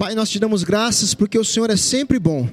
Pai, 0.00 0.14
nós 0.14 0.30
te 0.30 0.38
damos 0.38 0.64
graças 0.64 1.12
porque 1.12 1.38
o 1.38 1.44
Senhor 1.44 1.68
é 1.68 1.76
sempre 1.76 2.18
bom, 2.18 2.48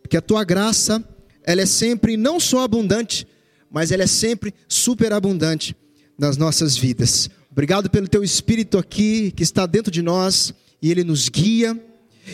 porque 0.00 0.16
a 0.16 0.22
tua 0.22 0.42
graça, 0.44 1.04
ela 1.44 1.60
é 1.60 1.66
sempre 1.66 2.16
não 2.16 2.40
só 2.40 2.62
abundante, 2.62 3.26
mas 3.70 3.92
ela 3.92 4.04
é 4.04 4.06
sempre 4.06 4.54
superabundante 4.66 5.76
nas 6.18 6.38
nossas 6.38 6.78
vidas. 6.78 7.28
Obrigado 7.52 7.90
pelo 7.90 8.08
teu 8.08 8.24
espírito 8.24 8.78
aqui 8.78 9.30
que 9.32 9.42
está 9.42 9.66
dentro 9.66 9.92
de 9.92 10.00
nós 10.00 10.54
e 10.80 10.90
ele 10.90 11.04
nos 11.04 11.28
guia 11.28 11.78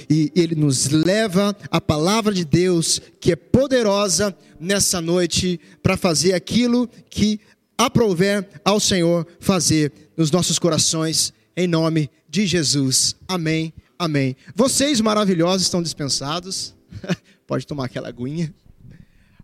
e 0.09 0.31
ele 0.37 0.55
nos 0.55 0.91
leva 0.91 1.57
a 1.69 1.81
palavra 1.81 2.33
de 2.33 2.45
Deus 2.45 3.01
que 3.19 3.33
é 3.33 3.37
poderosa 3.37 4.33
nessa 4.61 5.01
noite 5.01 5.59
para 5.83 5.97
fazer 5.97 6.35
aquilo 6.35 6.89
que 7.11 7.41
aprouver 7.77 8.49
ao 8.65 8.79
Senhor 8.79 9.27
fazer 9.41 9.93
nos 10.17 10.31
nossos 10.31 10.57
corações 10.57 11.35
em 11.57 11.67
nome 11.67 12.09
de 12.29 12.47
Jesus. 12.47 13.17
Amém. 13.27 13.73
Amém. 13.99 14.37
Vocês 14.55 15.01
maravilhosos 15.01 15.63
estão 15.63 15.83
dispensados. 15.83 16.75
Pode 17.47 17.67
tomar 17.67 17.87
aquela 17.87 18.09
aguinha. 18.09 18.55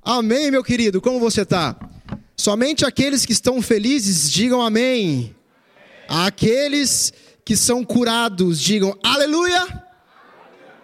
Amém, 0.02 0.50
meu 0.50 0.62
querido. 0.62 1.00
Como 1.00 1.18
você 1.18 1.42
está? 1.42 1.76
Somente 2.36 2.84
aqueles 2.84 3.24
que 3.24 3.32
estão 3.32 3.62
felizes 3.62 4.30
digam 4.30 4.60
amém. 4.60 5.34
Aqueles 6.08 7.12
que 7.44 7.56
são 7.56 7.84
curados 7.84 8.60
digam 8.60 8.98
aleluia. 9.02 9.84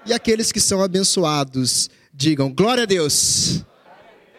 E 0.06 0.12
aqueles 0.12 0.50
que 0.50 0.60
são 0.60 0.82
abençoados 0.82 1.90
digam 2.14 2.52
glória 2.52 2.84
a 2.84 2.87
Deus. 2.87 3.64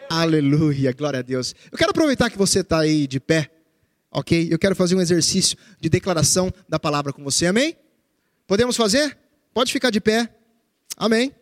Aleluia, 0.08 0.92
glória 0.92 1.20
a 1.20 1.22
Deus. 1.22 1.54
Eu 1.70 1.78
quero 1.78 1.90
aproveitar 1.90 2.30
que 2.30 2.38
você 2.38 2.60
está 2.60 2.80
aí 2.80 3.06
de 3.06 3.20
pé, 3.20 3.48
ok? 4.10 4.48
Eu 4.50 4.58
quero 4.58 4.74
fazer 4.74 4.96
um 4.96 5.00
exercício 5.00 5.56
de 5.80 5.88
declaração 5.88 6.52
da 6.68 6.80
palavra 6.80 7.12
com 7.12 7.22
você, 7.22 7.46
amém? 7.46 7.76
Podemos 8.50 8.76
fazer? 8.76 9.16
Pode 9.54 9.72
ficar 9.72 9.90
de 9.90 10.00
pé. 10.00 10.28
Amém. 10.96 11.32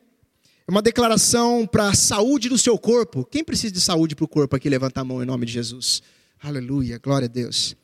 É 0.66 0.71
uma 0.71 0.83
declaração 0.83 1.66
para 1.66 1.89
a 1.89 1.95
saúde 1.95 2.51
do 2.51 2.59
seu 2.59 2.77
corpo. 2.77 3.24
Quem 3.24 3.43
precisa 3.43 3.73
de 3.73 3.80
saúde 3.80 4.15
para 4.15 4.27
o 4.27 4.29
corpo 4.29 4.55
aqui? 4.55 4.69
Levanta 4.69 5.01
a 5.01 5.05
mão 5.05 5.23
em 5.23 5.24
nome 5.24 5.47
de 5.47 5.52
Jesus. 5.55 6.02
Aleluia, 6.38 6.99
glória 6.99 7.24
a 7.24 7.29
Deus. 7.30 7.74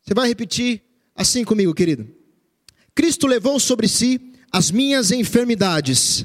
Você 0.00 0.14
vai 0.14 0.26
repetir 0.26 0.80
assim 1.14 1.44
comigo, 1.44 1.74
querido. 1.74 2.08
Cristo 2.94 3.26
levou 3.26 3.60
sobre 3.60 3.86
si 3.86 4.32
as 4.50 4.70
minhas 4.70 5.10
enfermidades. 5.10 6.24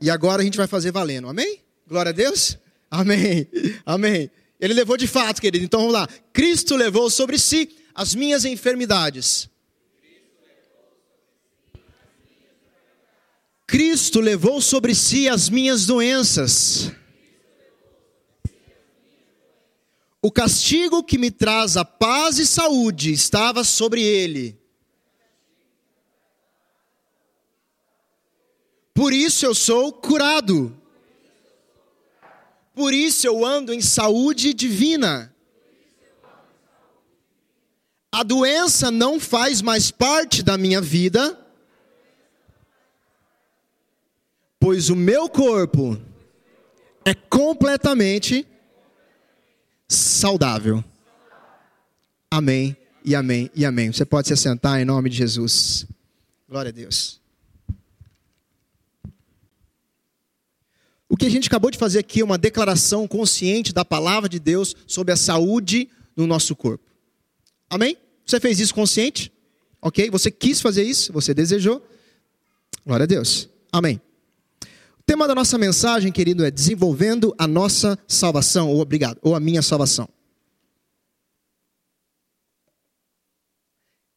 E 0.00 0.08
agora 0.08 0.40
a 0.40 0.44
gente 0.46 0.56
vai 0.56 0.66
fazer 0.66 0.92
valendo, 0.92 1.28
amém? 1.28 1.60
Glória 1.86 2.08
a 2.08 2.14
Deus? 2.14 2.56
Amém, 2.90 3.46
amém. 3.84 4.30
Ele 4.58 4.72
levou 4.72 4.96
de 4.96 5.06
fato, 5.06 5.42
querido. 5.42 5.62
Então 5.62 5.80
vamos 5.80 5.92
lá. 5.92 6.08
Cristo 6.32 6.74
levou 6.74 7.10
sobre 7.10 7.38
si 7.38 7.79
as 7.94 8.14
minhas 8.14 8.44
enfermidades. 8.44 9.48
Cristo 13.66 14.20
levou 14.20 14.60
sobre 14.60 14.94
si 14.94 15.28
as 15.28 15.48
minhas 15.48 15.86
doenças. 15.86 16.90
O 20.20 20.30
castigo 20.30 21.02
que 21.02 21.16
me 21.16 21.30
traz 21.30 21.76
a 21.76 21.84
paz 21.84 22.38
e 22.38 22.46
saúde 22.46 23.12
estava 23.12 23.62
sobre 23.64 24.02
ele. 24.02 24.58
Por 28.92 29.12
isso 29.12 29.46
eu 29.46 29.54
sou 29.54 29.92
curado. 29.92 30.76
Por 32.74 32.92
isso 32.92 33.26
eu 33.26 33.46
ando 33.46 33.72
em 33.72 33.80
saúde 33.80 34.52
divina. 34.52 35.34
A 38.12 38.24
doença 38.24 38.90
não 38.90 39.20
faz 39.20 39.62
mais 39.62 39.90
parte 39.90 40.42
da 40.42 40.58
minha 40.58 40.80
vida, 40.80 41.38
pois 44.58 44.90
o 44.90 44.96
meu 44.96 45.28
corpo 45.28 45.96
é 47.04 47.14
completamente 47.14 48.46
saudável. 49.88 50.84
Amém 52.28 52.76
e 53.04 53.14
amém 53.14 53.48
e 53.54 53.64
amém. 53.64 53.92
Você 53.92 54.04
pode 54.04 54.26
se 54.26 54.34
assentar 54.34 54.80
em 54.80 54.84
nome 54.84 55.08
de 55.08 55.16
Jesus. 55.16 55.86
Glória 56.48 56.70
a 56.70 56.72
Deus. 56.72 57.20
O 61.08 61.16
que 61.16 61.26
a 61.26 61.30
gente 61.30 61.46
acabou 61.48 61.70
de 61.70 61.78
fazer 61.78 62.00
aqui 62.00 62.20
é 62.20 62.24
uma 62.24 62.38
declaração 62.38 63.06
consciente 63.06 63.72
da 63.72 63.84
palavra 63.84 64.28
de 64.28 64.40
Deus 64.40 64.74
sobre 64.86 65.12
a 65.12 65.16
saúde 65.16 65.88
no 66.16 66.26
nosso 66.26 66.56
corpo. 66.56 66.89
Amém? 67.70 67.96
Você 68.26 68.40
fez 68.40 68.58
isso 68.58 68.74
consciente? 68.74 69.32
Ok? 69.80 70.10
Você 70.10 70.30
quis 70.30 70.60
fazer 70.60 70.82
isso? 70.82 71.12
Você 71.12 71.32
desejou? 71.32 71.86
Glória 72.84 73.04
a 73.04 73.06
Deus. 73.06 73.48
Amém. 73.72 74.00
O 74.98 75.02
tema 75.06 75.26
da 75.28 75.34
nossa 75.34 75.56
mensagem, 75.56 76.10
querido, 76.10 76.44
é 76.44 76.50
desenvolvendo 76.50 77.34
a 77.38 77.46
nossa 77.46 77.98
salvação, 78.06 78.68
ou 78.68 78.80
obrigado, 78.80 79.18
ou 79.22 79.34
a 79.34 79.40
minha 79.40 79.62
salvação. 79.62 80.08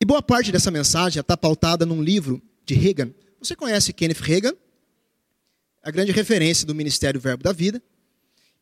E 0.02 0.06
boa 0.06 0.22
parte 0.22 0.52
dessa 0.52 0.70
mensagem 0.70 1.22
está 1.22 1.38
pautada 1.38 1.86
num 1.86 2.04
livro 2.04 2.42
de 2.66 2.74
Reagan. 2.74 3.14
Você 3.40 3.56
conhece 3.56 3.94
Kenneth 3.94 4.22
Reagan? 4.22 4.54
A 5.82 5.92
grande 5.92 6.12
referência 6.12 6.66
do 6.66 6.76
Ministério 6.76 7.22
Verbo 7.22 7.44
da 7.44 7.54
Vida. 7.54 7.82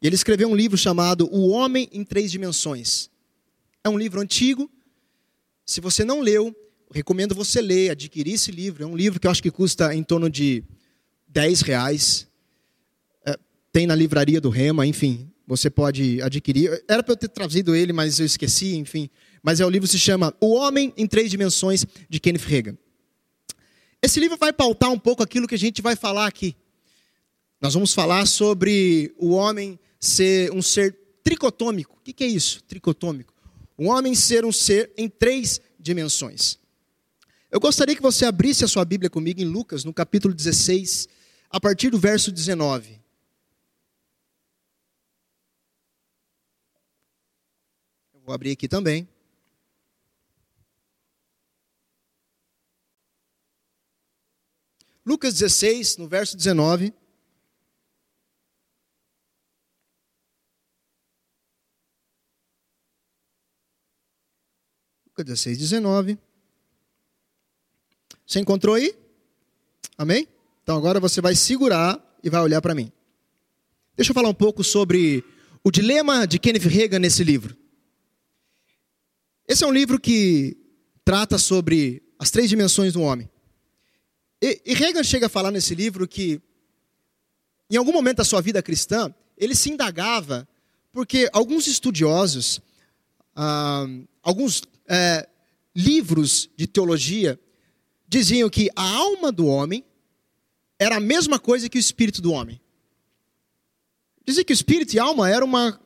E 0.02 0.08
ele 0.08 0.16
escreveu 0.16 0.50
um 0.50 0.56
livro 0.56 0.78
chamado 0.78 1.28
O 1.32 1.50
Homem 1.50 1.90
em 1.92 2.04
Três 2.04 2.32
Dimensões. 2.32 3.10
É 3.84 3.90
um 3.90 3.98
livro 3.98 4.22
antigo, 4.22 4.70
se 5.72 5.80
você 5.80 6.04
não 6.04 6.20
leu, 6.20 6.54
recomendo 6.94 7.34
você 7.34 7.62
ler, 7.62 7.92
adquirir 7.92 8.34
esse 8.34 8.52
livro. 8.52 8.84
É 8.84 8.86
um 8.86 8.96
livro 8.96 9.22
que 9.22 9.26
eu 9.26 9.32
acho 9.32 9.42
que 9.42 9.50
custa 9.50 9.96
em 9.96 10.04
torno 10.04 10.30
de 10.30 10.66
10 11.30 11.62
reais. 11.62 12.28
É, 13.26 13.38
tem 13.72 13.88
na 13.88 13.96
livraria 13.96 14.42
do 14.42 14.50
Rema, 14.50 14.86
enfim, 14.86 15.32
você 15.48 15.70
pode 15.70 16.22
adquirir. 16.22 16.84
Era 16.90 17.02
para 17.02 17.14
eu 17.14 17.18
ter 17.18 17.30
trazido 17.30 17.74
ele, 17.74 17.94
mas 17.94 18.20
eu 18.20 18.26
esqueci, 18.26 18.76
enfim. 18.76 19.10
Mas 19.42 19.62
é 19.62 19.66
o 19.66 19.70
livro 19.70 19.88
se 19.88 19.98
chama 19.98 20.36
O 20.42 20.56
Homem 20.56 20.94
em 20.98 21.08
Três 21.08 21.32
Dimensões, 21.32 21.86
de 22.10 22.20
Kenneth 22.20 22.46
Reagan. 22.46 22.78
Esse 24.02 24.20
livro 24.20 24.36
vai 24.36 24.52
pautar 24.52 24.92
um 24.92 25.00
pouco 25.00 25.24
aquilo 25.24 25.48
que 25.48 25.56
a 25.56 25.60
gente 25.60 25.82
vai 25.82 25.96
falar 25.96 26.28
aqui. 26.28 26.54
Nós 27.62 27.74
vamos 27.76 27.94
falar 27.94 28.26
sobre 28.26 29.14
o 29.18 29.30
homem 29.30 29.80
ser 30.02 30.52
um 30.52 30.62
ser 30.62 30.98
tricotômico. 31.24 31.96
O 31.96 32.02
que 32.02 32.24
é 32.26 32.28
isso, 32.28 32.62
tricotômico? 32.64 33.31
Um 33.82 33.90
homem 33.90 34.14
ser 34.14 34.46
um 34.46 34.52
ser 34.52 34.94
em 34.96 35.10
três 35.10 35.60
dimensões. 35.80 36.60
Eu 37.50 37.60
gostaria 37.60 37.96
que 37.96 38.02
você 38.02 38.26
abrisse 38.26 38.64
a 38.64 38.68
sua 38.68 38.86
Bíblia 38.86 39.10
comigo 39.10 39.42
em 39.42 39.46
Lucas, 39.46 39.84
no 39.84 39.92
capítulo 39.92 40.36
16, 40.36 41.10
a 41.50 41.60
partir 41.60 41.90
do 41.90 41.98
verso 41.98 42.32
19. 42.32 43.02
Eu 48.14 48.22
vou 48.22 48.36
abrir 48.36 48.52
aqui 48.52 48.68
também. 48.68 49.10
Lucas 55.04 55.34
16, 55.34 55.98
no 55.98 56.08
verso 56.08 56.38
19. 56.38 56.94
Lucas 65.22 65.26
16, 65.26 65.58
19. 65.60 66.18
Você 68.26 68.40
encontrou 68.40 68.76
aí? 68.76 68.96
Amém? 69.98 70.28
Então 70.64 70.76
agora 70.76 71.00
você 71.00 71.22
vai 71.22 71.36
segurar 71.36 72.00
e 72.24 72.30
vai 72.30 72.42
olhar 72.42 72.62
para 72.62 72.74
mim. 72.74 72.92
Deixa 73.96 74.12
eu 74.12 74.16
falar 74.16 74.30
um 74.30 74.34
pouco 74.34 74.64
sobre 74.64 75.24
o 75.64 75.70
dilema 75.70 76.26
de 76.26 76.40
Kenneth 76.40 76.68
Reagan 76.68 77.00
nesse 77.00 77.24
livro. 77.24 77.56
Esse 79.48 79.64
é 79.64 79.68
um 79.68 79.72
livro 79.72 80.00
que 80.00 80.58
trata 81.06 81.38
sobre 81.38 82.02
as 82.18 82.32
três 82.32 82.50
dimensões 82.50 82.94
do 82.94 83.02
homem. 83.02 83.30
E, 84.42 84.62
e 84.66 84.74
Reagan 84.74 85.04
chega 85.04 85.28
a 85.28 85.30
falar 85.30 85.52
nesse 85.52 85.76
livro 85.76 86.08
que, 86.08 86.42
em 87.70 87.76
algum 87.76 87.92
momento 87.92 88.18
da 88.18 88.24
sua 88.24 88.42
vida 88.42 88.64
cristã, 88.64 89.14
ele 89.38 89.54
se 89.54 89.70
indagava 89.70 90.48
porque 90.92 91.30
alguns 91.32 91.68
estudiosos, 91.68 92.60
ah, 93.36 93.86
alguns 94.24 94.64
é, 94.94 95.26
livros 95.74 96.50
de 96.58 96.68
teologia 96.68 97.40
diziam 98.06 98.50
que 98.50 98.70
a 98.76 98.84
alma 98.84 99.32
do 99.32 99.48
homem 99.48 99.86
era 100.78 100.98
a 100.98 101.00
mesma 101.00 101.40
coisa 101.40 101.70
que 101.70 101.78
o 101.78 101.80
espírito 101.80 102.22
do 102.22 102.34
homem. 102.34 102.60
Dizia 104.26 104.44
que 104.44 104.52
o 104.52 104.54
espírito 104.54 104.94
e 104.94 105.00
a 105.00 105.04
alma 105.04 105.30
era 105.30 105.46
uma, 105.46 105.80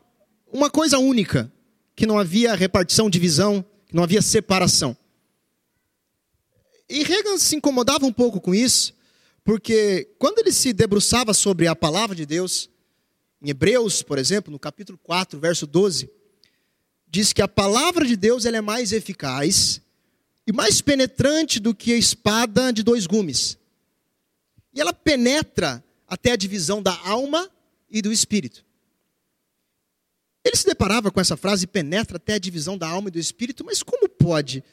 uma 0.52 0.72
coisa 0.72 0.98
única, 0.98 1.52
que 1.96 2.08
não 2.08 2.18
havia 2.18 2.56
repartição, 2.56 3.08
divisão, 3.08 3.64
que 3.86 3.96
não 3.96 4.04
havia 4.04 4.24
separação. 4.24 4.98
E 6.90 7.04
Reagan 7.04 7.38
se 7.38 7.56
incomodava 7.56 8.08
um 8.08 8.14
pouco 8.14 8.42
com 8.42 8.56
isso, 8.56 8.92
porque 9.44 10.16
quando 10.18 10.40
ele 10.40 10.52
se 10.52 10.74
debruçava 10.74 11.32
sobre 11.32 11.68
a 11.68 11.76
palavra 11.76 12.16
de 12.16 12.26
Deus, 12.26 12.72
em 13.40 13.52
Hebreus, 13.52 14.02
por 14.02 14.18
exemplo, 14.18 14.52
no 14.52 14.58
capítulo 14.58 14.98
4, 15.04 15.40
verso 15.40 15.68
12, 15.68 16.10
diz 17.08 17.34
que 17.34 17.42
a 17.42 17.48
palavra 17.48 18.06
de 18.06 18.16
Deus 18.16 18.46
ela 18.46 18.58
é 18.58 18.62
mais 18.62 18.92
eficaz 18.92 19.82
e 20.48 20.52
mais 20.52 20.82
penetrante 20.82 21.60
do 21.60 21.74
que 21.74 21.94
a 21.94 21.98
espada 21.98 22.72
de 22.72 22.84
dois 22.84 23.08
gumes. 23.08 23.58
E 24.74 24.82
ela 24.82 24.94
penetra 24.94 25.84
até 26.08 26.32
a 26.32 26.36
divisão 26.36 26.82
da 26.82 26.96
alma 27.06 27.50
e 27.90 28.02
do 28.02 28.12
espírito. 28.12 28.66
Ele 30.44 30.56
se 30.56 30.66
deparava 30.66 31.10
com 31.10 31.20
essa 31.20 31.36
frase, 31.36 31.66
penetra 31.66 32.18
até 32.18 32.34
a 32.34 32.40
divisão 32.40 32.78
da 32.78 32.88
alma 32.88 33.08
e 33.08 33.12
do 33.12 33.20
espírito, 33.20 33.66
mas 33.66 33.82
como 33.82 34.08
pode 34.08 34.64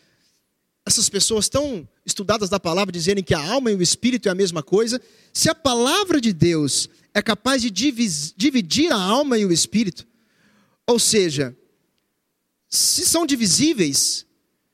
essas 0.85 1.09
pessoas 1.09 1.49
tão 1.49 1.89
estudadas 2.05 2.51
da 2.51 2.59
palavra 2.59 2.93
dizerem 2.93 3.23
que 3.23 3.35
a 3.35 3.53
alma 3.53 3.71
e 3.71 3.75
o 3.75 3.83
espírito 3.83 4.29
é 4.29 4.33
a 4.33 4.35
mesma 4.35 4.63
coisa, 4.63 5.01
se 5.33 5.49
a 5.49 5.55
palavra 5.55 6.21
de 6.21 6.33
Deus 6.33 6.89
é 7.15 7.23
capaz 7.23 7.63
de 7.63 7.71
dividir 7.71 8.93
a 8.93 8.97
alma 8.97 9.39
e 9.39 9.47
o 9.47 9.53
espírito, 9.53 10.07
ou 10.87 10.99
seja, 10.99 11.57
se 12.73 13.05
são 13.05 13.27
divisíveis, 13.27 14.25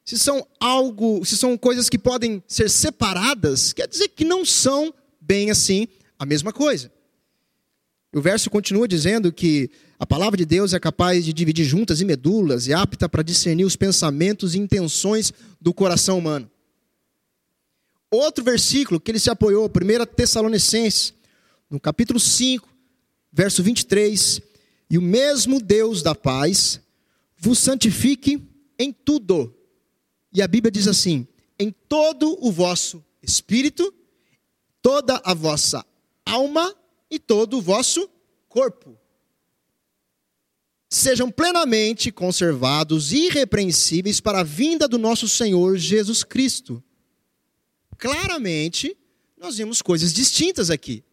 se 0.04 0.16
são 0.16 0.46
algo, 0.60 1.24
se 1.24 1.36
são 1.36 1.58
coisas 1.58 1.90
que 1.90 1.98
podem 1.98 2.40
ser 2.46 2.70
separadas, 2.70 3.72
quer 3.72 3.88
dizer 3.88 4.08
que 4.08 4.24
não 4.24 4.44
são 4.44 4.94
bem 5.20 5.50
assim 5.50 5.88
a 6.16 6.24
mesma 6.24 6.52
coisa. 6.52 6.92
O 8.14 8.20
verso 8.20 8.48
continua 8.48 8.86
dizendo 8.86 9.32
que 9.32 9.68
a 9.98 10.06
palavra 10.06 10.36
de 10.36 10.46
Deus 10.46 10.72
é 10.72 10.78
capaz 10.78 11.24
de 11.24 11.32
dividir 11.32 11.64
juntas 11.64 12.00
e 12.00 12.04
medulas 12.04 12.68
e 12.68 12.72
apta 12.72 13.08
para 13.08 13.24
discernir 13.24 13.64
os 13.64 13.74
pensamentos 13.74 14.54
e 14.54 14.60
intenções 14.60 15.32
do 15.60 15.74
coração 15.74 16.18
humano. 16.18 16.48
Outro 18.08 18.44
versículo 18.44 19.00
que 19.00 19.10
ele 19.10 19.18
se 19.18 19.28
apoiou, 19.28 19.66
1 19.66 20.06
Tessalonicenses, 20.14 21.12
no 21.68 21.80
capítulo 21.80 22.20
5, 22.20 22.66
verso 23.32 23.60
23, 23.60 24.40
e 24.88 24.96
o 24.96 25.02
mesmo 25.02 25.60
Deus 25.60 26.00
da 26.00 26.14
paz 26.14 26.80
vos 27.38 27.58
santifique 27.58 28.42
em 28.78 28.92
tudo. 28.92 29.54
E 30.32 30.42
a 30.42 30.48
Bíblia 30.48 30.70
diz 30.70 30.86
assim: 30.86 31.26
em 31.58 31.70
todo 31.70 32.36
o 32.44 32.52
vosso 32.52 33.04
espírito, 33.22 33.92
toda 34.80 35.20
a 35.24 35.34
vossa 35.34 35.84
alma 36.24 36.74
e 37.10 37.18
todo 37.18 37.58
o 37.58 37.62
vosso 37.62 38.08
corpo. 38.48 38.98
Sejam 40.90 41.30
plenamente 41.30 42.10
conservados, 42.10 43.12
irrepreensíveis 43.12 44.20
para 44.20 44.40
a 44.40 44.44
vinda 44.44 44.88
do 44.88 44.98
nosso 44.98 45.28
Senhor 45.28 45.76
Jesus 45.76 46.24
Cristo. 46.24 46.82
Claramente, 47.98 48.96
nós 49.36 49.58
vemos 49.58 49.82
coisas 49.82 50.14
distintas 50.14 50.70
aqui. 50.70 51.04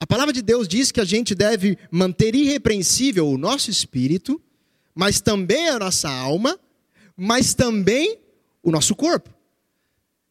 A 0.00 0.06
palavra 0.06 0.32
de 0.32 0.40
Deus 0.40 0.68
diz 0.68 0.92
que 0.92 1.00
a 1.00 1.04
gente 1.04 1.34
deve 1.34 1.78
manter 1.90 2.34
irrepreensível 2.34 3.28
o 3.28 3.38
nosso 3.38 3.70
espírito, 3.70 4.40
mas 4.96 5.20
também 5.20 5.68
a 5.68 5.78
nossa 5.78 6.08
alma, 6.08 6.58
mas 7.14 7.52
também 7.52 8.18
o 8.62 8.70
nosso 8.70 8.96
corpo. 8.96 9.28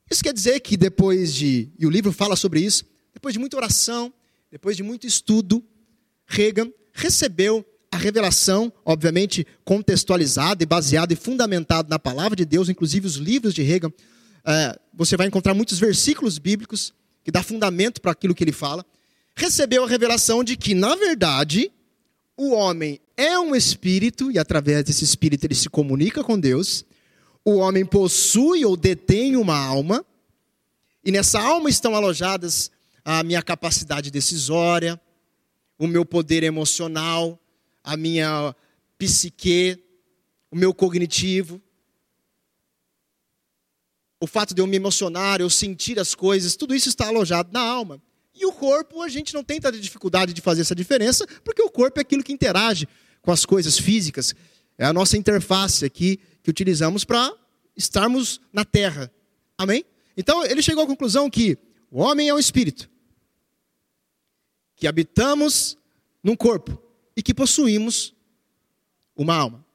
Isso 0.10 0.24
quer 0.24 0.34
dizer 0.34 0.60
que 0.60 0.76
depois 0.76 1.36
de, 1.36 1.70
e 1.78 1.86
o 1.86 1.90
livro 1.90 2.12
fala 2.12 2.36
sobre 2.36 2.62
isso, 2.62 2.84
depois 3.14 3.32
de 3.32 3.40
muita 3.40 3.56
oração, 3.56 4.12
depois 4.52 4.76
de 4.76 4.82
muito 4.82 5.06
estudo, 5.06 5.64
Reagan 6.26 6.72
recebeu 6.92 7.64
a 7.92 7.98
revelação, 7.98 8.74
obviamente 8.84 9.46
contextualizada 9.64 10.64
e 10.64 10.66
baseada 10.66 11.14
e 11.14 11.16
fundamentada 11.16 11.88
na 11.88 12.00
palavra 12.00 12.36
de 12.36 12.44
Deus, 12.44 12.68
inclusive 12.68 13.06
os 13.06 13.16
livros 13.16 13.54
de 13.54 13.62
Reagan. 13.62 13.92
É, 14.44 14.80
você 14.92 15.16
vai 15.16 15.28
encontrar 15.28 15.54
muitos 15.54 15.78
versículos 15.78 16.40
bíblicos 16.40 16.92
que 17.24 17.32
dá 17.32 17.44
fundamento 17.44 18.02
para 18.02 18.12
aquilo 18.12 18.34
que 18.34 18.44
ele 18.44 18.52
fala. 18.52 18.84
Recebeu 19.36 19.84
a 19.84 19.88
revelação 19.88 20.44
de 20.44 20.58
que, 20.58 20.74
na 20.74 20.96
verdade, 20.96 21.72
o 22.36 22.52
homem 22.52 23.00
é 23.18 23.40
um 23.40 23.56
espírito 23.56 24.32
e 24.32 24.38
através 24.38 24.84
desse 24.84 25.04
espírito 25.04 25.46
ele 25.46 25.56
se 25.56 25.70
comunica 25.70 26.24
com 26.24 26.40
Deus. 26.40 26.86
O 27.44 27.56
homem 27.56 27.86
possui 27.86 28.66
ou 28.66 28.76
detém 28.76 29.36
uma 29.36 29.58
alma 29.58 30.06
e 31.04 31.12
nessa 31.12 31.40
alma 31.40 31.70
estão 31.70 31.96
alojadas 31.96 32.72
a 33.04 33.24
minha 33.24 33.42
capacidade 33.42 34.10
decisória, 34.10 35.00
o 35.78 35.86
meu 35.86 36.04
poder 36.04 36.42
emocional, 36.44 37.40
a 37.84 37.96
minha 37.96 38.56
psique, 38.98 39.84
o 40.50 40.56
meu 40.56 40.74
cognitivo. 40.74 41.62
O 44.20 44.26
fato 44.26 44.56
de 44.56 44.62
eu 44.62 44.66
me 44.66 44.78
emocionar, 44.78 45.40
eu 45.40 45.50
sentir 45.50 46.00
as 46.00 46.16
coisas, 46.16 46.56
tudo 46.56 46.74
isso 46.74 46.90
está 46.90 47.08
alojado 47.08 47.52
na 47.54 47.62
alma. 47.62 48.02
E 48.34 48.46
o 48.46 48.52
corpo, 48.52 49.02
a 49.02 49.08
gente 49.08 49.34
não 49.34 49.44
tem 49.44 49.62
tanta 49.62 49.80
dificuldade 49.80 50.34
de 50.34 50.42
fazer 50.42 50.62
essa 50.62 50.76
diferença, 50.76 51.28
porque 51.44 51.62
o 51.62 51.70
corpo 51.70 52.00
é 52.00 52.02
aquilo 52.02 52.24
que 52.24 52.34
interage 52.34 52.88
com 53.26 53.32
as 53.32 53.46
coisas 53.46 53.78
físicas. 53.78 54.34
É 54.78 54.86
a 54.86 54.94
nossa 54.94 55.18
interface 55.18 55.84
aqui 55.84 56.20
que 56.44 56.50
utilizamos 56.50 57.04
para 57.04 57.34
estarmos 57.76 58.40
na 58.54 58.64
terra. 58.64 59.12
Amém? 59.58 59.84
Então, 60.16 60.46
ele 60.46 60.62
chegou 60.62 60.84
à 60.84 60.88
conclusão 60.88 61.30
que 61.30 61.58
o 61.92 62.00
homem 62.00 62.30
é 62.30 62.34
um 62.34 62.40
espírito, 62.40 62.90
que 64.76 64.88
habitamos 64.88 65.78
num 66.24 66.36
corpo 66.36 66.82
e 67.18 67.24
que 67.24 67.34
possuímos 67.34 68.14
uma 69.16 69.36
alma. 69.36 69.66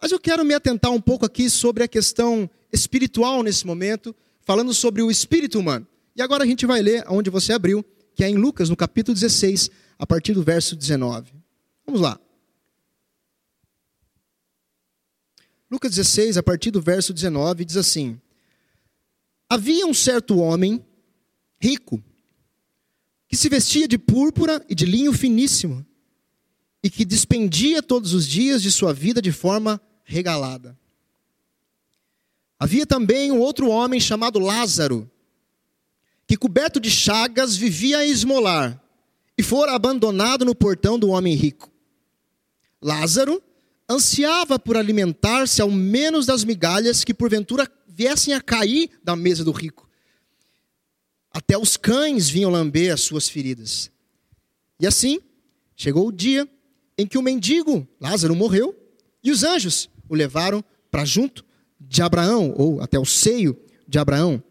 Mas 0.00 0.12
eu 0.12 0.20
quero 0.20 0.44
me 0.44 0.54
atentar 0.54 0.90
um 0.90 1.00
pouco 1.00 1.26
aqui 1.26 1.50
sobre 1.50 1.82
a 1.82 1.88
questão 1.88 2.48
espiritual 2.72 3.42
nesse 3.42 3.66
momento, 3.66 4.14
falando 4.42 4.72
sobre 4.72 5.02
o 5.02 5.10
espírito 5.10 5.58
humano. 5.58 5.86
E 6.14 6.22
agora 6.22 6.44
a 6.44 6.46
gente 6.46 6.66
vai 6.66 6.82
ler 6.82 7.04
onde 7.08 7.30
você 7.30 7.52
abriu, 7.52 7.84
que 8.14 8.24
é 8.24 8.28
em 8.28 8.36
Lucas, 8.36 8.68
no 8.68 8.76
capítulo 8.76 9.14
16, 9.14 9.70
a 9.98 10.06
partir 10.06 10.34
do 10.34 10.42
verso 10.42 10.76
19. 10.76 11.41
Vamos 11.92 12.00
lá. 12.08 12.18
Lucas 15.70 15.90
16, 15.90 16.38
a 16.38 16.42
partir 16.42 16.70
do 16.70 16.80
verso 16.80 17.12
19, 17.12 17.66
diz 17.66 17.76
assim: 17.76 18.18
Havia 19.46 19.86
um 19.86 19.92
certo 19.92 20.38
homem 20.38 20.82
rico 21.60 22.02
que 23.28 23.36
se 23.36 23.46
vestia 23.50 23.86
de 23.86 23.98
púrpura 23.98 24.64
e 24.70 24.74
de 24.74 24.86
linho 24.86 25.12
finíssimo 25.12 25.84
e 26.82 26.88
que 26.88 27.04
despendia 27.04 27.82
todos 27.82 28.14
os 28.14 28.26
dias 28.26 28.62
de 28.62 28.70
sua 28.70 28.94
vida 28.94 29.20
de 29.20 29.30
forma 29.30 29.78
regalada. 30.02 30.78
Havia 32.58 32.86
também 32.86 33.30
um 33.30 33.38
outro 33.38 33.68
homem 33.68 34.00
chamado 34.00 34.38
Lázaro, 34.38 35.10
que 36.26 36.38
coberto 36.38 36.80
de 36.80 36.90
chagas 36.90 37.54
vivia 37.54 37.98
a 37.98 38.06
esmolar 38.06 38.82
e 39.36 39.42
fora 39.42 39.72
abandonado 39.72 40.42
no 40.42 40.54
portão 40.54 40.98
do 40.98 41.10
homem 41.10 41.34
rico. 41.34 41.70
Lázaro 42.82 43.42
ansiava 43.88 44.58
por 44.58 44.76
alimentar-se 44.76 45.62
ao 45.62 45.70
menos 45.70 46.26
das 46.26 46.44
migalhas 46.44 47.04
que 47.04 47.14
porventura 47.14 47.70
viessem 47.86 48.34
a 48.34 48.40
cair 48.40 48.90
da 49.04 49.14
mesa 49.14 49.44
do 49.44 49.52
rico. 49.52 49.88
Até 51.30 51.56
os 51.56 51.76
cães 51.76 52.28
vinham 52.28 52.50
lamber 52.50 52.92
as 52.92 53.00
suas 53.00 53.28
feridas. 53.28 53.90
E 54.80 54.86
assim, 54.86 55.20
chegou 55.76 56.08
o 56.08 56.12
dia 56.12 56.48
em 56.98 57.06
que 57.06 57.16
o 57.16 57.22
mendigo 57.22 57.86
Lázaro 58.00 58.34
morreu 58.34 58.76
e 59.22 59.30
os 59.30 59.44
anjos 59.44 59.88
o 60.08 60.14
levaram 60.14 60.64
para 60.90 61.04
junto 61.04 61.44
de 61.80 62.02
Abraão, 62.02 62.54
ou 62.56 62.80
até 62.80 62.98
o 62.98 63.04
seio 63.04 63.58
de 63.88 63.98
Abraão. 63.98 64.42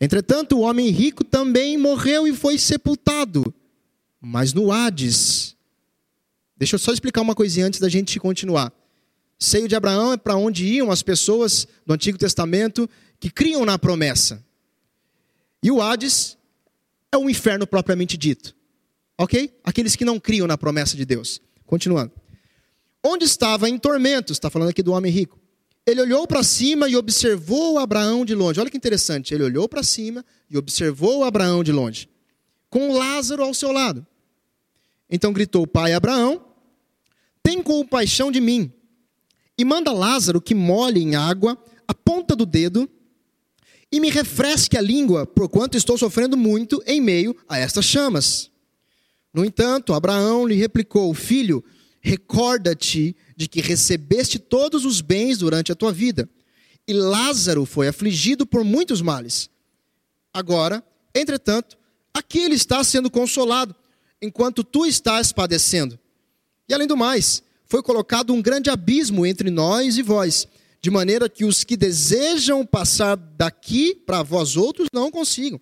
Entretanto, 0.00 0.56
o 0.56 0.60
homem 0.60 0.88
rico 0.88 1.22
também 1.22 1.76
morreu 1.76 2.26
e 2.26 2.34
foi 2.34 2.58
sepultado, 2.58 3.54
mas 4.20 4.52
no 4.52 4.72
Hades. 4.72 5.56
Deixa 6.60 6.74
eu 6.74 6.78
só 6.78 6.92
explicar 6.92 7.22
uma 7.22 7.34
coisinha 7.34 7.66
antes 7.66 7.80
da 7.80 7.88
gente 7.88 8.20
continuar. 8.20 8.70
Seio 9.38 9.66
de 9.66 9.74
Abraão 9.74 10.12
é 10.12 10.18
para 10.18 10.36
onde 10.36 10.66
iam 10.66 10.90
as 10.90 11.02
pessoas 11.02 11.66
do 11.86 11.94
Antigo 11.94 12.18
Testamento 12.18 12.88
que 13.18 13.30
criam 13.30 13.64
na 13.64 13.78
promessa. 13.78 14.44
E 15.62 15.70
o 15.70 15.80
Hades 15.80 16.36
é 17.10 17.16
o 17.16 17.30
inferno 17.30 17.66
propriamente 17.66 18.18
dito. 18.18 18.54
Ok? 19.16 19.58
Aqueles 19.64 19.96
que 19.96 20.04
não 20.04 20.20
criam 20.20 20.46
na 20.46 20.58
promessa 20.58 20.98
de 20.98 21.06
Deus. 21.06 21.40
Continuando. 21.64 22.12
Onde 23.02 23.24
estava 23.24 23.66
em 23.66 23.78
tormentos, 23.78 24.36
está 24.36 24.50
falando 24.50 24.68
aqui 24.68 24.82
do 24.82 24.92
homem 24.92 25.10
rico. 25.10 25.40
Ele 25.86 26.02
olhou 26.02 26.26
para 26.26 26.42
cima 26.42 26.90
e 26.90 26.94
observou 26.94 27.78
Abraão 27.78 28.22
de 28.22 28.34
longe. 28.34 28.60
Olha 28.60 28.68
que 28.68 28.76
interessante. 28.76 29.32
Ele 29.32 29.44
olhou 29.44 29.66
para 29.66 29.82
cima 29.82 30.22
e 30.50 30.58
observou 30.58 31.24
Abraão 31.24 31.64
de 31.64 31.72
longe, 31.72 32.06
com 32.68 32.92
Lázaro 32.92 33.44
ao 33.44 33.54
seu 33.54 33.72
lado. 33.72 34.06
Então 35.08 35.32
gritou: 35.32 35.66
Pai 35.66 35.94
Abraão, 35.94 36.49
tem 37.42 37.62
compaixão 37.62 38.30
de 38.30 38.40
mim 38.40 38.72
e 39.56 39.64
manda 39.64 39.92
Lázaro 39.92 40.40
que 40.40 40.54
molhe 40.54 41.00
em 41.00 41.14
água 41.14 41.62
a 41.86 41.92
ponta 41.92 42.34
do 42.34 42.46
dedo 42.46 42.88
e 43.92 44.00
me 44.00 44.08
refresque 44.08 44.76
a 44.76 44.80
língua, 44.80 45.26
porquanto 45.26 45.76
estou 45.76 45.98
sofrendo 45.98 46.36
muito 46.36 46.82
em 46.86 47.00
meio 47.00 47.36
a 47.48 47.58
estas 47.58 47.84
chamas. 47.84 48.50
No 49.34 49.44
entanto, 49.44 49.92
Abraão 49.92 50.46
lhe 50.46 50.54
replicou: 50.54 51.12
Filho, 51.12 51.62
recorda-te 52.00 53.16
de 53.36 53.48
que 53.48 53.60
recebeste 53.60 54.38
todos 54.38 54.84
os 54.84 55.00
bens 55.00 55.38
durante 55.38 55.72
a 55.72 55.74
tua 55.74 55.92
vida, 55.92 56.28
e 56.86 56.92
Lázaro 56.92 57.66
foi 57.66 57.88
afligido 57.88 58.46
por 58.46 58.64
muitos 58.64 59.02
males. 59.02 59.50
Agora, 60.32 60.82
entretanto, 61.14 61.76
aqui 62.14 62.38
ele 62.38 62.54
está 62.54 62.82
sendo 62.84 63.10
consolado, 63.10 63.74
enquanto 64.22 64.62
tu 64.62 64.86
estás 64.86 65.32
padecendo. 65.32 65.98
E 66.70 66.74
além 66.74 66.86
do 66.86 66.96
mais, 66.96 67.42
foi 67.66 67.82
colocado 67.82 68.32
um 68.32 68.40
grande 68.40 68.70
abismo 68.70 69.26
entre 69.26 69.50
nós 69.50 69.98
e 69.98 70.02
vós 70.02 70.46
de 70.80 70.88
maneira 70.88 71.28
que 71.28 71.44
os 71.44 71.64
que 71.64 71.76
desejam 71.76 72.64
passar 72.64 73.16
daqui 73.16 73.92
para 73.92 74.22
vós 74.22 74.56
outros 74.56 74.86
não 74.92 75.10
consigam. 75.10 75.60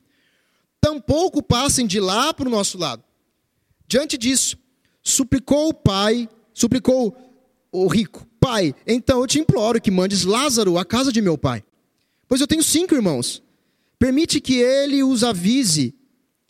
Tampouco 0.79 1.43
passem 1.43 1.87
de 1.87 1.99
lá 1.99 2.35
para 2.35 2.47
o 2.47 2.50
nosso 2.50 2.77
lado. 2.77 3.03
Diante 3.88 4.19
disso, 4.19 4.59
suplicou 5.03 5.71
o 5.71 5.75
pai, 5.75 6.29
suplicou 6.53 7.17
o 7.73 7.87
rico: 7.87 8.27
Pai, 8.38 8.75
então 8.87 9.23
eu 9.23 9.27
te 9.27 9.41
imploro 9.41 9.81
que 9.81 9.91
mandes 9.91 10.25
Lázaro 10.25 10.77
à 10.77 10.85
casa 10.85 11.11
de 11.11 11.23
meu 11.23 11.38
pai, 11.38 11.65
pois 12.29 12.43
eu 12.43 12.47
tenho 12.47 12.62
cinco 12.62 12.95
irmãos. 12.95 13.43
Permite 13.99 14.43
que 14.43 14.61
ele 14.61 15.03
os 15.03 15.25
avise, 15.25 15.95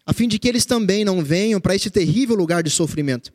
a 0.05 0.12
fim 0.12 0.27
de 0.27 0.37
que 0.37 0.49
eles 0.49 0.67
também 0.67 1.05
não 1.05 1.23
venham 1.23 1.61
para 1.61 1.77
este 1.77 1.91
terrível 1.91 2.35
lugar 2.35 2.65
de 2.65 2.71
sofrimento. 2.71 3.33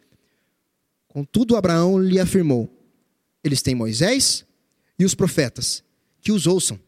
Contudo, 1.13 1.55
Abraão 1.55 1.99
lhe 2.01 2.19
afirmou: 2.19 2.67
Eles 3.43 3.61
têm 3.61 3.75
Moisés 3.75 4.43
e 4.97 5.05
os 5.05 5.13
profetas, 5.13 5.83
que 6.19 6.31
os 6.31 6.47
ouçam. 6.47 6.79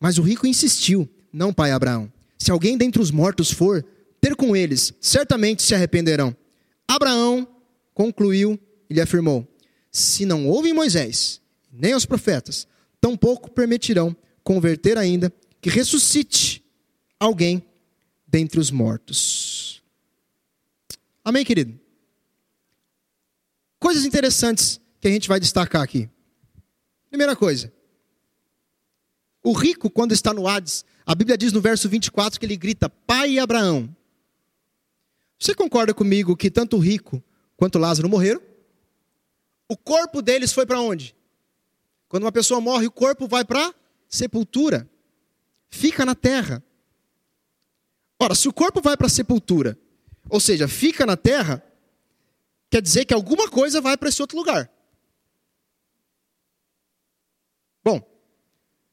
Mas 0.00 0.18
o 0.18 0.22
rico 0.22 0.48
insistiu: 0.48 1.08
Não, 1.32 1.52
pai 1.52 1.70
Abraão. 1.70 2.12
Se 2.36 2.50
alguém 2.50 2.76
dentre 2.76 3.00
os 3.00 3.12
mortos 3.12 3.52
for, 3.52 3.86
ter 4.20 4.34
com 4.34 4.56
eles, 4.56 4.92
certamente 5.00 5.62
se 5.62 5.72
arrependerão. 5.76 6.36
Abraão 6.88 7.46
concluiu 7.94 8.58
e 8.90 8.94
lhe 8.94 9.00
afirmou: 9.00 9.46
Se 9.92 10.26
não 10.26 10.48
ouvem 10.48 10.74
Moisés, 10.74 11.40
nem 11.72 11.94
os 11.94 12.04
profetas, 12.04 12.66
tampouco 13.00 13.48
permitirão 13.48 14.16
converter 14.42 14.98
ainda 14.98 15.32
que 15.60 15.70
ressuscite 15.70 16.64
alguém 17.20 17.62
dentre 18.26 18.58
os 18.58 18.72
mortos. 18.72 19.84
Amém, 21.24 21.44
querido? 21.44 21.78
Coisas 23.90 24.04
interessantes 24.04 24.80
que 25.00 25.08
a 25.08 25.10
gente 25.10 25.26
vai 25.26 25.40
destacar 25.40 25.82
aqui. 25.82 26.08
Primeira 27.08 27.34
coisa. 27.34 27.72
O 29.42 29.52
rico, 29.52 29.90
quando 29.90 30.12
está 30.12 30.32
no 30.32 30.46
Hades, 30.46 30.84
a 31.04 31.12
Bíblia 31.12 31.36
diz 31.36 31.52
no 31.52 31.60
verso 31.60 31.88
24 31.88 32.38
que 32.38 32.46
ele 32.46 32.56
grita: 32.56 32.88
Pai 32.88 33.40
Abraão. 33.40 33.92
Você 35.36 35.56
concorda 35.56 35.92
comigo 35.92 36.36
que 36.36 36.52
tanto 36.52 36.76
o 36.76 36.78
rico 36.78 37.20
quanto 37.56 37.80
Lázaro 37.80 38.08
morreram? 38.08 38.40
O 39.68 39.76
corpo 39.76 40.22
deles 40.22 40.52
foi 40.52 40.64
para 40.64 40.80
onde? 40.80 41.16
Quando 42.08 42.22
uma 42.22 42.30
pessoa 42.30 42.60
morre, 42.60 42.86
o 42.86 42.92
corpo 42.92 43.26
vai 43.26 43.44
para 43.44 43.74
sepultura. 44.08 44.88
Fica 45.68 46.06
na 46.06 46.14
terra. 46.14 46.62
Ora, 48.20 48.36
se 48.36 48.46
o 48.46 48.52
corpo 48.52 48.80
vai 48.80 48.96
para 48.96 49.08
a 49.08 49.10
sepultura, 49.10 49.76
ou 50.28 50.38
seja, 50.38 50.68
fica 50.68 51.04
na 51.04 51.16
terra, 51.16 51.60
quer 52.70 52.80
dizer 52.80 53.04
que 53.04 53.12
alguma 53.12 53.50
coisa 53.50 53.80
vai 53.80 53.96
para 53.96 54.08
esse 54.08 54.22
outro 54.22 54.38
lugar. 54.38 54.70
Bom, 57.82 58.00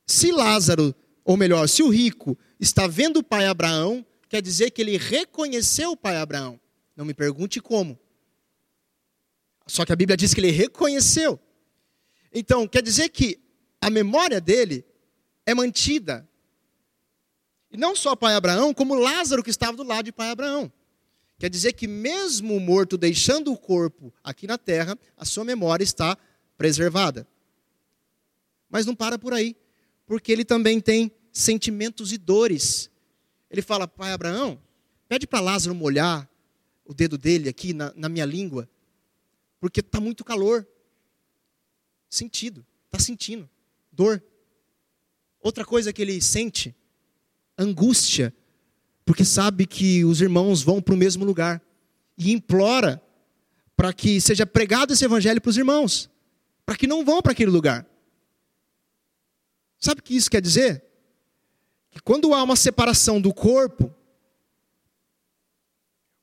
se 0.05 0.31
Lázaro, 0.31 0.95
ou 1.23 1.37
melhor, 1.37 1.67
se 1.67 1.83
o 1.83 1.89
rico 1.89 2.37
está 2.59 2.87
vendo 2.87 3.17
o 3.17 3.23
pai 3.23 3.45
Abraão, 3.45 4.05
quer 4.27 4.41
dizer 4.41 4.71
que 4.71 4.81
ele 4.81 4.97
reconheceu 4.97 5.91
o 5.91 5.97
pai 5.97 6.17
Abraão. 6.17 6.59
Não 6.95 7.05
me 7.05 7.13
pergunte 7.13 7.61
como. 7.61 7.99
Só 9.67 9.85
que 9.85 9.91
a 9.91 9.95
Bíblia 9.95 10.17
diz 10.17 10.33
que 10.33 10.39
ele 10.39 10.51
reconheceu. 10.51 11.39
Então, 12.33 12.67
quer 12.67 12.81
dizer 12.81 13.09
que 13.09 13.39
a 13.81 13.89
memória 13.89 14.41
dele 14.41 14.85
é 15.45 15.53
mantida. 15.53 16.27
E 17.69 17.77
não 17.77 17.95
só 17.95 18.15
pai 18.15 18.33
Abraão, 18.33 18.73
como 18.73 18.95
Lázaro 18.95 19.43
que 19.43 19.49
estava 19.49 19.75
do 19.75 19.83
lado 19.83 20.05
de 20.05 20.11
pai 20.11 20.29
Abraão. 20.29 20.71
Quer 21.37 21.49
dizer 21.49 21.73
que 21.73 21.87
mesmo 21.87 22.59
morto 22.59 22.97
deixando 22.97 23.51
o 23.51 23.57
corpo 23.57 24.13
aqui 24.23 24.47
na 24.47 24.57
terra, 24.57 24.97
a 25.15 25.23
sua 25.23 25.43
memória 25.43 25.83
está 25.83 26.17
preservada. 26.57 27.27
Mas 28.69 28.85
não 28.85 28.95
para 28.95 29.19
por 29.19 29.33
aí, 29.33 29.55
porque 30.05 30.31
ele 30.31 30.43
também 30.43 30.79
tem 30.79 31.11
sentimentos 31.31 32.11
e 32.11 32.17
dores. 32.17 32.89
Ele 33.51 33.61
fala, 33.61 33.87
pai 33.87 34.11
Abraão, 34.11 34.59
pede 35.07 35.27
para 35.27 35.39
Lázaro 35.39 35.75
molhar 35.75 36.27
o 36.83 36.93
dedo 36.93 37.17
dele 37.17 37.47
aqui 37.47 37.73
na, 37.73 37.93
na 37.95 38.09
minha 38.09 38.25
língua, 38.25 38.67
porque 39.59 39.81
está 39.81 39.99
muito 39.99 40.23
calor. 40.23 40.67
Sentido, 42.09 42.65
está 42.85 42.97
sentindo, 42.97 43.47
dor. 43.91 44.23
Outra 45.39 45.63
coisa 45.63 45.93
que 45.93 46.01
ele 46.01 46.19
sente, 46.19 46.75
angústia, 47.57 48.33
porque 49.07 49.23
sabe 49.23 49.65
que 49.65 50.03
os 50.03 50.19
irmãos 50.19 50.61
vão 50.61 50.81
para 50.81 50.93
o 50.93 50.97
mesmo 50.97 51.23
lugar 51.23 51.63
e 52.17 52.33
implora 52.33 53.01
para 53.73 53.93
que 53.93 54.19
seja 54.19 54.45
pregado 54.45 54.91
esse 54.91 55.05
evangelho 55.05 55.39
para 55.39 55.49
os 55.49 55.55
irmãos, 55.55 56.09
para 56.65 56.75
que 56.75 56.85
não 56.85 57.05
vão 57.05 57.21
para 57.21 57.31
aquele 57.31 57.49
lugar. 57.49 57.87
Sabe 59.79 60.01
o 60.01 60.03
que 60.03 60.13
isso 60.13 60.29
quer 60.29 60.41
dizer? 60.41 60.83
Que 61.89 62.01
quando 62.01 62.33
há 62.33 62.43
uma 62.43 62.57
separação 62.57 63.21
do 63.21 63.33
corpo, 63.33 63.95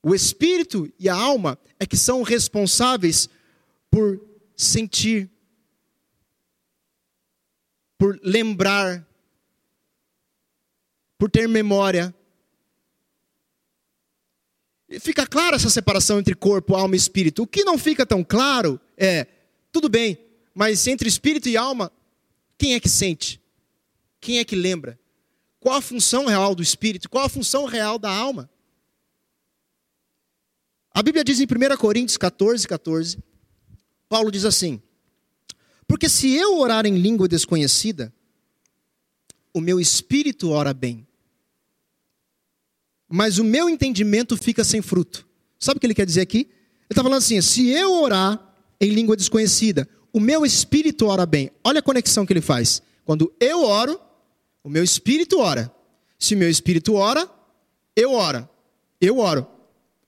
o 0.02 0.14
espírito 0.14 0.92
e 0.98 1.08
a 1.08 1.14
alma 1.14 1.58
é 1.80 1.86
que 1.86 1.96
são 1.96 2.22
responsáveis 2.22 3.30
por 3.90 4.20
sentir, 4.54 5.30
por 7.96 8.20
lembrar, 8.22 9.08
por 11.16 11.30
ter 11.30 11.48
memória. 11.48 12.14
Fica 15.00 15.26
clara 15.26 15.56
essa 15.56 15.70
separação 15.70 16.18
entre 16.18 16.34
corpo, 16.34 16.74
alma 16.74 16.94
e 16.94 16.98
espírito. 16.98 17.42
O 17.42 17.46
que 17.46 17.64
não 17.64 17.78
fica 17.78 18.04
tão 18.04 18.22
claro 18.22 18.80
é, 18.96 19.26
tudo 19.72 19.88
bem, 19.88 20.18
mas 20.54 20.86
entre 20.86 21.08
espírito 21.08 21.48
e 21.48 21.56
alma, 21.56 21.90
quem 22.58 22.74
é 22.74 22.80
que 22.80 22.88
sente? 22.88 23.40
Quem 24.20 24.38
é 24.38 24.44
que 24.44 24.54
lembra? 24.54 24.98
Qual 25.58 25.76
a 25.76 25.82
função 25.82 26.26
real 26.26 26.54
do 26.54 26.62
espírito? 26.62 27.08
Qual 27.08 27.24
a 27.24 27.28
função 27.28 27.64
real 27.64 27.98
da 27.98 28.10
alma? 28.10 28.50
A 30.92 31.02
Bíblia 31.02 31.24
diz 31.24 31.40
em 31.40 31.44
1 31.44 31.76
Coríntios 31.76 32.16
14, 32.16 32.68
14, 32.68 33.18
Paulo 34.08 34.30
diz 34.30 34.44
assim: 34.44 34.80
Porque 35.88 36.08
se 36.08 36.32
eu 36.32 36.58
orar 36.58 36.86
em 36.86 36.96
língua 36.96 37.26
desconhecida, 37.26 38.14
o 39.52 39.60
meu 39.60 39.80
espírito 39.80 40.50
ora 40.50 40.72
bem, 40.72 41.06
mas 43.14 43.38
o 43.38 43.44
meu 43.44 43.70
entendimento 43.70 44.36
fica 44.36 44.64
sem 44.64 44.82
fruto. 44.82 45.24
Sabe 45.60 45.76
o 45.76 45.80
que 45.80 45.86
ele 45.86 45.94
quer 45.94 46.04
dizer 46.04 46.20
aqui? 46.20 46.38
Ele 46.38 46.86
está 46.90 47.00
falando 47.00 47.18
assim: 47.18 47.40
se 47.40 47.70
eu 47.70 47.92
orar 47.92 48.56
em 48.80 48.90
língua 48.90 49.16
desconhecida, 49.16 49.88
o 50.12 50.18
meu 50.18 50.44
espírito 50.44 51.06
ora 51.06 51.24
bem. 51.24 51.48
Olha 51.62 51.78
a 51.78 51.82
conexão 51.82 52.26
que 52.26 52.32
ele 52.32 52.40
faz. 52.40 52.82
Quando 53.04 53.32
eu 53.38 53.62
oro, 53.62 54.00
o 54.64 54.68
meu 54.68 54.82
espírito 54.82 55.38
ora. 55.38 55.72
Se 56.18 56.34
meu 56.34 56.50
espírito 56.50 56.94
ora, 56.94 57.30
eu 57.94 58.12
oro. 58.14 58.48
Eu 59.00 59.18
oro. 59.18 59.46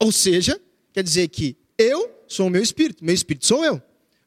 Ou 0.00 0.10
seja, 0.10 0.60
quer 0.92 1.04
dizer 1.04 1.28
que 1.28 1.56
eu 1.78 2.10
sou 2.26 2.48
o 2.48 2.50
meu 2.50 2.60
espírito, 2.60 3.04
meu 3.04 3.14
espírito 3.14 3.46
sou 3.46 3.64
eu. 3.64 3.80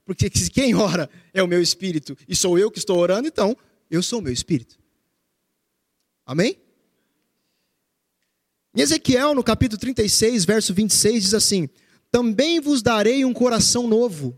Porque 0.05 0.31
se 0.33 0.49
quem 0.49 0.73
ora 0.73 1.09
é 1.33 1.43
o 1.43 1.47
meu 1.47 1.61
espírito 1.61 2.17
e 2.29 2.33
sou 2.33 2.57
eu 2.57 2.71
que 2.71 2.79
estou 2.79 2.97
orando, 2.97 3.27
então 3.27 3.57
eu 3.91 4.01
sou 4.01 4.19
o 4.19 4.21
meu 4.21 4.31
espírito. 4.31 4.79
Amém? 6.25 6.57
Em 8.75 8.81
Ezequiel, 8.81 9.33
no 9.33 9.43
capítulo 9.43 9.79
36, 9.79 10.45
verso 10.45 10.73
26, 10.73 11.23
diz 11.23 11.33
assim: 11.33 11.67
Também 12.11 12.59
vos 12.59 12.81
darei 12.81 13.25
um 13.25 13.33
coração 13.33 13.87
novo. 13.87 14.37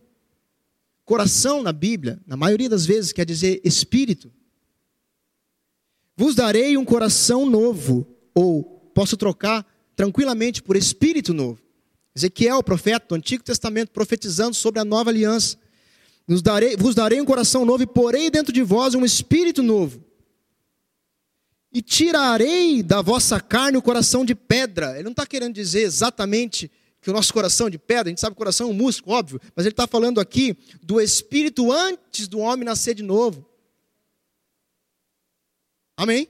Coração 1.03 1.61
na 1.61 1.73
Bíblia, 1.73 2.21
na 2.25 2.38
maioria 2.38 2.69
das 2.69 2.85
vezes, 2.85 3.11
quer 3.11 3.25
dizer 3.25 3.59
espírito. 3.65 4.31
Vos 6.15 6.35
darei 6.35 6.77
um 6.77 6.85
coração 6.85 7.45
novo, 7.45 8.07
ou 8.33 8.63
posso 8.93 9.17
trocar 9.17 9.65
tranquilamente 9.95 10.61
por 10.61 10.75
espírito 10.75 11.33
novo. 11.33 11.59
Ezequiel, 12.15 12.63
profeta 12.63 13.07
do 13.09 13.15
Antigo 13.15 13.43
Testamento, 13.43 13.91
profetizando 13.91 14.55
sobre 14.55 14.79
a 14.79 14.85
nova 14.85 15.09
aliança. 15.09 15.57
Darei, 16.41 16.77
vos 16.77 16.95
darei 16.95 17.19
um 17.19 17.25
coração 17.25 17.65
novo 17.65 17.83
e 17.83 17.88
porei 17.88 18.29
dentro 18.29 18.53
de 18.53 18.63
vós 18.63 18.95
um 18.95 19.03
espírito 19.03 19.61
novo. 19.61 20.01
E 21.72 21.82
tirarei 21.82 22.84
da 22.84 23.01
vossa 23.01 23.40
carne 23.40 23.78
o 23.78 23.82
coração 23.82 24.25
de 24.25 24.36
pedra. 24.36 24.94
Ele 24.96 25.04
não 25.04 25.12
está 25.12 25.25
querendo 25.25 25.54
dizer 25.54 25.82
exatamente 25.82 26.70
que 27.01 27.10
o 27.10 27.13
nosso 27.13 27.34
coração 27.34 27.68
é 27.68 27.70
de 27.70 27.80
pedra, 27.80 28.10
a 28.10 28.10
gente 28.10 28.22
sabe 28.22 28.36
que 28.36 28.38
o 28.38 28.44
coração 28.44 28.68
é 28.68 28.70
um 28.70 28.75
músculo, 28.75 29.16
óbvio, 29.16 29.42
mas 29.56 29.66
ele 29.66 29.74
está 29.74 29.88
falando 29.88 30.20
aqui 30.20 30.56
do 30.84 31.01
espírito 31.01 31.72
antes 31.72 32.28
do 32.28 32.38
homem 32.38 32.63
nascer 32.63 32.94
de 32.94 33.01
novo. 33.01 33.44
Amém? 35.98 36.28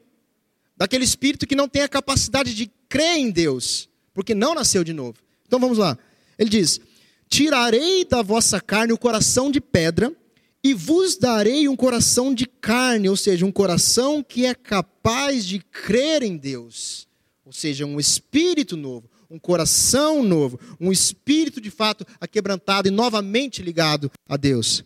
Daquele 0.77 1.03
espírito 1.03 1.45
que 1.45 1.55
não 1.55 1.67
tem 1.67 1.81
a 1.81 1.89
capacidade 1.89 2.55
de 2.55 2.71
crer 2.87 3.17
em 3.17 3.29
Deus, 3.29 3.89
porque 4.13 4.33
não 4.33 4.55
nasceu 4.55 4.83
de 4.83 4.93
novo. 4.93 5.17
Então 5.45 5.59
vamos 5.59 5.77
lá. 5.77 5.97
Ele 6.39 6.49
diz: 6.49 6.79
Tirarei 7.27 8.05
da 8.05 8.21
vossa 8.21 8.59
carne 8.61 8.93
o 8.93 8.97
coração 8.97 9.51
de 9.51 9.59
pedra 9.59 10.15
e 10.63 10.73
vos 10.73 11.17
darei 11.17 11.67
um 11.67 11.75
coração 11.75 12.33
de 12.33 12.45
carne, 12.45 13.09
ou 13.09 13.17
seja, 13.17 13.45
um 13.45 13.51
coração 13.51 14.23
que 14.23 14.45
é 14.45 14.53
capaz 14.53 15.45
de 15.45 15.59
crer 15.59 16.21
em 16.21 16.37
Deus. 16.37 17.07
Ou 17.43 17.51
seja, 17.51 17.85
um 17.85 17.99
espírito 17.99 18.77
novo, 18.77 19.09
um 19.29 19.39
coração 19.39 20.21
novo, 20.23 20.59
um 20.79 20.91
espírito 20.91 21.59
de 21.59 21.71
fato 21.71 22.05
aquebrantado 22.19 22.87
e 22.87 22.91
novamente 22.91 23.61
ligado 23.61 24.11
a 24.27 24.37
Deus. 24.37 24.83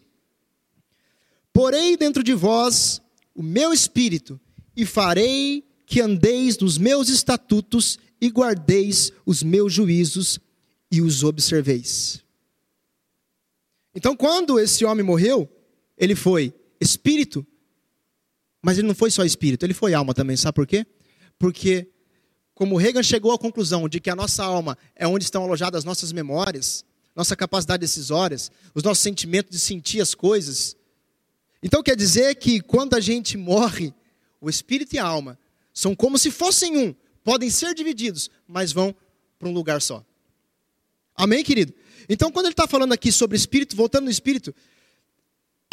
porei 1.51 1.95
dentro 1.95 2.21
de 2.21 2.33
vós 2.33 3.01
o 3.33 3.41
meu 3.41 3.71
espírito 3.71 4.39
e 4.75 4.85
farei 4.85 5.63
que 5.85 6.01
andeis 6.01 6.57
nos 6.57 6.77
meus 6.77 7.07
estatutos 7.07 7.97
e 8.19 8.27
guardeis 8.27 9.11
os 9.25 9.41
meus 9.41 9.71
juízos 9.71 10.39
e 10.91 11.01
os 11.01 11.23
observeis. 11.23 12.21
Então, 13.93 14.15
quando 14.15 14.59
esse 14.59 14.83
homem 14.83 15.05
morreu, 15.05 15.49
ele 15.97 16.15
foi 16.15 16.53
espírito, 16.79 17.45
mas 18.61 18.77
ele 18.77 18.87
não 18.87 18.95
foi 18.95 19.11
só 19.11 19.23
espírito, 19.23 19.65
ele 19.65 19.73
foi 19.73 19.93
alma 19.93 20.13
também. 20.13 20.35
Sabe 20.35 20.55
por 20.55 20.67
quê? 20.67 20.85
Porque, 21.37 21.87
como 22.53 22.77
Reagan 22.77 23.03
chegou 23.03 23.31
à 23.31 23.37
conclusão 23.37 23.87
de 23.87 23.99
que 23.99 24.09
a 24.09 24.15
nossa 24.15 24.43
alma 24.43 24.77
é 24.95 25.07
onde 25.07 25.25
estão 25.25 25.43
alojadas 25.43 25.79
as 25.79 25.85
nossas 25.85 26.11
memórias, 26.11 26.83
nossa 27.15 27.35
capacidade 27.35 27.81
decisórias, 27.81 28.51
os 28.73 28.83
nossos 28.83 29.03
sentimentos 29.03 29.51
de 29.51 29.59
sentir 29.59 30.01
as 30.01 30.13
coisas. 30.13 30.75
Então 31.61 31.81
quer 31.81 31.95
dizer 31.95 32.35
que 32.35 32.59
quando 32.59 32.95
a 32.95 32.99
gente 32.99 33.37
morre, 33.37 33.93
o 34.41 34.49
espírito 34.49 34.95
e 34.95 34.99
a 34.99 35.05
alma 35.05 35.39
são 35.73 35.95
como 35.95 36.17
se 36.17 36.29
fossem 36.31 36.77
um, 36.77 36.95
podem 37.23 37.49
ser 37.49 37.73
divididos, 37.73 38.29
mas 38.47 38.71
vão 38.71 38.95
para 39.39 39.47
um 39.47 39.53
lugar 39.53 39.81
só. 39.81 40.05
Amém, 41.15 41.43
querido? 41.43 41.73
Então, 42.09 42.31
quando 42.31 42.45
ele 42.45 42.53
está 42.53 42.67
falando 42.67 42.93
aqui 42.93 43.11
sobre 43.11 43.37
espírito, 43.37 43.75
voltando 43.75 44.05
no 44.05 44.11
espírito, 44.11 44.53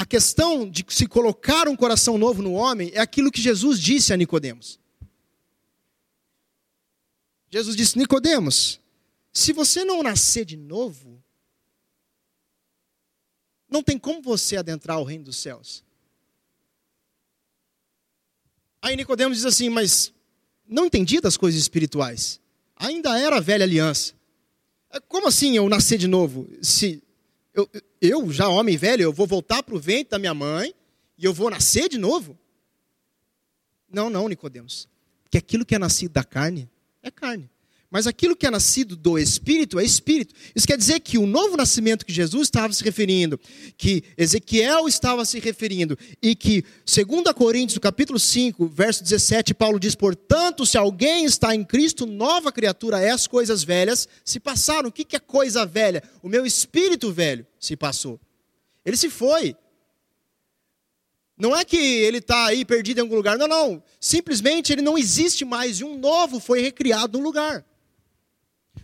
a 0.03 0.05
questão 0.05 0.69
de 0.69 0.85
se 0.89 1.07
colocar 1.07 1.69
um 1.69 1.77
coração 1.77 2.19
novo 2.19 2.43
no 2.43 2.55
homem 2.55 2.91
é 2.93 2.99
aquilo 2.99 3.31
que 3.31 3.41
Jesus 3.41 3.79
disse 3.79 4.13
a 4.13 4.17
Nicodemos. 4.17 4.81
Jesus 7.49 7.77
disse: 7.77 7.97
Nicodemos, 7.97 8.81
se 9.33 9.53
você 9.53 9.85
não 9.85 10.03
nascer 10.03 10.45
de 10.45 10.57
novo, 10.57 11.23
não 13.71 13.81
tem 13.81 13.97
como 13.97 14.21
você 14.21 14.57
adentrar 14.57 14.99
o 14.99 15.05
reino 15.05 15.27
dos 15.27 15.37
céus. 15.37 15.85
Aí 18.83 18.97
Nicodemos 18.97 19.39
diz 19.39 19.47
assim, 19.47 19.69
mas 19.69 20.13
não 20.67 20.87
entendi 20.87 21.21
das 21.21 21.37
coisas 21.37 21.61
espirituais. 21.61 22.41
Ainda 22.75 23.17
era 23.17 23.37
a 23.37 23.41
velha 23.41 23.63
aliança. 23.63 24.15
Como 25.07 25.29
assim 25.29 25.57
eu 25.57 25.69
nascer 25.69 25.97
de 25.97 26.09
novo? 26.09 26.49
Se 26.61 27.01
eu, 27.55 27.71
eu 28.03 28.33
já 28.33 28.49
homem 28.49 28.77
velho, 28.77 29.03
eu 29.03 29.13
vou 29.13 29.29
voltar 29.29 29.63
para 29.63 29.77
o 29.77 29.79
ventre 29.79 30.11
da 30.11 30.19
minha 30.19 30.35
mãe 30.35 30.75
e 31.17 31.25
eu 31.25 31.33
vou 31.33 31.49
nascer 31.49 31.89
de 31.89 31.97
novo? 31.97 32.37
Não, 33.89 34.11
não, 34.11 34.29
Nicodemos. 34.29 34.89
Porque 35.23 35.39
aquilo 35.39 35.65
que 35.65 35.77
é 35.77 35.79
nascido 35.79 36.11
da 36.11 36.25
carne 36.25 36.69
é 37.01 37.13
carne. 37.13 37.49
Mas 37.93 38.07
aquilo 38.07 38.35
que 38.35 38.47
é 38.47 38.51
nascido 38.51 38.97
do 38.97 39.19
Espírito 39.19 39.79
é 39.79 39.85
Espírito. 39.85 40.35
Isso 40.57 40.67
quer 40.67 40.79
dizer 40.79 40.99
que 41.01 41.19
o 41.19 41.27
novo 41.27 41.59
nascimento 41.59 42.07
que 42.07 42.13
Jesus 42.13 42.45
estava 42.45 42.73
se 42.73 42.83
referindo, 42.83 43.39
que 43.77 44.03
Ezequiel 44.17 44.89
estava 44.89 45.27
se 45.27 45.39
referindo, 45.39 45.99
e 46.23 46.35
que, 46.35 46.65
segundo 46.87 47.29
a 47.29 47.35
Coríntios, 47.35 47.77
capítulo 47.77 48.19
5, 48.19 48.67
verso 48.69 49.03
17, 49.03 49.53
Paulo 49.53 49.79
diz, 49.79 49.95
portanto, 49.95 50.65
se 50.65 50.79
alguém 50.79 51.27
está 51.27 51.55
em 51.55 51.63
Cristo, 51.63 52.07
nova 52.07 52.51
criatura 52.51 52.99
é, 52.99 53.11
as 53.11 53.27
coisas 53.27 53.63
velhas 53.63 54.09
se 54.25 54.41
passaram. 54.41 54.89
O 54.89 54.93
que 54.93 55.15
é 55.15 55.21
coisa 55.21 55.67
velha? 55.67 56.03
O 56.23 56.31
meu 56.31 56.47
espírito 56.47 57.13
velho 57.13 57.47
se 57.61 57.77
passou. 57.77 58.19
Ele 58.87 58.97
se 58.97 59.11
foi. 59.11 59.55
Não 61.37 61.55
é 61.55 61.63
que 61.63 61.77
ele 61.77 62.19
está 62.19 62.47
aí 62.47 62.65
perdido 62.65 63.01
em 63.01 63.03
algum 63.03 63.17
lugar, 63.17 63.37
não, 63.37 63.47
não. 63.47 63.83
Simplesmente 64.01 64.73
ele 64.73 64.81
não 64.81 64.97
existe 64.97 65.45
mais 65.45 65.81
e 65.81 65.85
um 65.85 65.99
novo 65.99 66.41
foi 66.41 66.63
recriado 66.63 67.19
no 67.19 67.25
lugar. 67.25 67.63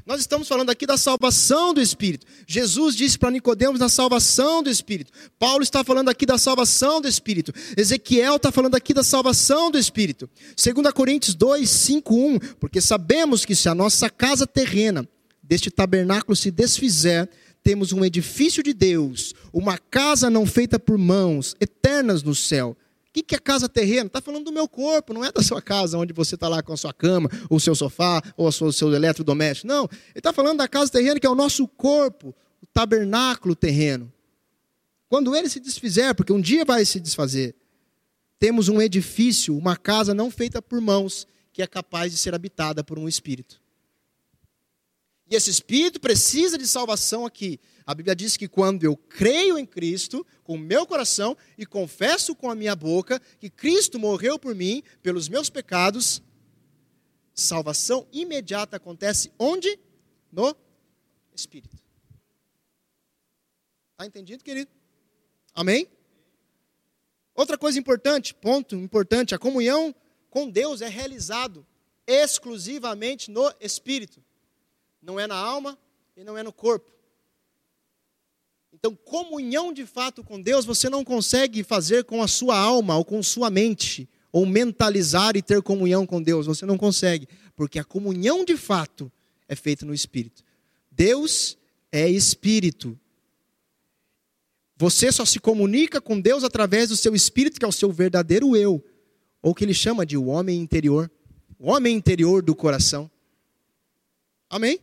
Nós 0.08 0.20
estamos 0.20 0.48
falando 0.48 0.70
aqui 0.70 0.86
da 0.86 0.96
salvação 0.96 1.74
do 1.74 1.82
Espírito. 1.82 2.26
Jesus 2.46 2.96
disse 2.96 3.18
para 3.18 3.30
Nicodemos 3.30 3.78
da 3.78 3.90
salvação 3.90 4.62
do 4.62 4.70
Espírito. 4.70 5.12
Paulo 5.38 5.62
está 5.62 5.84
falando 5.84 6.08
aqui 6.08 6.24
da 6.24 6.38
salvação 6.38 6.98
do 6.98 7.06
Espírito. 7.06 7.52
Ezequiel 7.76 8.36
está 8.36 8.50
falando 8.50 8.74
aqui 8.74 8.94
da 8.94 9.04
salvação 9.04 9.70
do 9.70 9.76
Espírito. 9.76 10.26
2 10.56 10.92
Coríntios 10.94 11.34
2, 11.34 11.68
5, 11.68 12.14
1. 12.16 12.38
Porque 12.58 12.80
sabemos 12.80 13.44
que 13.44 13.54
se 13.54 13.68
a 13.68 13.74
nossa 13.74 14.08
casa 14.08 14.46
terrena 14.46 15.06
deste 15.42 15.70
tabernáculo 15.70 16.34
se 16.34 16.50
desfizer, 16.50 17.28
temos 17.62 17.92
um 17.92 18.02
edifício 18.02 18.62
de 18.62 18.72
Deus, 18.72 19.34
uma 19.52 19.76
casa 19.76 20.30
não 20.30 20.46
feita 20.46 20.78
por 20.78 20.96
mãos, 20.96 21.54
eternas 21.60 22.22
no 22.22 22.34
céu 22.34 22.74
que, 23.22 23.22
que 23.22 23.34
é 23.34 23.38
casa 23.38 23.68
terrena? 23.68 24.06
Está 24.06 24.20
falando 24.20 24.44
do 24.44 24.52
meu 24.52 24.68
corpo, 24.68 25.12
não 25.12 25.24
é 25.24 25.32
da 25.32 25.42
sua 25.42 25.60
casa, 25.60 25.98
onde 25.98 26.12
você 26.12 26.34
está 26.34 26.48
lá 26.48 26.62
com 26.62 26.72
a 26.72 26.76
sua 26.76 26.92
cama, 26.92 27.28
ou 27.48 27.56
o 27.56 27.60
seu 27.60 27.74
sofá, 27.74 28.22
ou 28.36 28.48
o 28.48 28.72
seu 28.72 28.92
eletrodoméstico. 28.94 29.66
Não, 29.66 29.84
ele 29.84 30.16
está 30.16 30.32
falando 30.32 30.58
da 30.58 30.68
casa 30.68 30.90
terrena, 30.90 31.18
que 31.18 31.26
é 31.26 31.30
o 31.30 31.34
nosso 31.34 31.66
corpo, 31.66 32.34
o 32.62 32.66
tabernáculo 32.66 33.54
terreno. 33.54 34.12
Quando 35.08 35.34
ele 35.34 35.48
se 35.48 35.58
desfizer, 35.58 36.14
porque 36.14 36.32
um 36.32 36.40
dia 36.40 36.64
vai 36.64 36.84
se 36.84 37.00
desfazer, 37.00 37.54
temos 38.38 38.68
um 38.68 38.80
edifício, 38.80 39.56
uma 39.56 39.76
casa 39.76 40.14
não 40.14 40.30
feita 40.30 40.60
por 40.62 40.80
mãos, 40.80 41.26
que 41.52 41.62
é 41.62 41.66
capaz 41.66 42.12
de 42.12 42.18
ser 42.18 42.34
habitada 42.34 42.84
por 42.84 42.98
um 42.98 43.08
espírito. 43.08 43.60
E 45.30 45.36
esse 45.36 45.50
espírito 45.50 46.00
precisa 46.00 46.56
de 46.56 46.66
salvação 46.66 47.26
aqui. 47.26 47.60
A 47.86 47.94
Bíblia 47.94 48.16
diz 48.16 48.36
que 48.36 48.48
quando 48.48 48.84
eu 48.84 48.96
creio 48.96 49.58
em 49.58 49.66
Cristo 49.66 50.26
com 50.42 50.54
o 50.54 50.58
meu 50.58 50.86
coração 50.86 51.36
e 51.56 51.66
confesso 51.66 52.34
com 52.34 52.50
a 52.50 52.54
minha 52.54 52.74
boca 52.74 53.20
que 53.38 53.50
Cristo 53.50 53.98
morreu 53.98 54.38
por 54.38 54.54
mim, 54.54 54.82
pelos 55.02 55.28
meus 55.28 55.50
pecados, 55.50 56.22
salvação 57.34 58.06
imediata 58.10 58.76
acontece 58.76 59.30
onde? 59.38 59.78
No 60.32 60.56
Espírito. 61.34 61.76
Está 63.92 64.06
entendido, 64.06 64.42
querido? 64.42 64.70
Amém? 65.54 65.88
Outra 67.34 67.58
coisa 67.58 67.78
importante, 67.78 68.34
ponto 68.34 68.74
importante, 68.76 69.34
a 69.34 69.38
comunhão 69.38 69.94
com 70.30 70.48
Deus 70.48 70.80
é 70.80 70.88
realizado 70.88 71.66
exclusivamente 72.06 73.30
no 73.30 73.52
Espírito 73.60 74.22
não 75.02 75.18
é 75.18 75.26
na 75.26 75.36
alma 75.36 75.78
e 76.16 76.24
não 76.24 76.36
é 76.36 76.42
no 76.42 76.52
corpo. 76.52 76.90
Então, 78.72 78.94
comunhão 78.94 79.72
de 79.72 79.86
fato 79.86 80.22
com 80.22 80.40
Deus 80.40 80.64
você 80.64 80.88
não 80.88 81.04
consegue 81.04 81.64
fazer 81.64 82.04
com 82.04 82.22
a 82.22 82.28
sua 82.28 82.56
alma 82.56 82.96
ou 82.96 83.04
com 83.04 83.22
sua 83.22 83.50
mente, 83.50 84.08
ou 84.30 84.46
mentalizar 84.46 85.36
e 85.36 85.42
ter 85.42 85.62
comunhão 85.62 86.06
com 86.06 86.22
Deus. 86.22 86.46
Você 86.46 86.66
não 86.66 86.76
consegue, 86.76 87.26
porque 87.56 87.78
a 87.78 87.84
comunhão 87.84 88.44
de 88.44 88.56
fato 88.56 89.10
é 89.48 89.56
feita 89.56 89.84
no 89.84 89.94
Espírito. 89.94 90.44
Deus 90.90 91.56
é 91.90 92.08
Espírito. 92.08 92.98
Você 94.76 95.10
só 95.10 95.24
se 95.24 95.40
comunica 95.40 96.00
com 96.00 96.20
Deus 96.20 96.44
através 96.44 96.90
do 96.90 96.96
seu 96.96 97.14
Espírito, 97.14 97.58
que 97.58 97.64
é 97.64 97.68
o 97.68 97.72
seu 97.72 97.90
verdadeiro 97.90 98.54
eu, 98.54 98.84
ou 99.42 99.54
que 99.54 99.64
ele 99.64 99.74
chama 99.74 100.06
de 100.06 100.16
o 100.16 100.26
homem 100.26 100.60
interior, 100.60 101.10
o 101.58 101.70
homem 101.70 101.96
interior 101.96 102.42
do 102.42 102.54
coração. 102.54 103.10
Amém? 104.48 104.78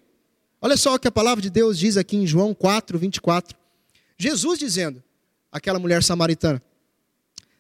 Olha 0.66 0.76
só 0.76 0.96
o 0.96 1.00
que 1.00 1.08
a 1.08 1.12
palavra 1.12 1.44
de 1.44 1.52
Deus 1.52 1.78
diz 1.78 1.96
aqui 1.96 2.18
em 2.18 2.26
João 2.26 2.52
4, 2.52 2.98
24. 2.98 3.56
Jesus 4.18 4.58
dizendo, 4.58 5.04
aquela 5.52 5.78
mulher 5.78 6.02
samaritana: 6.02 6.60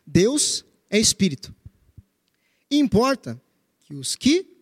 Deus 0.04 0.66
é 0.90 0.98
espírito. 0.98 1.54
E 2.68 2.80
importa 2.80 3.40
que 3.82 3.94
os 3.94 4.16
que 4.16 4.58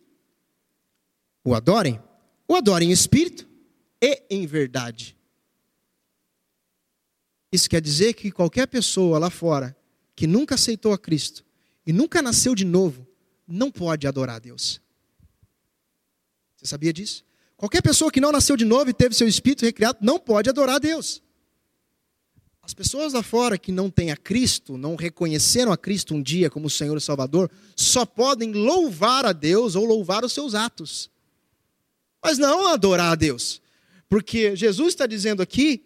o 1.42 1.54
adorem, 1.54 1.98
o 2.46 2.54
adorem 2.54 2.90
em 2.90 2.92
espírito 2.92 3.48
e 3.98 4.22
em 4.28 4.46
verdade. 4.46 5.16
Isso 7.50 7.70
quer 7.70 7.80
dizer 7.80 8.12
que 8.12 8.30
qualquer 8.30 8.66
pessoa 8.66 9.18
lá 9.18 9.30
fora 9.30 9.74
que 10.14 10.26
nunca 10.26 10.54
aceitou 10.54 10.92
a 10.92 10.98
Cristo 10.98 11.42
e 11.86 11.94
nunca 11.94 12.20
nasceu 12.20 12.54
de 12.54 12.66
novo, 12.66 13.08
não 13.48 13.70
pode 13.70 14.06
adorar 14.06 14.36
a 14.36 14.38
Deus. 14.38 14.82
Você 16.58 16.66
sabia 16.66 16.92
disso? 16.92 17.24
Qualquer 17.56 17.82
pessoa 17.82 18.10
que 18.10 18.20
não 18.20 18.32
nasceu 18.32 18.56
de 18.56 18.64
novo 18.64 18.90
e 18.90 18.94
teve 18.94 19.14
seu 19.14 19.28
espírito 19.28 19.64
recriado 19.64 19.98
não 20.00 20.18
pode 20.18 20.50
adorar 20.50 20.76
a 20.76 20.78
Deus. 20.78 21.22
As 22.62 22.72
pessoas 22.72 23.12
lá 23.12 23.22
fora 23.22 23.58
que 23.58 23.70
não 23.70 23.90
têm 23.90 24.10
a 24.10 24.16
Cristo, 24.16 24.78
não 24.78 24.96
reconheceram 24.96 25.70
a 25.70 25.76
Cristo 25.76 26.14
um 26.14 26.22
dia 26.22 26.48
como 26.48 26.70
Senhor 26.70 26.96
e 26.96 27.00
Salvador, 27.00 27.50
só 27.76 28.06
podem 28.06 28.52
louvar 28.52 29.26
a 29.26 29.32
Deus 29.32 29.76
ou 29.76 29.84
louvar 29.84 30.24
os 30.24 30.32
seus 30.32 30.54
atos. 30.54 31.10
Mas 32.22 32.38
não 32.38 32.68
adorar 32.68 33.12
a 33.12 33.14
Deus. 33.14 33.60
Porque 34.08 34.56
Jesus 34.56 34.88
está 34.88 35.06
dizendo 35.06 35.42
aqui 35.42 35.84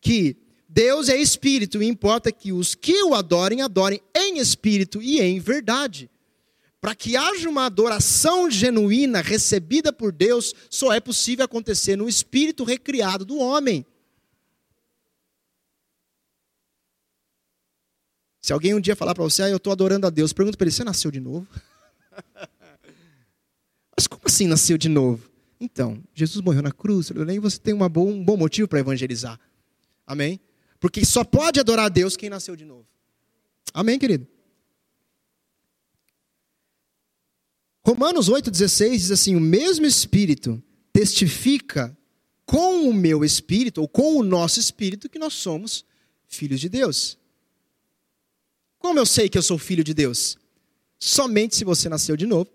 que 0.00 0.36
Deus 0.66 1.10
é 1.10 1.16
espírito 1.16 1.82
e 1.82 1.86
importa 1.86 2.32
que 2.32 2.52
os 2.52 2.74
que 2.74 3.02
o 3.02 3.14
adorem, 3.14 3.60
adorem 3.60 4.00
em 4.16 4.38
espírito 4.38 5.02
e 5.02 5.20
em 5.20 5.38
verdade. 5.38 6.10
Para 6.80 6.94
que 6.94 7.16
haja 7.16 7.48
uma 7.48 7.66
adoração 7.66 8.50
genuína 8.50 9.20
recebida 9.20 9.92
por 9.92 10.12
Deus, 10.12 10.54
só 10.70 10.92
é 10.92 11.00
possível 11.00 11.44
acontecer 11.44 11.96
no 11.96 12.08
espírito 12.08 12.62
recriado 12.62 13.24
do 13.24 13.38
homem. 13.38 13.84
Se 18.40 18.52
alguém 18.52 18.74
um 18.74 18.80
dia 18.80 18.94
falar 18.96 19.14
para 19.14 19.24
você, 19.24 19.42
ah, 19.42 19.48
eu 19.50 19.56
estou 19.56 19.72
adorando 19.72 20.06
a 20.06 20.10
Deus, 20.10 20.32
pergunta 20.32 20.56
para 20.56 20.66
ele: 20.66 20.74
você 20.74 20.84
nasceu 20.84 21.10
de 21.10 21.20
novo? 21.20 21.46
Mas 23.96 24.06
como 24.06 24.22
assim 24.24 24.46
nasceu 24.46 24.78
de 24.78 24.88
novo? 24.88 25.28
Então, 25.60 26.00
Jesus 26.14 26.40
morreu 26.40 26.62
na 26.62 26.70
cruz, 26.70 27.10
e 27.10 27.38
você 27.40 27.58
tem 27.58 27.74
uma 27.74 27.88
boa, 27.88 28.10
um 28.10 28.24
bom 28.24 28.36
motivo 28.36 28.68
para 28.68 28.78
evangelizar. 28.78 29.38
Amém? 30.06 30.40
Porque 30.78 31.04
só 31.04 31.24
pode 31.24 31.58
adorar 31.58 31.86
a 31.86 31.88
Deus 31.88 32.16
quem 32.16 32.30
nasceu 32.30 32.54
de 32.54 32.64
novo. 32.64 32.86
Amém, 33.74 33.98
querido? 33.98 34.26
Romanos 37.88 38.28
8,16 38.28 38.90
diz 38.98 39.10
assim: 39.10 39.34
O 39.34 39.40
mesmo 39.40 39.86
Espírito 39.86 40.62
testifica 40.92 41.96
com 42.44 42.86
o 42.86 42.92
meu 42.92 43.24
espírito, 43.24 43.80
ou 43.80 43.88
com 43.88 44.18
o 44.18 44.22
nosso 44.22 44.60
espírito, 44.60 45.08
que 45.08 45.18
nós 45.18 45.32
somos 45.32 45.86
filhos 46.26 46.60
de 46.60 46.68
Deus. 46.68 47.16
Como 48.78 48.98
eu 48.98 49.06
sei 49.06 49.30
que 49.30 49.38
eu 49.38 49.42
sou 49.42 49.56
filho 49.56 49.82
de 49.82 49.94
Deus? 49.94 50.36
Somente 50.98 51.56
se 51.56 51.64
você 51.64 51.88
nasceu 51.88 52.14
de 52.14 52.26
novo. 52.26 52.50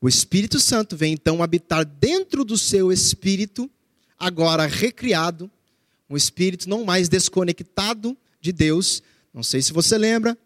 O 0.00 0.08
Espírito 0.08 0.60
Santo 0.60 0.96
vem 0.96 1.14
então 1.14 1.42
habitar 1.42 1.84
dentro 1.84 2.44
do 2.44 2.56
seu 2.56 2.92
espírito, 2.92 3.68
agora 4.16 4.66
recriado, 4.66 5.50
um 6.08 6.16
espírito 6.16 6.68
não 6.68 6.84
mais 6.84 7.08
desconectado 7.08 8.16
de 8.40 8.52
Deus. 8.52 9.02
Não 9.34 9.42
sei 9.42 9.62
se 9.62 9.72
você 9.72 9.98
lembra, 9.98 10.38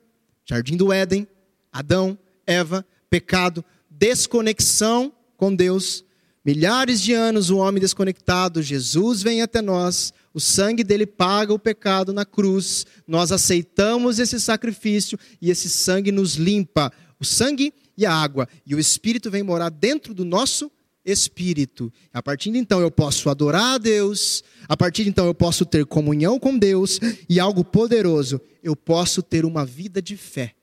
Jardim 0.46 0.78
do 0.78 0.90
Éden, 0.90 1.28
Adão, 1.70 2.18
Eva, 2.46 2.86
pecado, 3.10 3.62
desconexão 3.98 5.12
com 5.36 5.54
Deus. 5.54 6.04
Milhares 6.44 7.00
de 7.00 7.12
anos 7.14 7.48
o 7.48 7.56
homem 7.56 7.80
desconectado, 7.80 8.62
Jesus 8.62 9.22
vem 9.22 9.40
até 9.40 9.62
nós, 9.62 10.12
o 10.32 10.40
sangue 10.40 10.84
dele 10.84 11.06
paga 11.06 11.54
o 11.54 11.58
pecado 11.58 12.12
na 12.12 12.26
cruz, 12.26 12.84
nós 13.06 13.32
aceitamos 13.32 14.18
esse 14.18 14.38
sacrifício 14.38 15.18
e 15.40 15.50
esse 15.50 15.70
sangue 15.70 16.12
nos 16.12 16.34
limpa. 16.34 16.92
O 17.18 17.24
sangue 17.24 17.72
e 17.96 18.04
a 18.04 18.12
água, 18.12 18.46
e 18.66 18.74
o 18.74 18.78
Espírito 18.78 19.30
vem 19.30 19.42
morar 19.42 19.70
dentro 19.70 20.12
do 20.12 20.24
nosso 20.24 20.70
espírito. 21.04 21.92
A 22.12 22.22
partir 22.22 22.50
de 22.50 22.58
então 22.58 22.80
eu 22.80 22.90
posso 22.90 23.28
adorar 23.30 23.74
a 23.74 23.78
Deus, 23.78 24.42
a 24.68 24.76
partir 24.76 25.04
de 25.04 25.10
então 25.10 25.26
eu 25.26 25.34
posso 25.34 25.64
ter 25.64 25.86
comunhão 25.86 26.38
com 26.38 26.58
Deus 26.58 26.98
e 27.28 27.38
algo 27.38 27.64
poderoso, 27.64 28.40
eu 28.62 28.74
posso 28.74 29.22
ter 29.22 29.44
uma 29.44 29.64
vida 29.64 30.02
de 30.02 30.16
fé. 30.16 30.54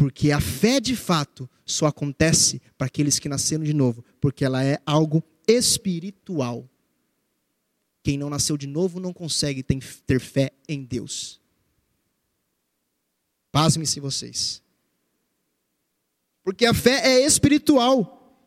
Porque 0.00 0.32
a 0.32 0.40
fé 0.40 0.80
de 0.80 0.96
fato 0.96 1.46
só 1.62 1.84
acontece 1.84 2.58
para 2.78 2.86
aqueles 2.86 3.18
que 3.18 3.28
nasceram 3.28 3.62
de 3.62 3.74
novo, 3.74 4.02
porque 4.18 4.46
ela 4.46 4.64
é 4.64 4.80
algo 4.86 5.22
espiritual. 5.46 6.66
Quem 8.02 8.16
não 8.16 8.30
nasceu 8.30 8.56
de 8.56 8.66
novo 8.66 8.98
não 8.98 9.12
consegue 9.12 9.62
ter 9.62 10.18
fé 10.18 10.52
em 10.66 10.82
Deus. 10.82 11.38
Pasmem-se 13.52 14.00
vocês. 14.00 14.62
Porque 16.42 16.64
a 16.64 16.72
fé 16.72 17.06
é 17.06 17.26
espiritual. 17.26 18.42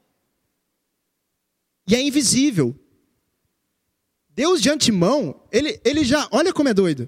E 1.86 1.94
é 1.94 2.02
invisível. 2.02 2.76
Deus 4.28 4.60
de 4.60 4.72
antemão, 4.72 5.40
ele, 5.52 5.80
ele 5.86 6.04
já, 6.04 6.28
olha 6.32 6.52
como 6.52 6.70
é 6.70 6.74
doido. 6.74 7.08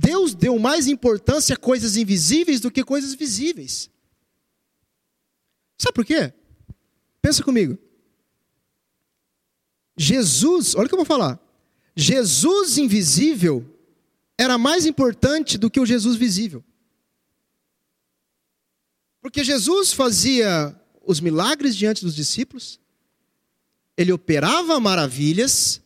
Deus 0.00 0.32
deu 0.32 0.56
mais 0.60 0.86
importância 0.86 1.56
a 1.56 1.58
coisas 1.58 1.96
invisíveis 1.96 2.60
do 2.60 2.70
que 2.70 2.84
coisas 2.84 3.14
visíveis. 3.14 3.90
Sabe 5.76 5.92
por 5.92 6.04
quê? 6.04 6.32
Pensa 7.20 7.42
comigo. 7.42 7.76
Jesus, 9.96 10.76
olha 10.76 10.86
o 10.86 10.88
que 10.88 10.94
eu 10.94 10.98
vou 10.98 11.04
falar. 11.04 11.40
Jesus 11.96 12.78
invisível 12.78 13.66
era 14.38 14.56
mais 14.56 14.86
importante 14.86 15.58
do 15.58 15.68
que 15.68 15.80
o 15.80 15.86
Jesus 15.86 16.16
visível. 16.16 16.64
Porque 19.20 19.42
Jesus 19.42 19.92
fazia 19.92 20.80
os 21.04 21.18
milagres 21.18 21.74
diante 21.74 22.04
dos 22.04 22.14
discípulos, 22.14 22.78
ele 23.96 24.12
operava 24.12 24.78
maravilhas, 24.78 25.82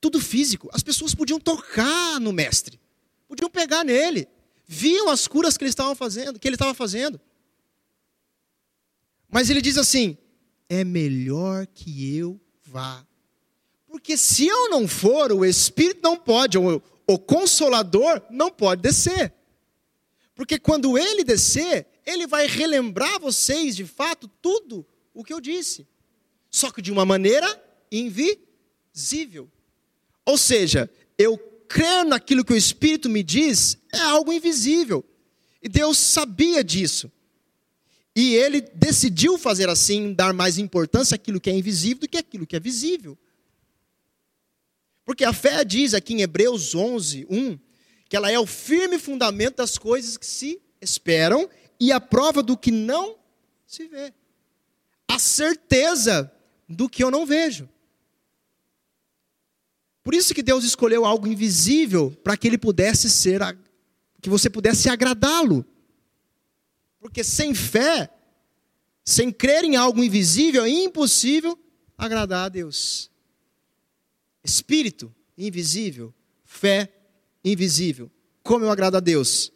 tudo 0.00 0.20
físico. 0.20 0.68
As 0.72 0.82
pessoas 0.82 1.14
podiam 1.14 1.38
tocar 1.38 2.20
no 2.20 2.32
mestre, 2.32 2.80
podiam 3.26 3.50
pegar 3.50 3.84
nele, 3.84 4.28
viam 4.66 5.08
as 5.08 5.26
curas 5.26 5.56
que 5.56 5.64
ele 5.64 5.70
estava 5.70 5.94
fazendo, 5.94 6.38
que 6.38 6.46
ele 6.48 6.56
estava 6.56 6.74
fazendo. 6.74 7.20
Mas 9.28 9.50
ele 9.50 9.60
diz 9.60 9.76
assim: 9.76 10.16
é 10.68 10.84
melhor 10.84 11.66
que 11.66 12.16
eu 12.16 12.40
vá. 12.64 13.04
Porque 13.86 14.16
se 14.16 14.46
eu 14.46 14.68
não 14.68 14.86
for, 14.86 15.32
o 15.32 15.44
Espírito 15.44 16.00
não 16.02 16.16
pode, 16.16 16.58
ou 16.58 16.82
o 17.06 17.18
Consolador 17.18 18.22
não 18.30 18.50
pode 18.50 18.82
descer. 18.82 19.32
Porque 20.34 20.58
quando 20.58 20.96
ele 20.96 21.24
descer, 21.24 21.86
ele 22.06 22.26
vai 22.26 22.46
relembrar 22.46 23.18
vocês, 23.18 23.74
de 23.74 23.84
fato, 23.84 24.28
tudo 24.40 24.86
o 25.12 25.24
que 25.24 25.32
eu 25.32 25.40
disse. 25.40 25.86
Só 26.50 26.70
que 26.70 26.80
de 26.80 26.92
uma 26.92 27.04
maneira 27.04 27.46
invisível. 27.90 29.50
Ou 30.28 30.36
seja, 30.36 30.90
eu 31.16 31.38
crer 31.66 32.04
naquilo 32.04 32.44
que 32.44 32.52
o 32.52 32.56
Espírito 32.56 33.08
me 33.08 33.22
diz 33.22 33.78
é 33.90 33.98
algo 33.98 34.30
invisível. 34.30 35.02
E 35.62 35.70
Deus 35.70 35.96
sabia 35.96 36.62
disso. 36.62 37.10
E 38.14 38.34
ele 38.34 38.60
decidiu 38.60 39.38
fazer 39.38 39.70
assim, 39.70 40.12
dar 40.12 40.34
mais 40.34 40.58
importância 40.58 41.14
àquilo 41.14 41.40
que 41.40 41.48
é 41.48 41.54
invisível 41.54 42.00
do 42.00 42.08
que 42.10 42.18
àquilo 42.18 42.46
que 42.46 42.54
é 42.54 42.60
visível. 42.60 43.16
Porque 45.02 45.24
a 45.24 45.32
fé 45.32 45.64
diz 45.64 45.94
aqui 45.94 46.12
em 46.12 46.20
Hebreus 46.20 46.74
11, 46.74 47.26
1, 47.30 47.58
que 48.06 48.14
ela 48.14 48.30
é 48.30 48.38
o 48.38 48.44
firme 48.44 48.98
fundamento 48.98 49.56
das 49.56 49.78
coisas 49.78 50.18
que 50.18 50.26
se 50.26 50.60
esperam 50.78 51.48
e 51.80 51.90
a 51.90 51.98
prova 51.98 52.42
do 52.42 52.54
que 52.54 52.70
não 52.70 53.16
se 53.66 53.88
vê. 53.88 54.12
A 55.08 55.18
certeza 55.18 56.30
do 56.68 56.86
que 56.86 57.02
eu 57.02 57.10
não 57.10 57.24
vejo. 57.24 57.66
Por 60.08 60.14
isso 60.14 60.32
que 60.32 60.42
Deus 60.42 60.64
escolheu 60.64 61.04
algo 61.04 61.26
invisível 61.26 62.10
para 62.24 62.34
que 62.34 62.46
ele 62.46 62.56
pudesse 62.56 63.10
ser 63.10 63.42
que 64.22 64.30
você 64.30 64.48
pudesse 64.48 64.88
agradá-lo. 64.88 65.66
Porque 66.98 67.22
sem 67.22 67.54
fé, 67.54 68.08
sem 69.04 69.30
crer 69.30 69.64
em 69.64 69.76
algo 69.76 70.02
invisível, 70.02 70.64
é 70.64 70.70
impossível 70.70 71.58
agradar 71.98 72.46
a 72.46 72.48
Deus. 72.48 73.10
Espírito 74.42 75.14
invisível, 75.36 76.14
fé 76.42 76.90
invisível. 77.44 78.10
Como 78.42 78.64
eu 78.64 78.70
agrado 78.70 78.96
a 78.96 79.00
Deus? 79.00 79.52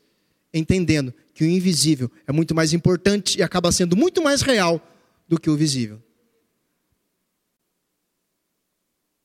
Entendendo 0.52 1.14
que 1.32 1.44
o 1.44 1.48
invisível 1.48 2.12
é 2.26 2.30
muito 2.30 2.54
mais 2.54 2.74
importante 2.74 3.38
e 3.38 3.42
acaba 3.42 3.72
sendo 3.72 3.96
muito 3.96 4.22
mais 4.22 4.42
real 4.42 4.86
do 5.26 5.40
que 5.40 5.48
o 5.48 5.56
visível. 5.56 5.98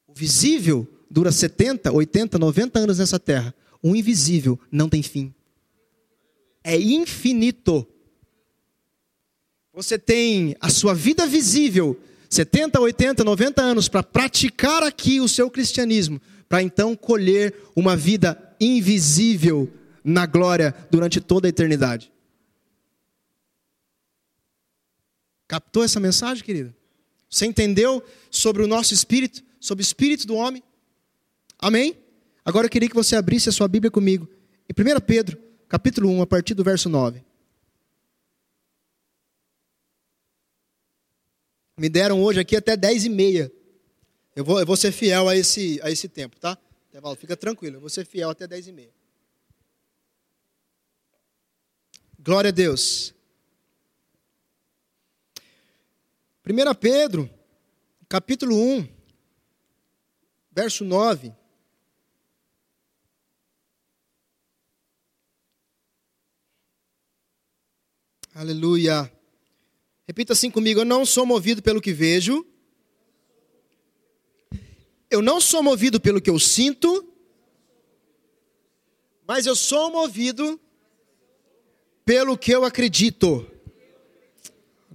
O 0.07 0.13
visível 0.13 0.93
dura 1.09 1.31
70, 1.31 1.91
80, 1.91 2.37
90 2.37 2.79
anos 2.79 2.99
nessa 2.99 3.19
terra. 3.19 3.53
O 3.81 3.95
invisível 3.95 4.59
não 4.71 4.89
tem 4.89 5.01
fim. 5.01 5.33
É 6.63 6.77
infinito. 6.77 7.87
Você 9.73 9.97
tem 9.97 10.55
a 10.59 10.69
sua 10.69 10.93
vida 10.93 11.27
visível, 11.27 11.99
70, 12.29 12.79
80, 12.79 13.23
90 13.23 13.61
anos, 13.61 13.87
para 13.87 14.01
praticar 14.03 14.83
aqui 14.83 15.21
o 15.21 15.27
seu 15.27 15.49
cristianismo, 15.51 16.19
para 16.49 16.63
então 16.63 16.95
colher 16.95 17.53
uma 17.75 17.95
vida 17.95 18.55
invisível 18.59 19.71
na 20.03 20.25
glória 20.25 20.73
durante 20.89 21.21
toda 21.21 21.47
a 21.47 21.49
eternidade. 21.49 22.11
Captou 25.47 25.83
essa 25.83 25.99
mensagem, 25.99 26.43
querido? 26.43 26.73
Você 27.29 27.45
entendeu 27.45 28.03
sobre 28.29 28.63
o 28.63 28.67
nosso 28.67 28.93
espírito, 28.93 29.43
sobre 29.59 29.81
o 29.81 29.85
espírito 29.85 30.25
do 30.25 30.35
homem? 30.35 30.63
Amém? 31.59 31.97
Agora 32.45 32.67
eu 32.67 32.69
queria 32.69 32.87
que 32.87 32.95
você 32.95 33.15
abrisse 33.15 33.49
a 33.49 33.51
sua 33.51 33.67
Bíblia 33.67 33.91
comigo. 33.91 34.29
Em 34.69 34.73
1 34.73 34.99
Pedro, 35.01 35.37
capítulo 35.67 36.09
1, 36.09 36.21
a 36.21 36.27
partir 36.27 36.53
do 36.53 36.63
verso 36.63 36.87
9. 36.87 37.23
Me 41.77 41.89
deram 41.89 42.23
hoje 42.23 42.39
aqui 42.39 42.55
até 42.55 42.75
10 42.75 43.05
e 43.05 43.09
meia. 43.09 43.51
Eu 44.35 44.45
vou, 44.45 44.59
eu 44.59 44.65
vou 44.65 44.77
ser 44.77 44.91
fiel 44.91 45.27
a 45.27 45.35
esse, 45.35 45.79
a 45.83 45.91
esse 45.91 46.07
tempo, 46.07 46.39
tá? 46.39 46.57
Fica 47.19 47.37
tranquilo, 47.37 47.77
eu 47.77 47.79
vou 47.79 47.89
ser 47.89 48.05
fiel 48.05 48.29
até 48.29 48.47
10 48.47 48.67
e 48.67 48.71
meia. 48.71 48.93
Glória 52.19 52.49
a 52.49 52.51
Deus. 52.51 53.13
1 56.45 56.75
Pedro, 56.79 57.29
capítulo 58.07 58.55
1, 58.55 58.87
verso 60.51 60.83
9. 60.85 61.33
Aleluia. 68.37 69.11
Repita 70.07 70.33
assim 70.33 70.51
comigo: 70.51 70.79
Eu 70.79 70.85
não 70.85 71.03
sou 71.07 71.25
movido 71.25 71.59
pelo 71.59 71.81
que 71.81 71.91
vejo. 71.91 72.45
Eu 75.09 75.23
não 75.23 75.41
sou 75.41 75.63
movido 75.63 75.99
pelo 75.99 76.21
que 76.21 76.29
eu 76.29 76.37
sinto. 76.37 77.11
Mas 79.27 79.47
eu 79.47 79.55
sou 79.55 79.91
movido 79.91 80.59
pelo 82.05 82.37
que 82.37 82.51
eu 82.51 82.63
acredito. 82.63 83.43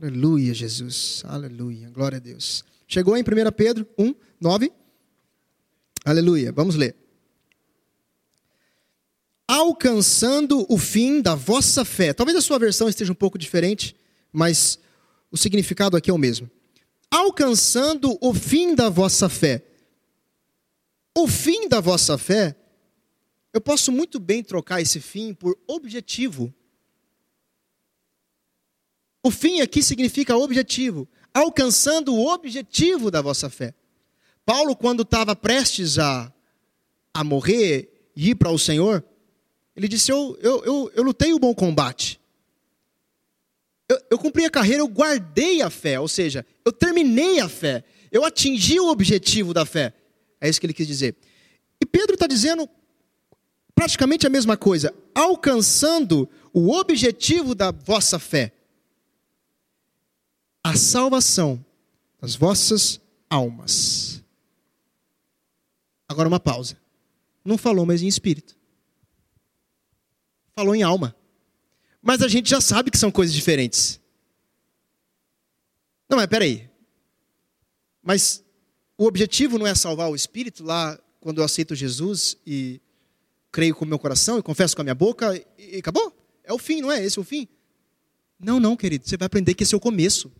Aleluia, 0.00 0.55
Jesus. 0.55 1.24
Aleluia. 1.26 1.90
Glória 1.90 2.18
a 2.18 2.20
Deus. 2.20 2.64
Chegou 2.87 3.16
em 3.16 3.22
1 3.22 3.24
Pedro 3.57 3.88
1, 3.98 4.14
9. 4.40 4.72
Aleluia. 6.05 6.52
Vamos 6.52 6.76
ler. 6.76 7.01
Alcançando 9.52 10.64
o 10.66 10.78
fim 10.78 11.20
da 11.20 11.34
vossa 11.34 11.84
fé. 11.84 12.14
Talvez 12.14 12.38
a 12.38 12.40
sua 12.40 12.58
versão 12.58 12.88
esteja 12.88 13.12
um 13.12 13.14
pouco 13.14 13.36
diferente, 13.36 13.94
mas 14.32 14.78
o 15.30 15.36
significado 15.36 15.94
aqui 15.94 16.10
é 16.10 16.14
o 16.14 16.16
mesmo. 16.16 16.50
Alcançando 17.10 18.16
o 18.22 18.32
fim 18.32 18.74
da 18.74 18.88
vossa 18.88 19.28
fé. 19.28 19.62
O 21.14 21.28
fim 21.28 21.68
da 21.68 21.80
vossa 21.80 22.16
fé, 22.16 22.56
eu 23.52 23.60
posso 23.60 23.92
muito 23.92 24.18
bem 24.18 24.42
trocar 24.42 24.80
esse 24.80 24.98
fim 25.00 25.34
por 25.34 25.54
objetivo. 25.66 26.50
O 29.22 29.30
fim 29.30 29.60
aqui 29.60 29.82
significa 29.82 30.34
objetivo, 30.34 31.06
alcançando 31.34 32.14
o 32.14 32.26
objetivo 32.26 33.10
da 33.10 33.20
vossa 33.20 33.50
fé. 33.50 33.74
Paulo, 34.46 34.74
quando 34.74 35.02
estava 35.02 35.36
prestes 35.36 35.98
a, 35.98 36.32
a 37.12 37.22
morrer 37.22 38.10
e 38.16 38.30
ir 38.30 38.34
para 38.34 38.50
o 38.50 38.58
Senhor, 38.58 39.04
ele 39.74 39.88
disse: 39.88 40.11
eu, 40.11 40.38
eu, 40.40 40.64
eu, 40.64 40.92
eu 40.94 41.02
lutei 41.02 41.32
o 41.32 41.38
bom 41.38 41.54
combate. 41.54 42.20
Eu, 43.88 44.00
eu 44.11 44.18
cumpri 44.18 44.44
a 44.44 44.50
carreira, 44.50 44.82
eu 44.82 44.88
guardei 44.88 45.62
a 45.62 45.70
fé, 45.70 45.98
ou 46.00 46.08
seja, 46.08 46.46
eu 46.64 46.72
terminei 46.72 47.40
a 47.40 47.48
fé, 47.48 47.85
eu 48.11 48.24
atingi 48.24 48.78
o 48.80 48.88
objetivo 48.88 49.52
da 49.52 49.66
fé. 49.66 49.92
É 50.40 50.48
isso 50.48 50.61
que 50.61 50.66
ele 50.66 50.74
quis 50.74 50.87
dizer. 50.87 51.16
E 51.80 51.87
Pedro 51.87 52.14
está 52.14 52.26
dizendo 52.26 52.68
praticamente 53.74 54.26
a 54.26 54.30
mesma 54.30 54.56
coisa, 54.56 54.94
alcançando 55.14 56.28
o 56.52 56.72
objetivo 56.72 57.54
da 57.54 57.70
vossa 57.70 58.18
fé 58.18 58.52
a 60.62 60.76
salvação 60.76 61.64
das 62.20 62.37
vossas 62.37 63.00
almas. 63.28 64.22
Agora 66.08 66.28
uma 66.28 66.38
pausa. 66.38 66.76
Não 67.44 67.58
falou 67.58 67.85
mais 67.85 68.02
em 68.02 68.06
espírito. 68.06 68.56
Falou 70.62 70.77
em 70.77 70.85
alma. 70.85 71.12
Mas 72.01 72.22
a 72.22 72.29
gente 72.29 72.48
já 72.48 72.61
sabe 72.61 72.88
que 72.88 72.96
são 72.96 73.11
coisas 73.11 73.35
diferentes. 73.35 74.01
Não, 76.09 76.16
mas 76.16 76.29
peraí. 76.29 76.70
Mas 78.01 78.44
o 78.96 79.05
objetivo 79.05 79.59
não 79.59 79.66
é 79.66 79.75
salvar 79.75 80.09
o 80.09 80.14
espírito 80.14 80.62
lá 80.62 80.96
quando 81.18 81.38
eu 81.38 81.44
aceito 81.44 81.75
Jesus 81.75 82.37
e 82.46 82.81
creio 83.51 83.75
com 83.75 83.85
o 83.85 83.88
meu 83.88 83.98
coração 83.98 84.38
e 84.38 84.42
confesso 84.42 84.77
com 84.77 84.83
a 84.83 84.85
minha 84.85 84.94
boca 84.94 85.35
e 85.59 85.79
acabou? 85.79 86.16
É 86.44 86.53
o 86.53 86.59
fim, 86.59 86.81
não 86.81 86.92
é? 86.92 87.05
Esse 87.05 87.18
é 87.18 87.22
o 87.22 87.25
fim? 87.25 87.48
Não, 88.38 88.61
não, 88.61 88.77
querido. 88.77 89.05
Você 89.05 89.16
vai 89.16 89.27
aprender 89.27 89.55
que 89.55 89.64
esse 89.64 89.75
é 89.75 89.77
o 89.77 89.81
começo. 89.81 90.31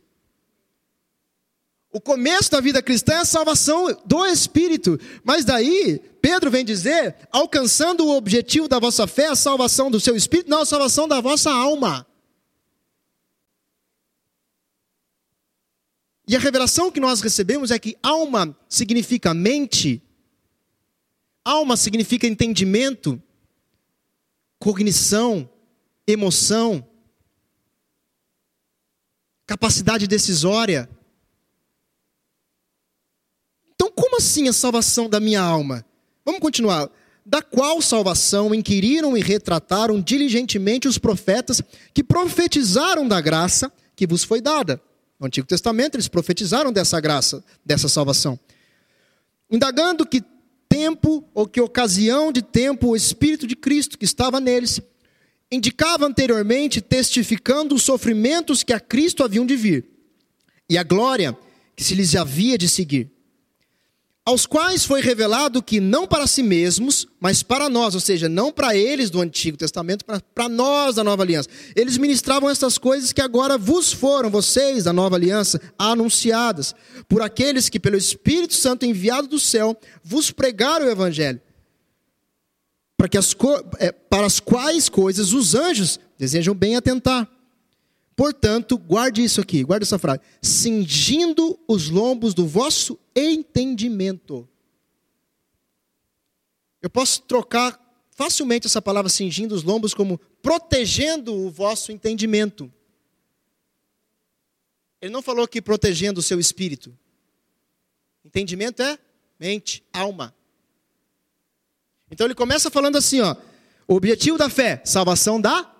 O 1.93 2.01
começo 2.01 2.51
da 2.51 2.59
vida 2.59 2.83
cristã 2.83 3.13
é 3.13 3.19
a 3.19 3.25
salvação 3.25 3.87
do 4.07 4.25
Espírito. 4.25 4.99
Mas 5.23 5.45
daí, 5.45 6.01
Pedro 6.23 6.51
vem 6.51 6.65
dizer, 6.65 7.15
alcançando 7.31 8.07
o 8.07 8.17
objetivo 8.17 8.67
da 8.67 8.79
vossa 8.79 9.07
fé, 9.07 9.27
a 9.27 9.37
salvação 9.37 9.91
do 9.91 10.01
seu 10.01 10.17
espírito, 10.17 10.49
não 10.49 10.63
a 10.63 10.67
salvação 10.67 11.07
da 11.07 11.21
vossa 11.21 11.51
alma. 11.53 12.07
E 16.27 16.35
a 16.35 16.39
revelação 16.39 16.91
que 16.91 16.99
nós 16.99 17.21
recebemos 17.21 17.71
é 17.71 17.79
que 17.79 17.95
alma 18.03 18.57
significa 18.71 19.35
mente, 19.35 20.01
alma 21.45 21.77
significa 21.77 22.27
entendimento, 22.27 23.23
cognição, 24.59 25.47
emoção, 26.07 26.89
capacidade 29.45 30.07
decisória. 30.07 30.89
Como 33.95 34.17
assim 34.17 34.49
a 34.49 34.53
salvação 34.53 35.09
da 35.09 35.21
minha 35.21 35.41
alma? 35.41 35.85
Vamos 36.25 36.41
continuar. 36.41 36.91
Da 37.25 37.41
qual 37.41 37.81
salvação 37.81 38.55
inquiriram 38.55 39.17
e 39.17 39.21
retrataram 39.21 40.01
diligentemente 40.01 40.89
os 40.89 40.99
profetas 40.99 41.63
que 41.95 42.03
profetizaram 42.03 43.07
da 43.07 43.21
graça 43.21 43.73
que 43.95 44.07
vos 44.07 44.25
foi 44.25 44.41
dada. 44.41 44.81
No 45.21 45.27
Antigo 45.27 45.47
Testamento, 45.47 45.95
eles 45.95 46.09
profetizaram 46.09 46.73
dessa 46.73 47.01
graça, 47.01 47.45
dessa 47.65 47.89
salvação. 47.89 48.39
Indagando 49.49 50.05
que 50.05 50.23
tempo 50.69 51.25
ou 51.35 51.47
que 51.47 51.61
ocasião 51.61 52.33
de 52.33 52.43
tempo 52.43 52.89
o 52.89 52.97
Espírito 52.97 53.47
de 53.47 53.55
Cristo 53.55 53.99
que 53.99 54.05
estava 54.05 54.41
neles 54.41 54.81
indicava 55.51 56.07
anteriormente, 56.07 56.81
testificando 56.81 57.75
os 57.75 57.83
sofrimentos 57.83 58.63
que 58.63 58.73
a 58.73 58.81
Cristo 58.81 59.23
haviam 59.23 59.45
de 59.45 59.55
vir 59.55 59.87
e 60.69 60.79
a 60.79 60.83
glória 60.83 61.37
que 61.77 61.85
se 61.85 61.95
lhes 61.95 62.17
havia 62.17 62.57
de 62.57 62.69
seguir 62.69 63.11
aos 64.25 64.47
quais 64.47 64.85
foi 64.85 65.01
revelado 65.01 65.63
que 65.63 65.81
não 65.81 66.07
para 66.07 66.29
si 66.29 66.43
mesmos, 66.43 67.09
mas 67.19 67.43
para 67.43 67.69
nós, 67.69 67.95
ou 67.95 68.01
seja, 68.01 68.29
não 68.29 68.53
para 68.53 68.77
eles 68.77 69.11
do 69.11 69.21
Antigo 69.21 69.57
Testamento, 69.57 70.05
para 70.33 70.49
nós 70.49 70.95
da 70.95 71.03
Nova 71.03 71.25
Aliança. 71.25 71.49
Eles 71.75 71.99
ministravam 71.99 72.49
essas 72.49 72.79
coisas 72.79 73.13
que 73.13 73.21
agora 73.21 73.59
vos 73.59 73.93
foram, 73.93 74.31
vocês 74.31 74.85
da 74.85 74.93
Nova 74.93 75.17
Aliança, 75.17 75.61
anunciadas, 75.77 76.73
por 77.09 77.21
aqueles 77.21 77.69
que, 77.69 77.81
pelo 77.81 77.97
Espírito 77.97 78.55
Santo 78.55 78.87
enviado 78.87 79.27
do 79.27 79.41
céu, 79.41 79.77
vos 80.05 80.31
pregaram 80.31 80.87
o 80.87 80.91
Evangelho. 80.91 81.41
Para, 82.97 83.09
que 83.09 83.19
as, 83.19 83.35
é, 83.81 83.91
para 83.91 84.27
as 84.27 84.39
quais 84.39 84.89
coisas 84.89 85.33
os 85.33 85.57
anjos 85.57 85.99
desejam 86.17 86.55
bem 86.55 86.77
atentar. 86.77 87.29
Portanto, 88.23 88.79
guarde 88.79 89.21
isso 89.21 89.41
aqui, 89.41 89.65
guarde 89.65 89.83
essa 89.83 89.99
frase: 89.99 90.21
cingindo 90.41 91.59
os 91.67 91.89
lombos 91.89 92.35
do 92.35 92.47
vosso 92.47 92.97
entendimento. 93.17 94.49
Eu 96.81 96.89
posso 96.89 97.23
trocar 97.23 97.77
facilmente 98.13 98.69
essa 98.69 98.81
palavra 98.81 99.09
cingindo 99.09 99.57
os 99.57 99.65
lombos 99.65 99.93
como 99.93 100.21
protegendo 100.41 101.35
o 101.35 101.51
vosso 101.51 101.91
entendimento. 101.91 102.73
Ele 105.01 105.13
não 105.13 105.21
falou 105.21 105.49
que 105.49 105.61
protegendo 105.61 106.21
o 106.21 106.23
seu 106.23 106.39
espírito. 106.39 106.97
Entendimento 108.25 108.85
é 108.85 109.01
mente, 109.37 109.83
alma. 109.93 110.33
Então 112.09 112.25
ele 112.25 112.37
começa 112.37 112.71
falando 112.71 112.99
assim, 112.99 113.21
ó: 113.21 113.35
o 113.89 113.97
objetivo 113.97 114.39
da 114.39 114.49
fé, 114.49 114.81
salvação 114.85 115.41
da 115.41 115.75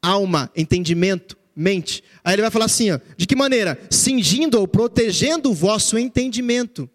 alma, 0.00 0.52
entendimento 0.54 1.39
mente. 1.54 2.02
Aí 2.24 2.34
ele 2.34 2.42
vai 2.42 2.50
falar 2.50 2.66
assim: 2.66 2.90
ó, 2.90 3.00
de 3.16 3.26
que 3.26 3.36
maneira? 3.36 3.78
Cingindo 3.90 4.58
ou 4.58 4.68
protegendo 4.68 5.50
o 5.50 5.54
vosso 5.54 5.98
entendimento. 5.98 6.88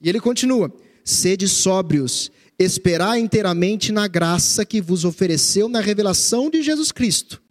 E 0.00 0.08
ele 0.08 0.20
continua: 0.20 0.72
sede 1.04 1.48
sóbrios, 1.48 2.30
esperar 2.58 3.18
inteiramente 3.18 3.92
na 3.92 4.06
graça 4.06 4.64
que 4.64 4.80
vos 4.80 5.04
ofereceu 5.04 5.68
na 5.68 5.80
revelação 5.80 6.50
de 6.50 6.62
Jesus 6.62 6.92
Cristo. 6.92 7.42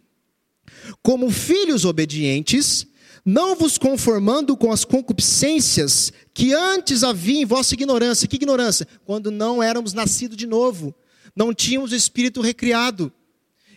Como 1.02 1.30
filhos 1.30 1.84
obedientes, 1.84 2.86
não 3.24 3.56
vos 3.56 3.76
conformando 3.76 4.56
com 4.56 4.70
as 4.70 4.84
concupiscências 4.84 6.12
que 6.32 6.52
antes 6.52 7.02
havia 7.02 7.40
em 7.40 7.44
vossa 7.44 7.74
ignorância. 7.74 8.28
Que 8.28 8.36
ignorância? 8.36 8.86
Quando 9.04 9.32
não 9.32 9.60
éramos 9.60 9.92
nascidos 9.92 10.36
de 10.36 10.46
novo, 10.46 10.94
não 11.34 11.52
tínhamos 11.52 11.90
o 11.90 11.96
espírito 11.96 12.40
recriado. 12.40 13.12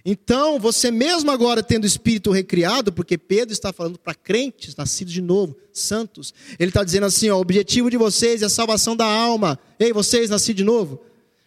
Então, 0.06 0.60
você 0.60 0.90
mesmo 0.90 1.30
agora 1.30 1.62
tendo 1.62 1.84
o 1.84 1.88
espírito 1.88 2.32
recriado, 2.32 2.92
porque 2.92 3.18
Pedro 3.18 3.52
está 3.52 3.74
falando 3.74 4.00
para 4.00 4.16
crentes, 4.16 4.76
nascidos 4.76 5.14
de 5.14 5.22
novo, 5.22 5.58
santos, 5.74 6.34
ele 6.58 6.70
está 6.70 6.84
dizendo 6.84 7.06
assim: 7.06 7.30
ó, 7.30 7.38
o 7.38 7.42
objetivo 7.42 7.90
de 7.90 7.98
vocês 7.98 8.42
é 8.42 8.46
a 8.46 8.50
salvação 8.50 8.96
da 8.96 9.06
alma. 9.06 9.60
Ei, 9.80 9.92
vocês 9.92 10.30
nascidos 10.30 10.58
de 10.58 10.64
novo, 10.64 11.02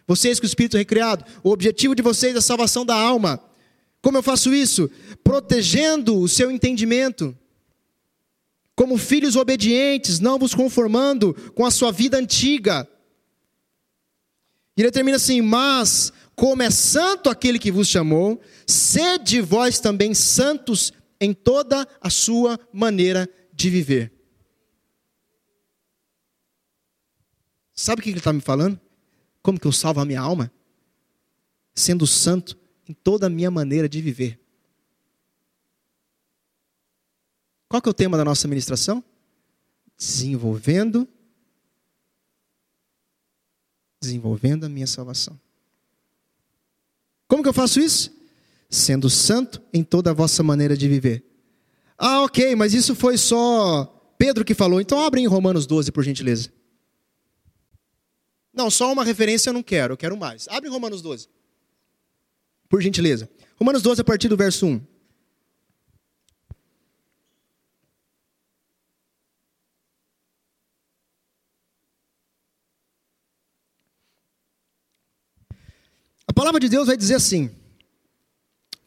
vocês 0.06 0.38
com 0.38 0.44
o 0.44 0.46
espírito 0.46 0.76
recriado, 0.76 1.24
o 1.42 1.50
objetivo 1.50 1.94
de 1.94 2.02
vocês 2.02 2.34
é 2.34 2.38
a 2.38 2.42
salvação 2.42 2.84
da 2.84 2.94
alma. 2.94 3.40
Como 4.02 4.18
eu 4.18 4.22
faço 4.22 4.52
isso? 4.52 4.90
Protegendo 5.22 6.18
o 6.18 6.28
seu 6.28 6.50
entendimento. 6.50 7.36
Como 8.74 8.98
filhos 8.98 9.36
obedientes, 9.36 10.18
não 10.18 10.38
vos 10.38 10.54
conformando 10.54 11.34
com 11.54 11.64
a 11.64 11.70
sua 11.70 11.92
vida 11.92 12.18
antiga. 12.18 12.88
E 14.76 14.82
ele 14.82 14.90
termina 14.90 15.16
assim: 15.16 15.40
mas 15.40 16.12
como 16.42 16.60
é 16.60 16.72
santo 16.72 17.30
aquele 17.30 17.56
que 17.56 17.70
vos 17.70 17.86
chamou, 17.86 18.40
sede 18.66 19.40
vós 19.40 19.78
também 19.78 20.12
santos 20.12 20.92
em 21.20 21.32
toda 21.32 21.86
a 22.00 22.10
sua 22.10 22.58
maneira 22.72 23.30
de 23.52 23.70
viver. 23.70 24.12
Sabe 27.72 28.00
o 28.00 28.02
que 28.02 28.10
ele 28.10 28.18
está 28.18 28.32
me 28.32 28.40
falando? 28.40 28.80
Como 29.40 29.56
que 29.56 29.68
eu 29.68 29.70
salvo 29.70 30.00
a 30.00 30.04
minha 30.04 30.20
alma? 30.20 30.52
Sendo 31.76 32.08
santo 32.08 32.58
em 32.88 32.92
toda 32.92 33.28
a 33.28 33.30
minha 33.30 33.48
maneira 33.48 33.88
de 33.88 34.00
viver. 34.00 34.40
Qual 37.68 37.80
que 37.80 37.88
é 37.88 37.92
o 37.92 37.94
tema 37.94 38.16
da 38.16 38.24
nossa 38.24 38.48
ministração? 38.48 39.04
Desenvolvendo 39.96 41.08
desenvolvendo 44.00 44.64
a 44.64 44.68
minha 44.68 44.88
salvação. 44.88 45.40
Como 47.32 47.42
que 47.42 47.48
eu 47.48 47.54
faço 47.54 47.80
isso? 47.80 48.14
Sendo 48.68 49.08
santo 49.08 49.62
em 49.72 49.82
toda 49.82 50.10
a 50.10 50.12
vossa 50.12 50.42
maneira 50.42 50.76
de 50.76 50.86
viver. 50.86 51.24
Ah, 51.96 52.24
ok, 52.24 52.54
mas 52.54 52.74
isso 52.74 52.94
foi 52.94 53.16
só 53.16 53.86
Pedro 54.18 54.44
que 54.44 54.52
falou. 54.52 54.82
Então 54.82 55.00
abre 55.02 55.22
em 55.22 55.26
Romanos 55.26 55.64
12, 55.64 55.90
por 55.92 56.04
gentileza. 56.04 56.52
Não, 58.52 58.70
só 58.70 58.92
uma 58.92 59.02
referência 59.02 59.48
eu 59.48 59.54
não 59.54 59.62
quero, 59.62 59.94
eu 59.94 59.96
quero 59.96 60.14
mais. 60.14 60.46
Abre 60.46 60.68
em 60.68 60.70
Romanos 60.70 61.00
12. 61.00 61.26
por 62.68 62.82
gentileza. 62.82 63.30
Romanos 63.56 63.80
12, 63.80 64.02
a 64.02 64.04
partir 64.04 64.28
do 64.28 64.36
verso 64.36 64.66
1. 64.66 64.78
Palavra 76.42 76.58
de 76.58 76.68
Deus 76.68 76.88
vai 76.88 76.96
dizer 76.96 77.14
assim: 77.14 77.48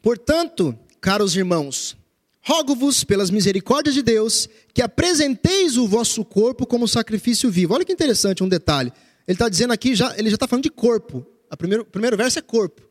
Portanto, 0.01 0.77
caros 0.99 1.37
irmãos, 1.37 1.95
rogo-vos 2.41 3.05
pelas 3.05 3.29
misericórdias 3.29 3.95
de 3.95 4.03
Deus 4.03 4.49
que 4.73 4.81
apresenteis 4.81 5.77
o 5.77 5.87
vosso 5.87 6.25
corpo 6.25 6.67
como 6.67 6.85
sacrifício 6.85 7.49
vivo. 7.49 7.73
Olha 7.73 7.85
que 7.85 7.93
interessante 7.93 8.43
um 8.43 8.49
detalhe. 8.49 8.91
Ele 9.25 9.35
está 9.35 9.47
dizendo 9.47 9.71
aqui, 9.71 9.95
já, 9.95 10.13
ele 10.17 10.29
já 10.29 10.35
está 10.35 10.49
falando 10.49 10.63
de 10.63 10.69
corpo. 10.69 11.25
O 11.49 11.55
primeiro, 11.55 11.85
primeiro 11.85 12.17
verso 12.17 12.37
é 12.37 12.41
corpo. 12.41 12.81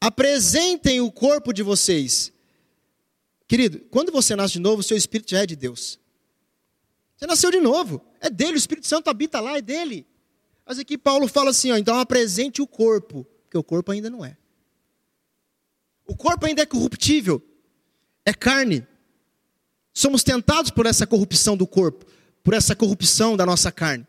Apresentem 0.00 1.02
o 1.02 1.12
corpo 1.12 1.52
de 1.52 1.62
vocês. 1.62 2.32
Querido, 3.46 3.80
quando 3.90 4.10
você 4.10 4.34
nasce 4.34 4.54
de 4.54 4.60
novo, 4.60 4.80
o 4.80 4.82
seu 4.82 4.96
espírito 4.96 5.32
já 5.32 5.42
é 5.42 5.46
de 5.46 5.56
Deus. 5.56 5.98
Você 7.18 7.26
nasceu 7.26 7.50
de 7.50 7.60
novo. 7.60 8.02
É 8.18 8.30
dele, 8.30 8.54
o 8.54 8.56
Espírito 8.56 8.86
Santo 8.86 9.10
habita 9.10 9.40
lá, 9.40 9.58
é 9.58 9.60
dele. 9.60 10.06
Mas 10.64 10.78
aqui 10.78 10.96
Paulo 10.96 11.28
fala 11.28 11.50
assim, 11.50 11.70
ó, 11.70 11.76
então 11.76 11.98
apresente 11.98 12.62
o 12.62 12.66
corpo 12.66 13.26
porque 13.50 13.58
o 13.58 13.64
corpo 13.64 13.90
ainda 13.90 14.08
não 14.08 14.24
é. 14.24 14.36
O 16.06 16.16
corpo 16.16 16.46
ainda 16.46 16.62
é 16.62 16.66
corruptível, 16.66 17.42
é 18.24 18.32
carne. 18.32 18.86
Somos 19.92 20.22
tentados 20.22 20.70
por 20.70 20.86
essa 20.86 21.04
corrupção 21.04 21.56
do 21.56 21.66
corpo, 21.66 22.06
por 22.44 22.54
essa 22.54 22.76
corrupção 22.76 23.36
da 23.36 23.44
nossa 23.44 23.72
carne. 23.72 24.06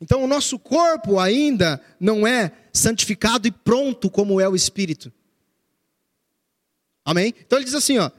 Então, 0.00 0.24
o 0.24 0.26
nosso 0.26 0.58
corpo 0.58 1.20
ainda 1.20 1.80
não 2.00 2.26
é 2.26 2.50
santificado 2.72 3.46
e 3.46 3.52
pronto 3.52 4.10
como 4.10 4.40
é 4.40 4.48
o 4.48 4.56
espírito. 4.56 5.12
Amém? 7.04 7.32
Então 7.40 7.58
ele 7.58 7.66
diz 7.66 7.74
assim, 7.74 7.98
ó: 7.98 8.10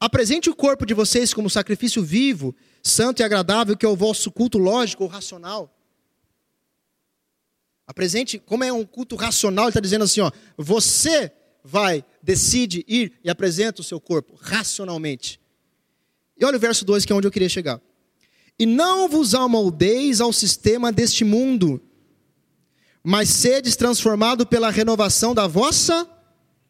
Apresente 0.00 0.50
o 0.50 0.54
corpo 0.54 0.84
de 0.84 0.94
vocês 0.94 1.32
como 1.32 1.48
sacrifício 1.48 2.02
vivo, 2.02 2.56
santo 2.82 3.20
e 3.20 3.22
agradável, 3.22 3.76
que 3.76 3.86
é 3.86 3.88
o 3.88 3.96
vosso 3.96 4.32
culto 4.32 4.58
lógico 4.58 5.04
ou 5.04 5.08
racional. 5.08 5.77
Apresente, 7.88 8.38
como 8.38 8.62
é 8.62 8.70
um 8.70 8.84
culto 8.84 9.16
racional, 9.16 9.64
ele 9.64 9.70
está 9.70 9.80
dizendo 9.80 10.04
assim: 10.04 10.20
ó, 10.20 10.30
você 10.58 11.32
vai, 11.64 12.04
decide 12.22 12.84
ir 12.86 13.14
e 13.24 13.30
apresenta 13.30 13.80
o 13.80 13.84
seu 13.84 13.98
corpo 13.98 14.38
racionalmente. 14.38 15.40
E 16.38 16.44
olha 16.44 16.58
o 16.58 16.60
verso 16.60 16.84
2, 16.84 17.06
que 17.06 17.12
é 17.14 17.16
onde 17.16 17.26
eu 17.26 17.32
queria 17.32 17.48
chegar. 17.48 17.80
E 18.58 18.66
não 18.66 19.08
vos 19.08 19.34
amoldeis 19.34 20.20
ao 20.20 20.34
sistema 20.34 20.92
deste 20.92 21.24
mundo, 21.24 21.80
mas 23.02 23.30
sedes 23.30 23.74
transformado 23.74 24.46
pela 24.46 24.70
renovação 24.70 25.34
da 25.34 25.46
vossa 25.46 26.06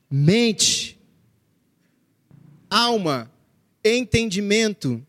mente, 0.09 1.01
alma, 2.71 3.29
entendimento. 3.85 5.05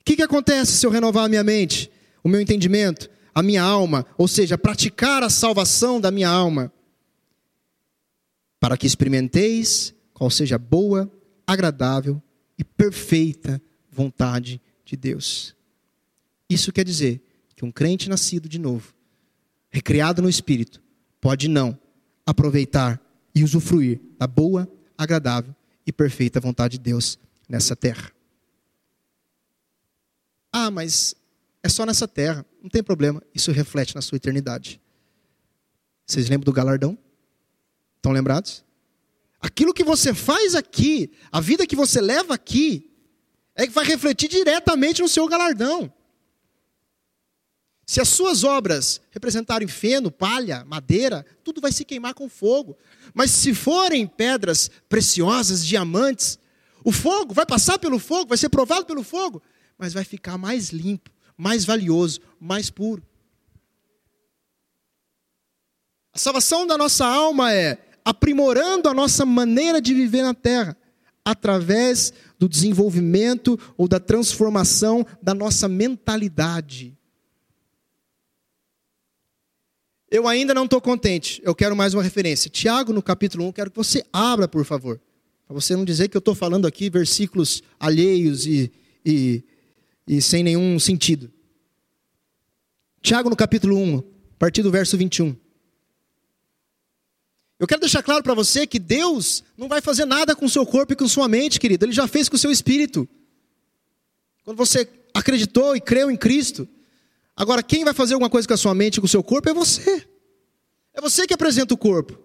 O 0.00 0.04
que, 0.04 0.16
que 0.16 0.22
acontece 0.22 0.72
se 0.72 0.86
eu 0.86 0.90
renovar 0.90 1.26
a 1.26 1.28
minha 1.28 1.44
mente, 1.44 1.90
o 2.22 2.28
meu 2.28 2.40
entendimento? 2.40 3.10
A 3.34 3.42
minha 3.42 3.62
alma, 3.62 4.06
ou 4.16 4.28
seja, 4.28 4.56
praticar 4.56 5.22
a 5.22 5.28
salvação 5.28 6.00
da 6.00 6.10
minha 6.10 6.28
alma, 6.28 6.72
para 8.60 8.76
que 8.76 8.86
experimenteis 8.86 9.92
qual 10.12 10.30
seja 10.30 10.54
a 10.54 10.58
boa, 10.58 11.10
agradável 11.46 12.22
e 12.56 12.62
perfeita 12.62 13.60
vontade 13.90 14.60
de 14.84 14.96
Deus. 14.96 15.54
Isso 16.48 16.72
quer 16.72 16.84
dizer 16.84 17.22
que 17.56 17.64
um 17.64 17.72
crente 17.72 18.08
nascido 18.08 18.48
de 18.48 18.58
novo, 18.58 18.94
recriado 19.70 20.22
no 20.22 20.28
Espírito, 20.28 20.82
pode 21.20 21.48
não 21.48 21.78
aproveitar 22.24 23.00
e 23.34 23.42
usufruir 23.42 24.00
da 24.18 24.26
boa, 24.26 24.70
agradável 24.96 25.54
e 25.86 25.92
perfeita 25.92 26.40
vontade 26.40 26.78
de 26.78 26.84
Deus 26.84 27.18
nessa 27.48 27.74
terra. 27.74 28.12
Ah, 30.52 30.70
mas 30.70 31.14
é 31.64 31.68
só 31.70 31.86
nessa 31.86 32.06
terra, 32.06 32.44
não 32.62 32.68
tem 32.68 32.82
problema, 32.82 33.22
isso 33.34 33.50
reflete 33.50 33.94
na 33.94 34.02
sua 34.02 34.16
eternidade. 34.16 34.78
Vocês 36.06 36.28
lembram 36.28 36.44
do 36.44 36.52
galardão? 36.52 36.98
Estão 37.96 38.12
lembrados? 38.12 38.62
Aquilo 39.40 39.72
que 39.72 39.82
você 39.82 40.12
faz 40.12 40.54
aqui, 40.54 41.10
a 41.32 41.40
vida 41.40 41.66
que 41.66 41.74
você 41.74 42.02
leva 42.02 42.34
aqui, 42.34 42.92
é 43.54 43.66
que 43.66 43.72
vai 43.72 43.86
refletir 43.86 44.28
diretamente 44.28 45.00
no 45.00 45.08
seu 45.08 45.26
galardão. 45.26 45.90
Se 47.86 47.98
as 47.98 48.10
suas 48.10 48.44
obras 48.44 49.00
representarem 49.10 49.66
feno, 49.66 50.10
palha, 50.10 50.66
madeira, 50.66 51.24
tudo 51.42 51.62
vai 51.62 51.72
se 51.72 51.82
queimar 51.82 52.12
com 52.12 52.28
fogo. 52.28 52.76
Mas 53.14 53.30
se 53.30 53.54
forem 53.54 54.06
pedras 54.06 54.70
preciosas, 54.86 55.64
diamantes, 55.64 56.38
o 56.84 56.92
fogo 56.92 57.32
vai 57.32 57.46
passar 57.46 57.78
pelo 57.78 57.98
fogo, 57.98 58.28
vai 58.28 58.36
ser 58.36 58.50
provado 58.50 58.84
pelo 58.84 59.02
fogo, 59.02 59.42
mas 59.78 59.94
vai 59.94 60.04
ficar 60.04 60.36
mais 60.36 60.68
limpo, 60.68 61.10
mais 61.36 61.64
valioso, 61.64 62.20
mais 62.40 62.70
puro. 62.70 63.02
A 66.12 66.18
salvação 66.18 66.66
da 66.66 66.78
nossa 66.78 67.04
alma 67.04 67.52
é 67.52 67.78
aprimorando 68.04 68.88
a 68.88 68.94
nossa 68.94 69.24
maneira 69.24 69.80
de 69.80 69.94
viver 69.94 70.22
na 70.22 70.34
terra, 70.34 70.76
através 71.24 72.12
do 72.38 72.48
desenvolvimento 72.48 73.58
ou 73.76 73.88
da 73.88 73.98
transformação 73.98 75.06
da 75.22 75.32
nossa 75.32 75.66
mentalidade. 75.66 76.96
Eu 80.10 80.28
ainda 80.28 80.54
não 80.54 80.66
estou 80.66 80.80
contente, 80.80 81.40
eu 81.44 81.54
quero 81.54 81.74
mais 81.74 81.94
uma 81.94 82.02
referência. 82.02 82.50
Tiago, 82.50 82.92
no 82.92 83.02
capítulo 83.02 83.46
1, 83.48 83.52
quero 83.52 83.70
que 83.70 83.76
você 83.76 84.04
abra, 84.12 84.46
por 84.46 84.64
favor. 84.64 85.00
Para 85.46 85.54
você 85.54 85.74
não 85.74 85.84
dizer 85.84 86.08
que 86.08 86.16
eu 86.16 86.20
estou 86.20 86.34
falando 86.34 86.66
aqui 86.66 86.88
versículos 86.88 87.62
alheios 87.80 88.46
e, 88.46 88.70
e 89.04 89.42
e 90.06 90.20
sem 90.20 90.42
nenhum 90.42 90.78
sentido. 90.78 91.30
Tiago, 93.00 93.28
no 93.28 93.36
capítulo 93.36 93.76
1, 93.76 93.98
a 93.98 94.02
partir 94.38 94.62
do 94.62 94.70
verso 94.70 94.96
21. 94.96 95.36
Eu 97.58 97.66
quero 97.66 97.80
deixar 97.80 98.02
claro 98.02 98.22
para 98.22 98.34
você 98.34 98.66
que 98.66 98.78
Deus 98.78 99.44
não 99.56 99.68
vai 99.68 99.80
fazer 99.80 100.04
nada 100.04 100.34
com 100.34 100.46
o 100.46 100.50
seu 100.50 100.66
corpo 100.66 100.92
e 100.92 100.96
com 100.96 101.06
sua 101.06 101.28
mente, 101.28 101.60
querido. 101.60 101.84
Ele 101.84 101.92
já 101.92 102.06
fez 102.06 102.28
com 102.28 102.36
o 102.36 102.38
seu 102.38 102.50
espírito. 102.50 103.08
Quando 104.44 104.56
você 104.56 104.88
acreditou 105.14 105.76
e 105.76 105.80
creu 105.80 106.10
em 106.10 106.16
Cristo. 106.16 106.68
Agora, 107.36 107.62
quem 107.62 107.84
vai 107.84 107.94
fazer 107.94 108.14
alguma 108.14 108.28
coisa 108.28 108.46
com 108.46 108.54
a 108.54 108.58
sua 108.58 108.74
mente 108.74 108.96
e 108.96 109.00
com 109.00 109.06
o 109.06 109.08
seu 109.08 109.22
corpo 109.22 109.48
é 109.48 109.54
você. 109.54 110.06
É 110.92 111.00
você 111.00 111.26
que 111.26 111.34
apresenta 111.34 111.72
o 111.72 111.78
corpo. 111.78 112.18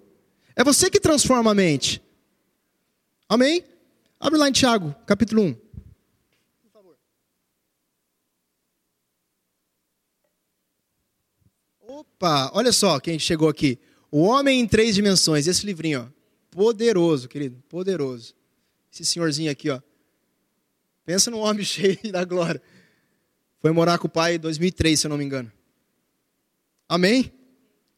É 0.55 0.63
você 0.63 0.89
que 0.89 0.99
transforma 0.99 1.51
a 1.51 1.55
mente. 1.55 2.01
Amém? 3.27 3.63
Abre 4.19 4.37
lá 4.37 4.49
em 4.49 4.51
Tiago, 4.51 4.93
capítulo 5.05 5.43
1. 5.43 5.55
Opa, 11.99 12.49
olha 12.53 12.71
só 12.71 12.97
quem 12.97 13.19
chegou 13.19 13.49
aqui. 13.49 13.77
O 14.09 14.21
Homem 14.21 14.61
em 14.61 14.65
Três 14.65 14.95
Dimensões, 14.95 15.47
esse 15.47 15.65
livrinho, 15.65 16.07
ó. 16.07 16.19
Poderoso, 16.49 17.27
querido, 17.27 17.61
poderoso. 17.67 18.33
Esse 18.89 19.03
senhorzinho 19.03 19.51
aqui, 19.51 19.69
ó. 19.69 19.81
Pensa 21.05 21.29
num 21.29 21.39
homem 21.39 21.61
cheio 21.65 21.99
da 22.09 22.23
glória. 22.23 22.61
Foi 23.59 23.73
morar 23.73 23.97
com 23.97 24.07
o 24.07 24.09
pai 24.09 24.35
em 24.35 24.39
2003, 24.39 24.97
se 24.97 25.07
eu 25.07 25.09
não 25.09 25.17
me 25.17 25.25
engano. 25.25 25.51
Amém? 26.87 27.33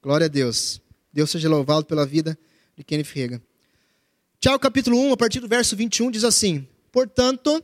Glória 0.01 0.25
a 0.25 0.29
Deus. 0.29 0.81
Deus 1.13 1.29
seja 1.29 1.47
louvado 1.47 1.85
pela 1.85 2.03
vida 2.03 2.35
de 2.75 2.83
Kenneth 2.83 3.13
Reagan. 3.13 3.41
Tiago 4.39 4.57
capítulo 4.57 4.97
1, 4.97 5.13
a 5.13 5.17
partir 5.17 5.39
do 5.39 5.47
verso 5.47 5.75
21, 5.75 6.09
diz 6.09 6.23
assim: 6.23 6.67
Portanto, 6.91 7.63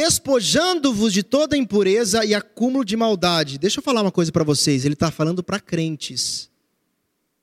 despojando-vos 0.00 1.12
de 1.12 1.22
toda 1.22 1.58
impureza 1.58 2.24
e 2.24 2.34
acúmulo 2.34 2.86
de 2.86 2.96
maldade. 2.96 3.58
Deixa 3.58 3.80
eu 3.80 3.82
falar 3.82 4.00
uma 4.00 4.10
coisa 4.10 4.32
para 4.32 4.42
vocês. 4.42 4.86
Ele 4.86 4.94
está 4.94 5.10
falando 5.10 5.42
para 5.42 5.60
crentes, 5.60 6.48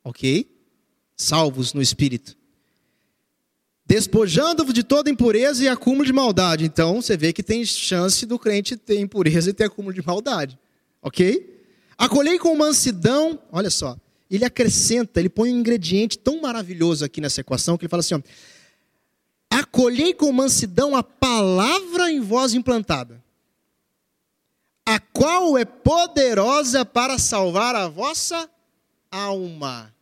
ok? 0.04 0.50
Salvos 1.16 1.76
no 1.76 1.84
espírito. 1.84 2.36
Despojando-vos 3.86 4.74
de 4.74 4.84
toda 4.84 5.08
impureza 5.08 5.64
e 5.64 5.68
acúmulo 5.68 6.04
de 6.04 6.12
maldade. 6.12 6.66
Então, 6.66 7.00
você 7.00 7.16
vê 7.16 7.32
que 7.32 7.44
tem 7.44 7.64
chance 7.64 8.26
do 8.26 8.40
crente 8.40 8.76
ter 8.76 9.00
impureza 9.00 9.52
e 9.52 9.54
ter 9.54 9.66
acúmulo 9.66 9.94
de 9.94 10.04
maldade, 10.04 10.58
ok? 11.00 11.64
Acolhei 11.96 12.40
com 12.40 12.56
mansidão, 12.56 13.40
olha 13.52 13.70
só, 13.70 13.96
ele 14.32 14.44
acrescenta, 14.44 15.20
ele 15.20 15.30
põe 15.30 15.54
um 15.54 15.60
ingrediente 15.60 16.18
tão 16.18 16.42
maravilhoso 16.42 17.06
aqui 17.06 17.22
nessa 17.22 17.42
equação 17.42 17.78
que 17.78 17.86
ele 17.86 17.90
fala 17.90 18.00
assim: 18.00 18.16
ó, 18.16 18.22
acolhei 19.50 20.14
com 20.14 20.32
mansidão 20.32 20.96
a 20.96 21.04
palavra 21.04 22.12
em 22.12 22.20
voz 22.20 22.54
implantada, 22.54 23.24
a 24.86 25.00
qual 25.00 25.58
é 25.58 25.66
poderosa 25.66 26.86
para 26.86 27.18
salvar 27.18 27.76
a 27.76 27.88
vossa 27.88 28.50
alma, 29.12 29.94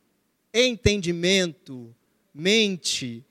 entendimento, 0.54 1.94
mente. 2.34 3.24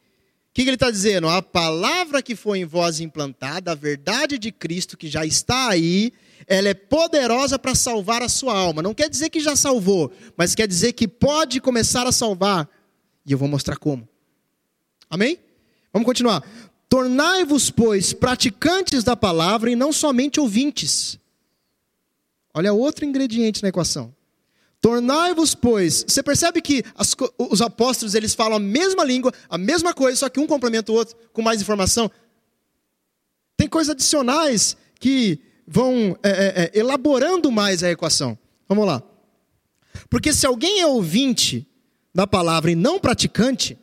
O 0.50 0.54
que, 0.54 0.62
que 0.62 0.68
ele 0.68 0.76
está 0.76 0.90
dizendo? 0.90 1.28
A 1.28 1.42
palavra 1.42 2.22
que 2.22 2.36
foi 2.36 2.60
em 2.60 2.64
voz 2.64 3.00
implantada, 3.00 3.72
a 3.72 3.74
verdade 3.74 4.38
de 4.38 4.52
Cristo 4.52 4.96
que 4.96 5.08
já 5.08 5.24
está 5.24 5.68
aí, 5.68 6.12
ela 6.46 6.68
é 6.68 6.74
poderosa 6.74 7.58
para 7.58 7.74
salvar 7.74 8.22
a 8.22 8.28
sua 8.28 8.56
alma. 8.56 8.82
Não 8.82 8.94
quer 8.94 9.08
dizer 9.08 9.30
que 9.30 9.40
já 9.40 9.56
salvou, 9.56 10.12
mas 10.36 10.54
quer 10.54 10.68
dizer 10.68 10.92
que 10.92 11.08
pode 11.08 11.60
começar 11.60 12.06
a 12.06 12.12
salvar. 12.12 12.68
E 13.26 13.32
eu 13.32 13.38
vou 13.38 13.48
mostrar 13.48 13.76
como. 13.76 14.08
Amém? 15.08 15.38
Vamos 15.94 16.06
continuar. 16.06 16.42
Tornai-vos, 16.88 17.70
pois, 17.70 18.12
praticantes 18.12 19.04
da 19.04 19.14
palavra 19.14 19.70
e 19.70 19.76
não 19.76 19.92
somente 19.92 20.40
ouvintes. 20.40 21.18
Olha 22.52 22.72
outro 22.72 23.04
ingrediente 23.04 23.62
na 23.62 23.68
equação. 23.68 24.12
Tornai-vos, 24.80 25.54
pois. 25.54 26.04
Você 26.06 26.20
percebe 26.20 26.60
que 26.60 26.82
as, 26.96 27.14
os 27.38 27.62
apóstolos 27.62 28.16
eles 28.16 28.34
falam 28.34 28.56
a 28.56 28.60
mesma 28.60 29.04
língua, 29.04 29.32
a 29.48 29.56
mesma 29.56 29.94
coisa, 29.94 30.18
só 30.18 30.28
que 30.28 30.40
um 30.40 30.48
complementa 30.48 30.90
o 30.90 30.96
outro 30.96 31.16
com 31.32 31.40
mais 31.40 31.62
informação. 31.62 32.10
Tem 33.56 33.68
coisas 33.68 33.92
adicionais 33.92 34.76
que 34.98 35.38
vão 35.66 36.18
é, 36.22 36.28
é, 36.28 36.64
é, 36.64 36.78
elaborando 36.78 37.52
mais 37.52 37.84
a 37.84 37.90
equação. 37.90 38.36
Vamos 38.68 38.84
lá. 38.84 39.00
Porque 40.10 40.32
se 40.32 40.44
alguém 40.44 40.80
é 40.80 40.86
ouvinte 40.86 41.66
da 42.12 42.26
palavra 42.26 42.70
e 42.70 42.74
não 42.74 42.98
praticante, 42.98 43.78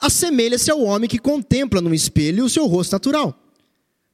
assemelha-se 0.00 0.70
ao 0.70 0.80
homem 0.82 1.08
que 1.08 1.18
contempla 1.18 1.80
no 1.80 1.94
espelho 1.94 2.44
o 2.44 2.50
seu 2.50 2.66
rosto 2.66 2.92
natural, 2.92 3.38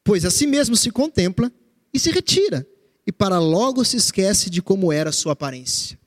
pois 0.03 0.25
a 0.25 0.31
si 0.31 0.47
mesmo 0.47 0.77
se 0.77 0.91
contempla 0.91 1.53
e 1.95 1.99
se 1.99 2.11
retira, 2.11 2.67
e 3.07 3.13
para 3.13 3.39
logo 3.39 3.85
se 3.85 3.97
esquece 3.97 4.51
de 4.51 4.61
como 4.61 4.93
era 4.93 5.13
sua 5.13 5.33
aparência. 5.33 5.99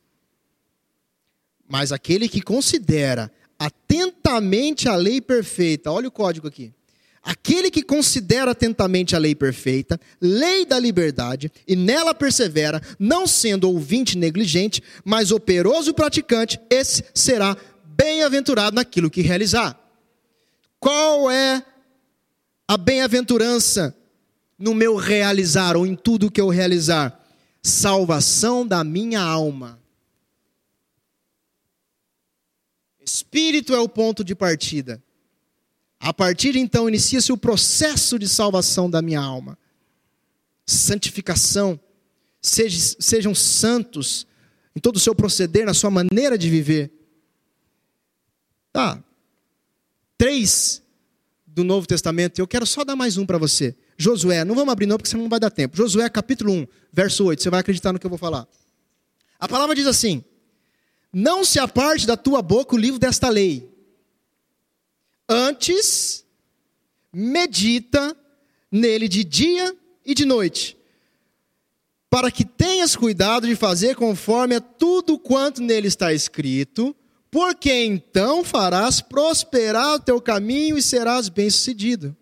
Mas 1.68 1.92
aquele 1.92 2.28
que 2.28 2.42
considera 2.42 3.32
atentamente 3.58 4.90
a 4.90 4.96
lei 4.96 5.22
perfeita, 5.22 5.92
olha 5.92 6.08
o 6.08 6.12
código 6.12 6.48
aqui. 6.48 6.74
Aquele 7.22 7.70
que 7.70 7.84
considera 7.84 8.52
atentamente 8.52 9.16
a 9.16 9.20
lei 9.20 9.36
perfeita, 9.36 10.00
lei 10.22 10.66
da 10.66 10.80
liberdade, 10.80 11.52
e 11.68 11.76
nela 11.76 12.14
persevera, 12.16 12.82
não 12.98 13.28
sendo 13.28 13.70
ouvinte 13.70 14.18
negligente, 14.18 14.82
mas 15.04 15.30
operoso 15.30 15.94
praticante, 15.94 16.60
esse 16.70 17.04
será 17.14 17.56
bem-aventurado 18.00 18.76
naquilo 18.78 19.10
que 19.10 19.22
realizar. 19.22 19.78
Qual 20.80 21.30
é 21.30 21.62
a 22.66 22.78
bem-aventurança 22.78 23.94
no 24.58 24.74
meu 24.74 24.96
realizar 24.96 25.76
ou 25.76 25.86
em 25.86 25.96
tudo 25.96 26.32
que 26.32 26.40
eu 26.40 26.48
realizar? 26.48 27.20
Salvação 27.62 28.66
da 28.66 28.86
minha 28.86 29.20
alma. 29.20 29.78
Espírito 33.02 33.76
é 33.76 33.80
o 33.80 33.90
ponto 33.90 34.24
de 34.24 34.34
partida. 34.34 35.04
A 36.00 36.14
partir 36.14 36.54
de 36.54 36.60
então 36.60 36.88
inicia-se 36.88 37.34
o 37.34 37.38
processo 37.38 38.18
de 38.18 38.30
salvação 38.30 38.90
da 38.90 39.02
minha 39.02 39.20
alma. 39.20 39.58
Santificação. 40.66 41.78
Sejam, 42.42 42.96
sejam 43.00 43.36
santos 43.36 44.26
em 44.74 44.80
todo 44.80 44.96
o 44.96 45.00
seu 45.00 45.14
proceder, 45.14 45.66
na 45.66 45.74
sua 45.74 45.90
maneira 45.90 46.38
de 46.38 46.50
viver. 46.50 46.99
Tá. 48.72 49.04
Três 50.18 50.82
do 51.46 51.64
Novo 51.64 51.88
Testamento, 51.88 52.40
eu 52.40 52.48
quero 52.48 52.66
só 52.66 52.84
dar 52.84 52.96
mais 52.96 53.18
um 53.18 53.26
para 53.26 53.38
você. 53.38 53.76
Josué, 53.98 54.46
não 54.46 54.56
vamos 54.56 54.72
abrir 54.72 54.86
não, 54.86 54.98
porque 54.98 55.10
senão 55.10 55.24
não 55.24 55.30
vai 55.30 55.40
dar 55.40 55.50
tempo. 55.50 55.76
Josué, 55.76 56.10
capítulo 56.10 56.54
1, 56.54 56.68
verso 56.92 57.26
8, 57.26 57.42
você 57.42 57.50
vai 57.50 57.60
acreditar 57.60 57.92
no 57.92 58.00
que 58.00 58.06
eu 58.06 58.10
vou 58.10 58.20
falar. 58.20 58.48
A 59.40 59.48
palavra 59.48 59.76
diz 59.76 59.88
assim: 59.88 60.24
Não 61.12 61.44
se 61.44 61.60
aparte 61.60 62.06
da 62.08 62.16
tua 62.16 62.42
boca 62.42 62.76
o 62.76 62.78
livro 62.78 63.00
desta 63.00 63.28
lei, 63.30 63.70
Antes, 65.32 66.26
medita 67.14 68.18
nele 68.72 69.08
de 69.08 69.24
dia 69.24 69.78
e 70.04 70.16
de 70.16 70.26
noite, 70.26 70.76
para 72.10 72.32
que 72.32 72.44
tenhas 72.44 72.96
cuidado 72.96 73.46
de 73.46 73.56
fazer 73.56 73.96
conforme 73.96 74.56
a 74.56 74.60
tudo 74.60 75.20
quanto 75.20 75.62
nele 75.62 75.88
está 75.88 76.12
escrito, 76.12 76.96
porque 77.32 77.72
então 77.72 78.44
farás 78.44 79.02
prosperar 79.02 79.96
o 79.96 80.00
teu 80.00 80.22
caminho 80.22 80.78
e 80.78 80.82
serás 80.82 81.30
bem-sucedido. 81.30 82.16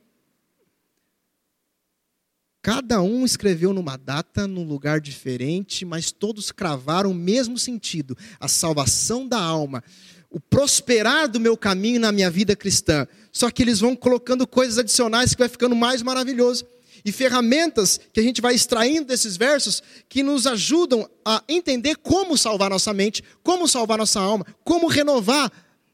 Cada 2.61 3.01
um 3.01 3.23
escreveu 3.23 3.71
numa 3.71 3.95
data, 3.97 4.45
num 4.45 4.65
lugar 4.65 4.99
diferente, 4.99 5.85
mas 5.85 6.11
todos 6.11 6.51
cravaram 6.51 7.11
o 7.11 7.15
mesmo 7.15 7.57
sentido: 7.57 8.17
a 8.39 8.47
salvação 8.47 9.27
da 9.27 9.39
alma 9.39 9.83
o 10.29 10.39
prosperar 10.39 11.27
do 11.27 11.39
meu 11.39 11.55
caminho 11.55 11.99
na 11.99 12.11
minha 12.11 12.29
vida 12.29 12.55
cristã. 12.55 13.07
Só 13.31 13.49
que 13.49 13.61
eles 13.61 13.79
vão 13.79 13.95
colocando 13.95 14.45
coisas 14.45 14.77
adicionais 14.77 15.33
que 15.33 15.39
vai 15.39 15.49
ficando 15.49 15.75
mais 15.75 16.01
maravilhoso. 16.01 16.65
E 17.07 17.11
ferramentas 17.13 17.97
que 18.11 18.19
a 18.19 18.23
gente 18.23 18.41
vai 18.41 18.53
extraindo 18.53 19.05
desses 19.05 19.37
versos 19.37 19.81
que 20.09 20.21
nos 20.21 20.45
ajudam 20.45 21.09
a 21.23 21.41
entender 21.47 21.95
como 21.95 22.37
salvar 22.37 22.69
nossa 22.69 22.93
mente, 22.93 23.23
como 23.41 23.65
salvar 23.65 23.97
nossa 23.97 24.19
alma, 24.19 24.45
como 24.61 24.89
renovar 24.89 25.49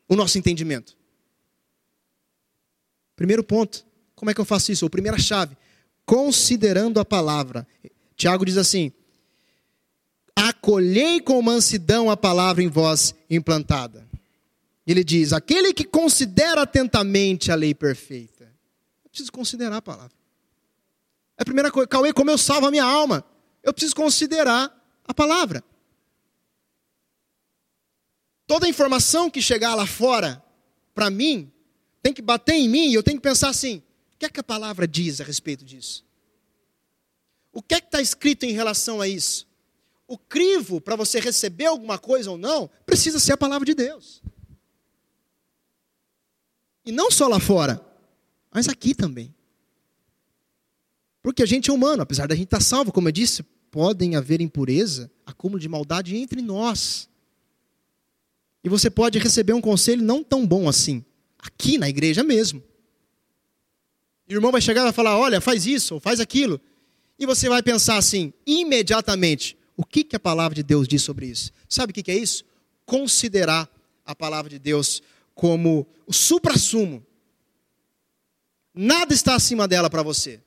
o 0.09 0.15
nosso 0.15 0.39
entendimento. 0.39 0.97
Primeiro 3.15 3.43
ponto, 3.43 3.85
como 4.15 4.31
é 4.31 4.33
que 4.33 4.41
eu 4.41 4.45
faço 4.45 4.71
isso? 4.71 4.87
A 4.87 4.89
primeira 4.89 5.19
chave, 5.19 5.55
considerando 6.03 6.99
a 6.99 7.05
palavra. 7.05 7.67
Tiago 8.15 8.43
diz 8.43 8.57
assim: 8.57 8.91
acolhei 10.35 11.21
com 11.21 11.39
mansidão 11.43 12.09
a 12.09 12.17
palavra 12.17 12.63
em 12.63 12.69
vós 12.69 13.13
implantada. 13.29 14.09
Ele 14.87 15.03
diz: 15.03 15.31
aquele 15.31 15.75
que 15.75 15.83
considera 15.83 16.63
atentamente 16.63 17.51
a 17.51 17.55
lei 17.55 17.75
perfeita. 17.75 18.45
Eu 19.05 19.11
preciso 19.11 19.31
considerar 19.31 19.77
a 19.77 19.81
palavra. 19.83 20.22
É 21.37 21.41
a 21.41 21.45
primeira 21.45 21.71
coisa, 21.71 21.87
Cauê, 21.87 22.13
como 22.13 22.29
eu 22.29 22.37
salvo 22.37 22.67
a 22.67 22.71
minha 22.71 22.83
alma? 22.83 23.25
Eu 23.61 23.73
preciso 23.73 23.95
considerar 23.95 24.71
a 25.05 25.13
palavra. 25.13 25.63
Toda 28.45 28.67
informação 28.67 29.29
que 29.29 29.41
chegar 29.41 29.73
lá 29.73 29.85
fora, 29.85 30.43
para 30.93 31.09
mim, 31.09 31.51
tem 32.01 32.13
que 32.13 32.21
bater 32.21 32.55
em 32.55 32.67
mim 32.67 32.89
e 32.89 32.93
eu 32.93 33.01
tenho 33.01 33.17
que 33.17 33.23
pensar 33.23 33.49
assim: 33.49 33.81
o 34.13 34.17
que 34.19 34.25
é 34.25 34.29
que 34.29 34.39
a 34.39 34.43
palavra 34.43 34.87
diz 34.87 35.21
a 35.21 35.23
respeito 35.23 35.63
disso? 35.63 36.05
O 37.51 37.61
que 37.61 37.75
é 37.75 37.79
que 37.79 37.87
está 37.87 38.01
escrito 38.01 38.43
em 38.43 38.51
relação 38.51 38.99
a 38.99 39.07
isso? 39.07 39.47
O 40.07 40.17
crivo 40.17 40.81
para 40.81 40.95
você 40.95 41.19
receber 41.19 41.65
alguma 41.65 41.97
coisa 41.97 42.29
ou 42.29 42.37
não, 42.37 42.69
precisa 42.85 43.19
ser 43.19 43.33
a 43.33 43.37
palavra 43.37 43.65
de 43.65 43.73
Deus. 43.73 44.21
E 46.85 46.91
não 46.91 47.09
só 47.09 47.27
lá 47.27 47.39
fora, 47.39 47.81
mas 48.51 48.67
aqui 48.67 48.93
também. 48.93 49.33
Porque 51.23 51.41
a 51.41 51.45
gente 51.45 51.69
é 51.69 51.73
humano, 51.73 52.03
apesar 52.03 52.27
da 52.27 52.35
gente 52.35 52.47
estar 52.47 52.61
salvo, 52.61 52.91
como 52.91 53.07
eu 53.07 53.11
disse, 53.13 53.41
podem 53.71 54.17
haver 54.17 54.41
impureza, 54.41 55.09
acúmulo 55.25 55.59
de 55.59 55.69
maldade 55.69 56.17
entre 56.17 56.41
nós. 56.41 57.09
E 58.61 58.67
você 58.67 58.89
pode 58.89 59.17
receber 59.19 59.53
um 59.53 59.61
conselho 59.61 60.03
não 60.03 60.21
tão 60.21 60.45
bom 60.45 60.67
assim, 60.67 61.03
aqui 61.39 61.77
na 61.77 61.89
igreja 61.89 62.23
mesmo. 62.23 62.61
E 64.27 64.35
o 64.35 64.37
irmão 64.37 64.51
vai 64.51 64.61
chegar 64.61 64.81
e 64.81 64.83
vai 64.83 64.93
falar: 64.93 65.17
olha, 65.17 65.39
faz 65.39 65.65
isso, 65.65 65.95
ou 65.95 65.99
faz 65.99 66.19
aquilo. 66.19 66.59
E 67.17 67.25
você 67.25 67.47
vai 67.47 67.63
pensar 67.63 67.97
assim, 67.97 68.33
imediatamente: 68.45 69.57
o 69.77 69.85
que, 69.85 70.03
que 70.03 70.15
a 70.15 70.19
palavra 70.19 70.55
de 70.55 70.63
Deus 70.63 70.87
diz 70.87 71.01
sobre 71.01 71.27
isso? 71.27 71.51
Sabe 71.69 71.91
o 71.91 71.93
que, 71.93 72.03
que 72.03 72.11
é 72.11 72.17
isso? 72.17 72.43
Considerar 72.85 73.69
a 74.05 74.13
palavra 74.13 74.49
de 74.49 74.59
Deus 74.59 75.01
como 75.33 75.87
o 76.05 76.11
supra-sumo. 76.11 77.05
Nada 78.73 79.13
está 79.13 79.35
acima 79.35 79.67
dela 79.67 79.89
para 79.89 80.03
você. 80.03 80.41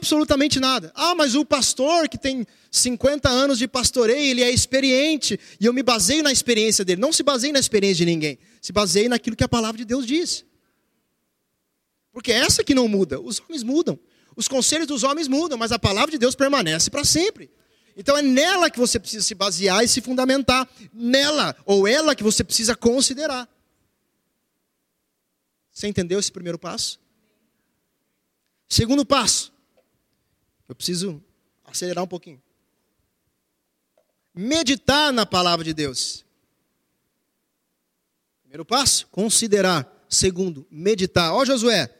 Absolutamente 0.00 0.58
nada. 0.58 0.90
Ah, 0.94 1.14
mas 1.14 1.34
o 1.34 1.44
pastor 1.44 2.08
que 2.08 2.16
tem 2.16 2.46
50 2.70 3.28
anos 3.28 3.58
de 3.58 3.68
pastoreio, 3.68 4.18
ele 4.18 4.42
é 4.42 4.50
experiente, 4.50 5.38
e 5.60 5.66
eu 5.66 5.74
me 5.74 5.82
baseio 5.82 6.22
na 6.22 6.32
experiência 6.32 6.86
dele. 6.86 6.98
Não 6.98 7.12
se 7.12 7.22
baseie 7.22 7.52
na 7.52 7.58
experiência 7.58 7.98
de 7.98 8.06
ninguém, 8.06 8.38
se 8.62 8.72
baseie 8.72 9.10
naquilo 9.10 9.36
que 9.36 9.44
a 9.44 9.48
palavra 9.48 9.76
de 9.76 9.84
Deus 9.84 10.06
diz. 10.06 10.42
Porque 12.12 12.32
é 12.32 12.36
essa 12.36 12.64
que 12.64 12.74
não 12.74 12.88
muda. 12.88 13.20
Os 13.20 13.40
homens 13.40 13.62
mudam. 13.62 13.98
Os 14.34 14.48
conselhos 14.48 14.86
dos 14.86 15.02
homens 15.02 15.28
mudam, 15.28 15.58
mas 15.58 15.70
a 15.70 15.78
palavra 15.78 16.10
de 16.10 16.16
Deus 16.16 16.34
permanece 16.34 16.88
para 16.88 17.04
sempre. 17.04 17.50
Então 17.94 18.16
é 18.16 18.22
nela 18.22 18.70
que 18.70 18.78
você 18.78 18.98
precisa 18.98 19.22
se 19.22 19.34
basear 19.34 19.84
e 19.84 19.88
se 19.88 20.00
fundamentar. 20.00 20.66
Nela, 20.94 21.54
ou 21.66 21.86
ela 21.86 22.14
que 22.14 22.22
você 22.22 22.42
precisa 22.42 22.74
considerar. 22.74 23.46
Você 25.70 25.86
entendeu 25.88 26.18
esse 26.18 26.32
primeiro 26.32 26.58
passo? 26.58 26.98
Segundo 28.66 29.04
passo. 29.04 29.52
Eu 30.70 30.74
preciso 30.76 31.20
acelerar 31.64 32.04
um 32.04 32.06
pouquinho. 32.06 32.40
Meditar 34.32 35.12
na 35.12 35.26
palavra 35.26 35.64
de 35.64 35.74
Deus. 35.74 36.24
Primeiro 38.42 38.64
passo, 38.64 39.08
considerar. 39.08 40.06
Segundo, 40.08 40.64
meditar. 40.70 41.34
Ó 41.34 41.44
Josué, 41.44 41.92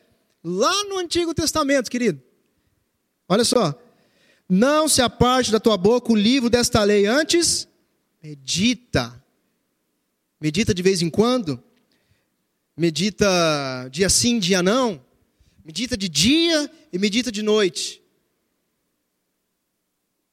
lá 0.44 0.84
no 0.84 0.98
Antigo 0.98 1.34
Testamento, 1.34 1.90
querido. 1.90 2.22
Olha 3.28 3.44
só, 3.44 3.76
não 4.48 4.88
se 4.88 5.02
aparte 5.02 5.50
da 5.50 5.58
tua 5.58 5.76
boca 5.76 6.12
o 6.12 6.16
livro 6.16 6.48
desta 6.48 6.84
lei, 6.84 7.06
antes 7.06 7.66
medita. 8.22 9.20
Medita 10.40 10.72
de 10.72 10.80
vez 10.80 11.02
em 11.02 11.10
quando. 11.10 11.60
Medita 12.76 13.88
dia 13.90 14.08
sim, 14.08 14.38
dia 14.38 14.62
não. 14.62 15.04
Medita 15.64 15.96
de 15.96 16.08
dia 16.08 16.70
e 16.92 16.98
medita 17.00 17.32
de 17.32 17.42
noite. 17.42 17.99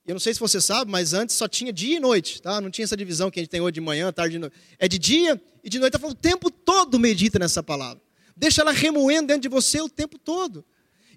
Eu 0.08 0.14
não 0.14 0.20
sei 0.22 0.34
se 0.34 0.40
você 0.40 0.62
sabe, 0.62 0.90
mas 0.90 1.14
antes 1.14 1.36
só 1.36 1.50
tinha 1.50 1.74
dia 1.74 1.98
e 1.98 2.00
noite, 2.00 2.42
tá? 2.42 2.62
Não 2.62 2.72
tinha 2.72 2.86
essa 2.86 2.96
divisão 2.96 3.30
que 3.30 3.40
a 3.40 3.44
gente 3.44 3.50
tem 3.50 3.60
hoje 3.60 3.74
de 3.74 3.82
manhã, 3.82 4.12
tarde 4.14 4.38
e 4.38 4.40
noite. 4.40 4.56
É 4.80 4.88
de 4.88 4.98
dia 4.98 5.40
e 5.62 5.70
de 5.70 5.78
noite. 5.80 6.00
Tá 6.00 6.08
o 6.08 6.16
tempo 6.16 6.50
todo 6.50 6.98
medita 6.98 7.38
nessa 7.38 7.62
palavra. 7.62 8.02
Deixa 8.36 8.62
ela 8.62 8.72
remoendo 8.72 9.28
dentro 9.28 9.42
de 9.42 9.50
você 9.50 9.82
o 9.82 9.90
tempo 9.90 10.18
todo. 10.18 10.64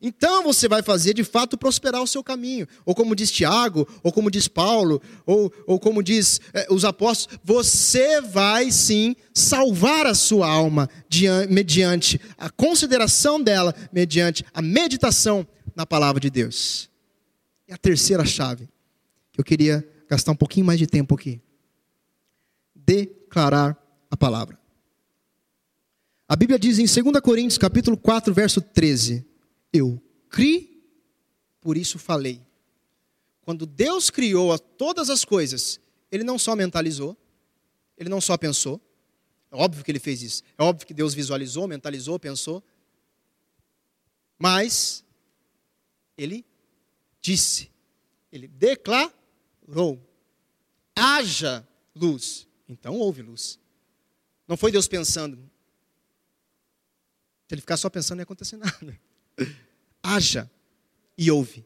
Então 0.03 0.43
você 0.43 0.67
vai 0.67 0.83
fazer 0.83 1.13
de 1.15 1.23
fato 1.23 1.59
prosperar 1.59 2.03
o 2.03 2.07
seu 2.07 2.25
caminho. 2.25 2.67
Ou 2.85 2.95
como 2.95 3.15
diz 3.15 3.31
Tiago, 3.31 3.87
ou 4.03 4.11
como 4.11 4.31
diz 4.31 4.49
Paulo, 4.49 5.01
ou, 5.27 5.53
ou 5.67 5.79
como 5.79 6.03
diz 6.03 6.41
eh, 6.55 6.67
os 6.71 6.85
apóstolos, 6.85 7.39
você 7.45 8.21
vai 8.21 8.73
sim 8.73 9.15
salvar 9.35 10.07
a 10.07 10.15
sua 10.15 10.49
alma 10.49 10.89
mediante 11.49 12.19
a 12.39 12.49
consideração 12.49 13.41
dela, 13.41 13.75
mediante 13.93 14.45
a 14.55 14.63
meditação 14.63 15.47
na 15.77 15.85
palavra 15.85 16.19
de 16.19 16.31
Deus. 16.31 16.89
E 17.69 17.73
a 17.73 17.77
terceira 17.77 18.25
chave, 18.25 18.69
eu 19.41 19.45
queria 19.45 19.89
gastar 20.09 20.33
um 20.33 20.37
pouquinho 20.37 20.67
mais 20.67 20.79
de 20.79 20.87
tempo 20.87 21.15
aqui. 21.15 21.41
Declarar 22.75 23.77
a 24.11 24.17
palavra. 24.17 24.59
A 26.29 26.37
Bíblia 26.37 26.59
diz 26.59 26.79
em 26.79 26.85
2 26.85 27.21
Coríntios, 27.21 27.59
capítulo 27.59 27.97
4, 27.97 28.33
verso 28.33 28.61
13: 28.61 29.27
eu 29.73 30.01
criei, 30.29 30.83
por 31.61 31.77
isso 31.77 31.99
falei. 31.99 32.41
Quando 33.43 33.67
Deus 33.67 34.11
criou 34.11 34.57
todas 34.59 35.11
as 35.11 35.25
coisas, 35.25 35.81
Ele 36.11 36.23
não 36.23 36.39
só 36.39 36.55
mentalizou, 36.55 37.17
Ele 37.97 38.09
não 38.09 38.21
só 38.21 38.37
pensou, 38.37 38.81
é 39.51 39.57
óbvio 39.57 39.83
que 39.83 39.91
Ele 39.91 39.99
fez 39.99 40.23
isso, 40.23 40.43
é 40.59 40.63
óbvio 40.63 40.87
que 40.87 40.95
Deus 40.95 41.15
visualizou, 41.15 41.67
mentalizou, 41.67 42.19
pensou, 42.19 42.63
mas 44.39 45.05
Ele 46.17 46.45
disse, 47.21 47.71
Ele 48.31 48.47
declarou: 48.47 49.20
haja 50.97 51.67
luz. 51.95 52.47
Então 52.69 52.97
houve 52.97 53.23
luz. 53.23 53.59
Não 54.47 54.57
foi 54.57 54.73
Deus 54.73 54.89
pensando. 54.89 55.37
Se 57.49 57.55
ele 57.55 57.61
ficar 57.61 57.77
só 57.77 57.91
pensando, 57.91 58.19
não 58.19 58.23
ia 58.23 58.25
acontecer 58.25 58.57
nada 58.59 58.99
haja 60.03 60.51
e 61.17 61.31
ouve. 61.31 61.65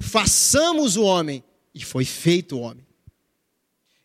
Façamos 0.00 0.96
o 0.96 1.02
homem 1.02 1.42
e 1.74 1.84
foi 1.84 2.04
feito 2.04 2.56
o 2.56 2.60
homem. 2.60 2.86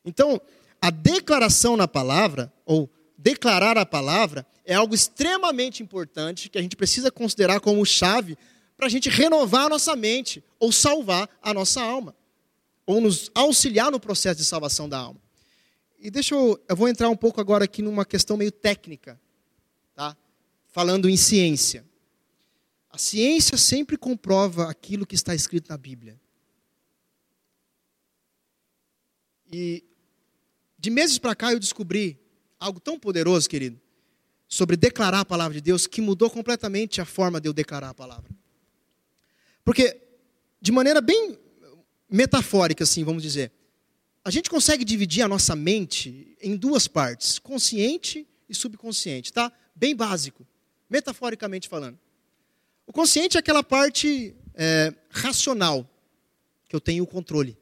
Então, 0.03 0.41
a 0.81 0.89
declaração 0.89 1.75
na 1.75 1.87
palavra, 1.87 2.51
ou 2.65 2.89
declarar 3.17 3.77
a 3.77 3.85
palavra, 3.85 4.45
é 4.65 4.73
algo 4.73 4.95
extremamente 4.95 5.83
importante 5.83 6.49
que 6.49 6.57
a 6.57 6.61
gente 6.61 6.75
precisa 6.75 7.11
considerar 7.11 7.59
como 7.59 7.85
chave 7.85 8.37
para 8.77 8.87
a 8.87 8.89
gente 8.89 9.09
renovar 9.09 9.65
a 9.65 9.69
nossa 9.69 9.95
mente, 9.95 10.43
ou 10.57 10.71
salvar 10.71 11.29
a 11.41 11.53
nossa 11.53 11.81
alma, 11.81 12.15
ou 12.89 12.99
nos 12.99 13.29
auxiliar 13.35 13.91
no 13.91 13.99
processo 13.99 14.39
de 14.39 14.43
salvação 14.43 14.89
da 14.89 14.97
alma. 14.97 15.21
E 15.99 16.09
deixa 16.09 16.33
eu, 16.33 16.59
eu 16.67 16.75
vou 16.75 16.89
entrar 16.89 17.07
um 17.07 17.15
pouco 17.15 17.39
agora 17.39 17.65
aqui 17.65 17.83
numa 17.83 18.03
questão 18.03 18.35
meio 18.35 18.51
técnica, 18.51 19.21
tá? 19.93 20.17
Falando 20.71 21.07
em 21.07 21.15
ciência. 21.15 21.85
A 22.89 22.97
ciência 22.97 23.57
sempre 23.57 23.95
comprova 23.95 24.71
aquilo 24.71 25.05
que 25.05 25.13
está 25.13 25.35
escrito 25.35 25.69
na 25.69 25.77
Bíblia. 25.77 26.19
E 29.51 29.83
de 30.75 30.89
meses 30.89 31.19
para 31.19 31.35
cá 31.35 31.53
eu 31.53 31.59
descobri 31.59 32.19
algo 32.59 32.79
tão 32.79 32.97
poderoso, 32.97 33.47
querido, 33.47 33.79
sobre 34.47 34.75
declarar 34.75 35.19
a 35.19 35.25
palavra 35.25 35.53
de 35.53 35.61
Deus, 35.61 35.85
que 35.85 36.01
mudou 36.01 36.27
completamente 36.31 36.99
a 36.99 37.05
forma 37.05 37.39
de 37.39 37.47
eu 37.47 37.53
declarar 37.53 37.89
a 37.89 37.93
palavra. 37.93 38.31
Porque, 39.63 40.01
de 40.59 40.71
maneira 40.71 41.01
bem 41.01 41.37
metafórica, 42.09 42.83
assim, 42.83 43.03
vamos 43.03 43.23
dizer, 43.23 43.51
a 44.23 44.31
gente 44.31 44.49
consegue 44.49 44.83
dividir 44.83 45.21
a 45.21 45.27
nossa 45.27 45.55
mente 45.55 46.35
em 46.41 46.55
duas 46.55 46.87
partes, 46.87 47.39
consciente 47.39 48.27
e 48.47 48.55
subconsciente, 48.55 49.31
tá? 49.31 49.51
Bem 49.75 49.95
básico, 49.95 50.45
metaforicamente 50.89 51.69
falando. 51.69 51.97
O 52.85 52.91
consciente 52.91 53.37
é 53.37 53.39
aquela 53.39 53.63
parte 53.63 54.35
é, 54.55 54.93
racional, 55.09 55.87
que 56.67 56.75
eu 56.75 56.81
tenho 56.81 57.03
o 57.03 57.07
controle. 57.07 57.57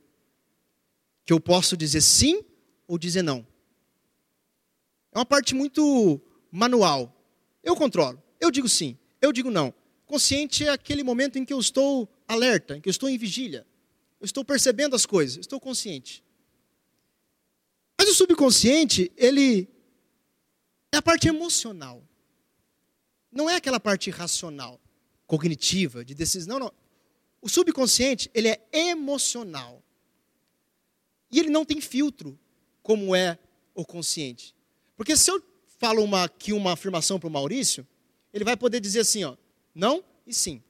Que 1.24 1.34
eu 1.34 1.40
posso 1.40 1.76
dizer 1.76 2.02
sim 2.02 2.44
ou 2.88 2.98
dizer 2.98 3.22
não. 3.22 3.46
É 5.12 5.18
uma 5.18 5.26
parte 5.26 5.54
muito 5.54 6.22
manual. 6.52 7.14
Eu 7.64 7.76
controlo. 7.76 8.22
Eu 8.40 8.50
digo 8.50 8.70
sim, 8.70 8.98
eu 9.22 9.32
digo 9.32 9.52
não. 9.52 9.74
Consciente 10.06 10.66
é 10.66 10.70
aquele 10.70 11.04
momento 11.04 11.38
em 11.38 11.44
que 11.44 11.52
eu 11.52 11.60
estou 11.60 12.08
alerta, 12.28 12.78
em 12.78 12.82
que 12.82 12.88
eu 12.88 12.92
estou 12.92 13.10
em 13.10 13.18
vigília. 13.18 13.66
Eu 14.20 14.26
estou 14.26 14.44
percebendo 14.44 14.96
as 14.96 15.06
coisas, 15.06 15.38
estou 15.38 15.60
consciente. 15.60 16.24
Mas 17.98 18.10
o 18.10 18.14
subconsciente, 18.14 19.12
ele 19.16 19.68
é 20.92 20.98
a 20.98 21.02
parte 21.02 21.28
emocional. 21.28 22.04
Não 23.32 23.50
é 23.50 23.56
aquela 23.56 23.80
parte 23.80 24.10
racional 24.10 24.80
cognitiva, 25.26 26.04
de 26.06 26.16
decisão. 26.16 26.58
Não, 26.58 26.66
não. 26.66 26.74
O 27.42 27.50
subconsciente, 27.50 28.32
ele 28.34 28.48
é 28.48 28.62
emocional. 28.72 29.84
E 31.30 31.40
ele 31.40 31.50
não 31.50 31.66
tem 31.66 31.82
filtro, 31.82 32.40
como 32.82 33.16
é 33.16 33.38
o 33.76 33.86
consciente. 33.86 34.56
Porque 34.96 35.16
se 35.16 35.30
eu 35.30 35.44
falo 35.78 36.04
uma, 36.04 36.24
aqui 36.24 36.54
uma 36.54 36.74
afirmação 36.74 37.20
para 37.20 37.28
o 37.28 37.32
Maurício, 37.32 37.86
ele 38.34 38.44
vai 38.44 38.56
poder 38.56 38.80
dizer 38.80 39.02
assim, 39.02 39.24
ó, 39.24 39.36
não 39.76 40.04
e 40.26 40.34
sim. 40.34 40.64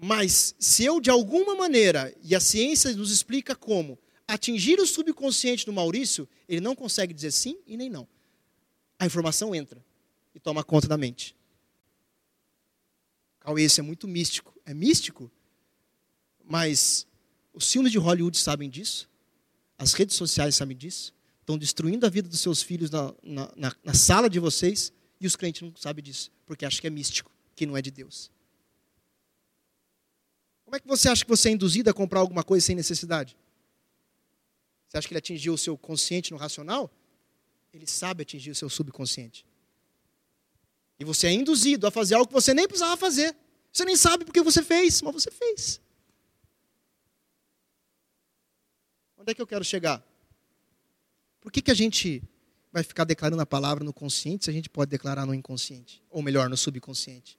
Mas 0.00 0.54
se 0.58 0.84
eu, 0.84 1.00
de 1.00 1.08
alguma 1.08 1.54
maneira, 1.54 2.14
e 2.22 2.34
a 2.34 2.40
ciência 2.40 2.92
nos 2.94 3.10
explica 3.10 3.54
como, 3.54 3.98
atingir 4.28 4.78
o 4.78 4.86
subconsciente 4.86 5.64
do 5.64 5.72
Maurício, 5.72 6.28
ele 6.48 6.60
não 6.60 6.74
consegue 6.74 7.14
dizer 7.14 7.30
sim 7.30 7.58
e 7.66 7.76
nem 7.76 7.88
não. 7.88 8.06
A 8.98 9.06
informação 9.06 9.54
entra 9.54 9.84
e 10.34 10.40
toma 10.40 10.62
conta 10.62 10.86
da 10.86 10.98
mente. 10.98 11.34
Cauê, 13.40 13.64
isso 13.64 13.80
é 13.80 13.82
muito 13.82 14.06
místico. 14.06 14.54
É 14.64 14.74
místico? 14.74 15.30
Mas 16.44 17.06
os 17.54 17.70
filmes 17.70 17.92
de 17.92 17.98
Hollywood 17.98 18.36
sabem 18.36 18.68
disso? 18.68 19.08
As 19.78 19.92
redes 19.92 20.16
sociais 20.16 20.54
sabem 20.54 20.76
disso? 20.76 21.14
Estão 21.40 21.56
destruindo 21.56 22.04
a 22.04 22.08
vida 22.08 22.28
dos 22.28 22.40
seus 22.40 22.62
filhos 22.62 22.90
na, 22.90 23.14
na, 23.22 23.52
na, 23.56 23.76
na 23.84 23.94
sala 23.94 24.28
de 24.28 24.40
vocês 24.40 24.92
e 25.20 25.26
os 25.26 25.36
crentes 25.36 25.62
não 25.62 25.72
sabem 25.76 26.02
disso, 26.02 26.30
porque 26.44 26.66
acham 26.66 26.80
que 26.80 26.86
é 26.86 26.90
místico, 26.90 27.30
que 27.54 27.64
não 27.64 27.76
é 27.76 27.82
de 27.82 27.90
Deus. 27.90 28.30
Como 30.66 30.74
é 30.74 30.80
que 30.80 30.86
você 30.86 31.08
acha 31.08 31.24
que 31.24 31.30
você 31.30 31.48
é 31.48 31.52
induzido 31.52 31.88
a 31.88 31.94
comprar 31.94 32.18
alguma 32.18 32.42
coisa 32.42 32.66
sem 32.66 32.74
necessidade? 32.74 33.36
Você 34.88 34.98
acha 34.98 35.06
que 35.06 35.14
ele 35.14 35.18
atingiu 35.18 35.54
o 35.54 35.58
seu 35.58 35.78
consciente 35.78 36.32
no 36.32 36.36
racional? 36.36 36.92
Ele 37.72 37.86
sabe 37.86 38.22
atingir 38.22 38.50
o 38.50 38.54
seu 38.54 38.68
subconsciente. 38.68 39.46
E 40.98 41.04
você 41.04 41.28
é 41.28 41.32
induzido 41.32 41.86
a 41.86 41.90
fazer 41.90 42.16
algo 42.16 42.26
que 42.26 42.34
você 42.34 42.52
nem 42.52 42.66
precisava 42.66 42.96
fazer. 42.96 43.34
Você 43.72 43.84
nem 43.84 43.96
sabe 43.96 44.24
porque 44.24 44.42
você 44.42 44.60
fez, 44.60 45.00
mas 45.02 45.14
você 45.14 45.30
fez. 45.30 45.80
Onde 49.16 49.30
é 49.30 49.34
que 49.34 49.42
eu 49.42 49.46
quero 49.46 49.64
chegar? 49.64 50.04
Por 51.40 51.52
que, 51.52 51.62
que 51.62 51.70
a 51.70 51.74
gente 51.74 52.22
vai 52.72 52.82
ficar 52.82 53.04
declarando 53.04 53.40
a 53.40 53.46
palavra 53.46 53.84
no 53.84 53.92
consciente 53.92 54.46
se 54.46 54.50
a 54.50 54.52
gente 54.52 54.68
pode 54.68 54.90
declarar 54.90 55.26
no 55.26 55.34
inconsciente? 55.34 56.02
Ou 56.10 56.22
melhor, 56.22 56.48
no 56.48 56.56
subconsciente? 56.56 57.38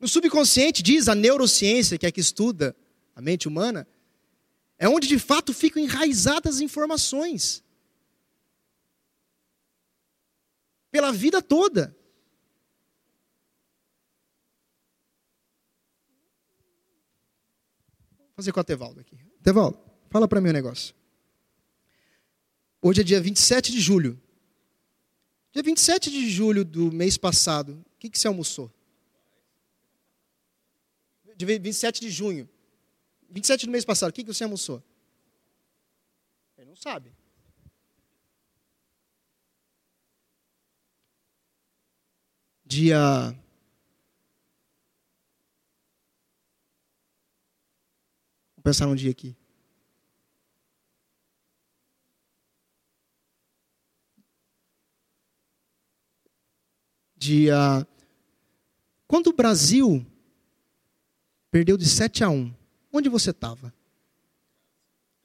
No 0.00 0.06
subconsciente, 0.06 0.82
diz 0.82 1.08
a 1.08 1.14
neurociência, 1.14 1.98
que 1.98 2.06
é 2.06 2.12
que 2.12 2.20
estuda 2.20 2.76
a 3.14 3.20
mente 3.20 3.48
humana, 3.48 3.86
é 4.78 4.88
onde 4.88 5.08
de 5.08 5.18
fato 5.18 5.52
ficam 5.52 5.82
enraizadas 5.82 6.56
as 6.56 6.60
informações. 6.60 7.64
Pela 10.90 11.12
vida 11.12 11.42
toda. 11.42 11.96
fazer 18.38 18.52
com 18.52 18.60
o 18.60 18.62
Atevaldo 18.62 19.00
aqui. 19.00 19.16
Atevaldo, 19.40 19.76
fala 20.08 20.28
para 20.28 20.40
mim 20.40 20.50
um 20.50 20.52
negócio. 20.52 20.94
Hoje 22.80 23.00
é 23.00 23.04
dia 23.04 23.20
27 23.20 23.72
de 23.72 23.80
julho. 23.80 24.16
Dia 25.52 25.60
27 25.60 26.08
de 26.08 26.30
julho 26.30 26.64
do 26.64 26.92
mês 26.92 27.18
passado, 27.18 27.84
o 27.96 27.98
que, 27.98 28.08
que 28.08 28.16
você 28.16 28.28
almoçou? 28.28 28.72
Dia 31.38 31.58
27 31.58 32.00
de 32.00 32.10
junho. 32.10 32.46
27 33.30 33.64
do 33.64 33.72
mês 33.72 33.84
passado, 33.84 34.10
o 34.10 34.12
que, 34.12 34.22
que 34.22 34.34
você 34.34 34.44
almoçou? 34.44 34.82
Ele 36.58 36.68
não 36.68 36.76
sabe. 36.76 37.12
Dia 42.66 43.34
pensar 48.68 48.86
um 48.86 48.94
dia 48.94 49.10
aqui. 49.10 49.34
Dia. 57.16 57.86
Quando 59.06 59.28
o 59.28 59.32
Brasil 59.32 60.06
perdeu 61.50 61.76
de 61.76 61.86
7 61.86 62.24
a 62.24 62.30
1, 62.30 62.54
onde 62.92 63.08
você 63.08 63.30
estava? 63.30 63.72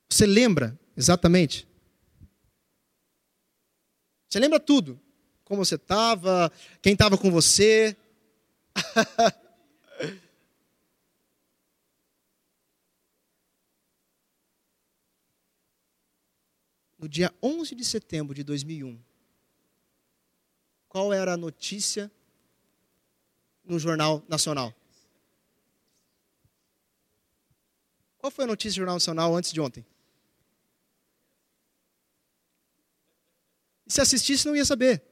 Você 0.09 0.25
lembra 0.25 0.79
exatamente? 0.95 1.67
Você 4.29 4.39
lembra 4.39 4.59
tudo? 4.59 4.99
Como 5.43 5.63
você 5.63 5.75
estava, 5.75 6.51
quem 6.81 6.93
estava 6.93 7.17
com 7.17 7.29
você. 7.29 7.95
no 17.03 17.09
dia 17.09 17.33
11 17.43 17.75
de 17.75 17.83
setembro 17.83 18.33
de 18.33 18.43
2001, 18.45 18.97
qual 20.87 21.11
era 21.11 21.33
a 21.33 21.37
notícia 21.37 22.09
no 23.61 23.77
Jornal 23.77 24.23
Nacional? 24.29 24.73
Qual 28.23 28.31
foi 28.31 28.45
a 28.45 28.47
notícia 28.47 28.71
do 28.71 28.77
Jornal 28.77 28.95
Nacional 28.95 29.35
antes 29.35 29.51
de 29.51 29.59
ontem? 29.59 29.85
Se 33.85 33.99
assistisse, 33.99 34.45
não 34.45 34.55
ia 34.55 34.63
saber. 34.63 35.03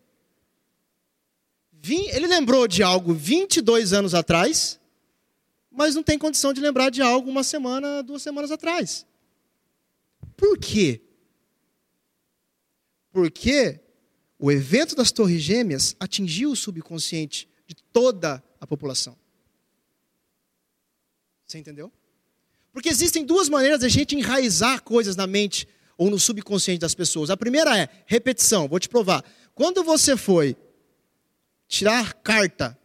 Ele 1.83 2.25
lembrou 2.25 2.69
de 2.69 2.81
algo 2.81 3.13
22 3.13 3.91
anos 3.91 4.13
atrás, 4.13 4.79
mas 5.69 5.93
não 5.93 6.01
tem 6.01 6.17
condição 6.17 6.53
de 6.53 6.61
lembrar 6.61 6.89
de 6.89 7.01
algo 7.01 7.29
uma 7.29 7.43
semana, 7.43 8.01
duas 8.01 8.21
semanas 8.21 8.49
atrás. 8.49 9.05
Por 10.37 10.57
quê? 10.57 11.01
Porque 13.11 13.81
o 14.39 14.49
evento 14.49 14.95
das 14.95 15.11
Torres 15.11 15.41
Gêmeas 15.41 15.97
atingiu 15.99 16.51
o 16.51 16.55
subconsciente 16.55 17.49
de 17.67 17.75
toda 17.91 18.41
a 18.57 18.65
população. 18.65 19.17
Você 21.45 21.57
entendeu? 21.57 21.91
Porque 22.71 22.89
existem 22.89 23.25
duas 23.25 23.49
maneiras 23.49 23.79
de 23.79 23.85
a 23.85 23.89
gente 23.89 24.15
enraizar 24.15 24.81
coisas 24.81 25.15
na 25.15 25.27
mente 25.27 25.67
ou 25.97 26.09
no 26.09 26.17
subconsciente 26.17 26.79
das 26.79 26.95
pessoas. 26.95 27.29
A 27.29 27.37
primeira 27.37 27.77
é 27.77 27.89
repetição. 28.05 28.67
Vou 28.67 28.79
te 28.79 28.87
provar. 28.87 29.23
Quando 29.53 29.83
você 29.83 30.15
foi 30.15 30.55
tirar 31.67 32.13
carta, 32.15 32.77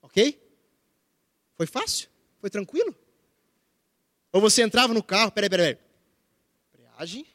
ok? 0.00 0.40
Foi 1.56 1.66
fácil? 1.66 2.08
Foi 2.40 2.48
tranquilo? 2.48 2.96
Ou 4.32 4.40
você 4.40 4.62
entrava 4.62 4.94
no 4.94 5.02
carro, 5.02 5.32
peraí, 5.32 5.50
peraí, 5.50 5.74
peraí. 5.74 7.26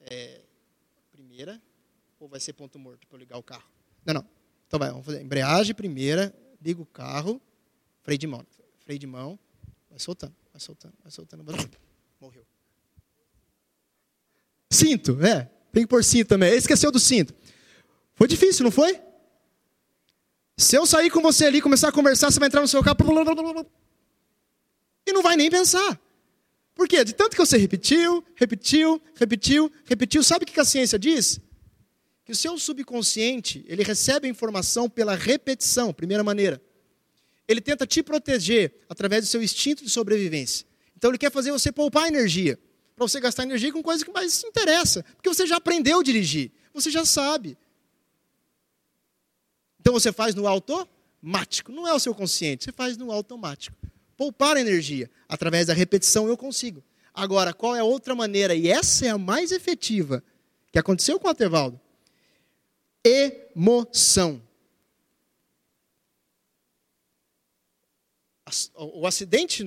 É, 0.00 0.40
primeira. 1.10 1.60
Ou 2.20 2.28
vai 2.28 2.38
ser 2.38 2.52
ponto 2.52 2.78
morto 2.78 3.06
para 3.06 3.16
eu 3.16 3.20
ligar 3.20 3.38
o 3.38 3.42
carro? 3.42 3.68
Não, 4.04 4.14
não. 4.14 4.26
Então 4.66 4.78
vai, 4.78 4.90
vamos 4.90 5.04
fazer. 5.04 5.20
Embreagem 5.22 5.74
primeira, 5.74 6.34
liga 6.60 6.80
o 6.80 6.86
carro, 6.86 7.40
freio 8.02 8.18
de 8.18 8.26
mão. 8.26 8.46
Freio 8.80 8.98
de 8.98 9.06
mão, 9.06 9.38
vai 9.92 10.00
soltando, 10.00 10.34
vai 10.50 10.60
soltando, 10.60 10.96
vai 11.02 11.10
soltando. 11.10 11.44
Morreu. 12.20 12.44
Cinto, 14.70 15.24
é. 15.24 15.50
Tem 15.70 15.82
que 15.82 15.88
pôr 15.88 16.02
cinto 16.02 16.28
também. 16.28 16.48
Ele 16.48 16.58
esqueceu 16.58 16.90
do 16.90 16.98
cinto. 16.98 17.34
Foi 18.14 18.26
difícil, 18.26 18.64
não 18.64 18.70
foi? 18.70 19.00
Se 20.56 20.76
eu 20.76 20.86
sair 20.86 21.10
com 21.10 21.20
você 21.20 21.46
ali, 21.46 21.60
começar 21.60 21.88
a 21.88 21.92
conversar, 21.92 22.30
você 22.30 22.38
vai 22.38 22.48
entrar 22.48 22.60
no 22.60 22.68
seu 22.68 22.82
carro 22.82 22.96
e 25.06 25.12
não 25.12 25.22
vai 25.22 25.36
nem 25.36 25.50
pensar. 25.50 26.00
Por 26.74 26.88
quê? 26.88 27.04
De 27.04 27.12
tanto 27.12 27.32
que 27.32 27.38
você 27.38 27.58
repetiu, 27.58 28.24
repetiu, 28.34 29.00
repetiu, 29.14 29.70
repetiu. 29.84 30.22
Sabe 30.22 30.44
o 30.44 30.46
que 30.46 30.58
a 30.58 30.64
ciência 30.64 30.98
diz? 30.98 31.38
Que 32.24 32.32
o 32.32 32.36
seu 32.36 32.56
subconsciente, 32.58 33.64
ele 33.66 33.82
recebe 33.82 34.26
a 34.26 34.30
informação 34.30 34.88
pela 34.88 35.14
repetição, 35.14 35.92
primeira 35.92 36.22
maneira. 36.22 36.62
Ele 37.48 37.60
tenta 37.60 37.86
te 37.86 38.02
proteger 38.02 38.74
através 38.88 39.24
do 39.24 39.28
seu 39.28 39.42
instinto 39.42 39.84
de 39.84 39.90
sobrevivência. 39.90 40.66
Então 40.96 41.10
ele 41.10 41.18
quer 41.18 41.32
fazer 41.32 41.50
você 41.50 41.72
poupar 41.72 42.08
energia 42.08 42.58
para 42.94 43.08
você 43.08 43.20
gastar 43.20 43.42
energia 43.42 43.72
com 43.72 43.82
coisas 43.82 44.04
que 44.04 44.12
mais 44.12 44.40
te 44.40 44.46
interessa, 44.46 45.02
porque 45.16 45.28
você 45.28 45.46
já 45.46 45.56
aprendeu 45.56 46.00
a 46.00 46.02
dirigir, 46.02 46.52
você 46.72 46.90
já 46.90 47.04
sabe. 47.04 47.56
Então 49.80 49.92
você 49.92 50.12
faz 50.12 50.34
no 50.34 50.46
automático, 50.46 51.72
não 51.72 51.88
é 51.88 51.92
o 51.92 51.98
seu 51.98 52.14
consciente, 52.14 52.64
você 52.64 52.72
faz 52.72 52.96
no 52.96 53.10
automático. 53.10 53.76
Poupar 54.16 54.56
energia 54.56 55.10
através 55.28 55.66
da 55.66 55.74
repetição 55.74 56.28
eu 56.28 56.36
consigo. 56.36 56.84
Agora, 57.12 57.52
qual 57.52 57.74
é 57.74 57.80
a 57.80 57.84
outra 57.84 58.14
maneira? 58.14 58.54
E 58.54 58.68
essa 58.68 59.06
é 59.06 59.10
a 59.10 59.18
mais 59.18 59.50
efetiva 59.50 60.22
que 60.70 60.78
aconteceu 60.78 61.18
com 61.18 61.26
o 61.26 61.30
Atevaldo. 61.30 61.80
Emoção. 63.04 64.40
O 68.76 69.06
acidente, 69.06 69.64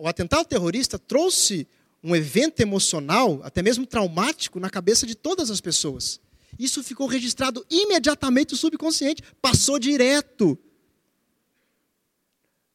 o 0.00 0.06
atentado 0.06 0.46
terrorista 0.46 0.98
trouxe 0.98 1.66
um 2.02 2.16
evento 2.16 2.60
emocional, 2.60 3.40
até 3.42 3.62
mesmo 3.62 3.86
traumático, 3.86 4.58
na 4.58 4.70
cabeça 4.70 5.06
de 5.06 5.14
todas 5.14 5.50
as 5.50 5.60
pessoas. 5.60 6.20
Isso 6.58 6.82
ficou 6.82 7.06
registrado 7.06 7.64
imediatamente 7.70 8.52
no 8.52 8.56
subconsciente, 8.56 9.22
passou 9.40 9.78
direto. 9.78 10.58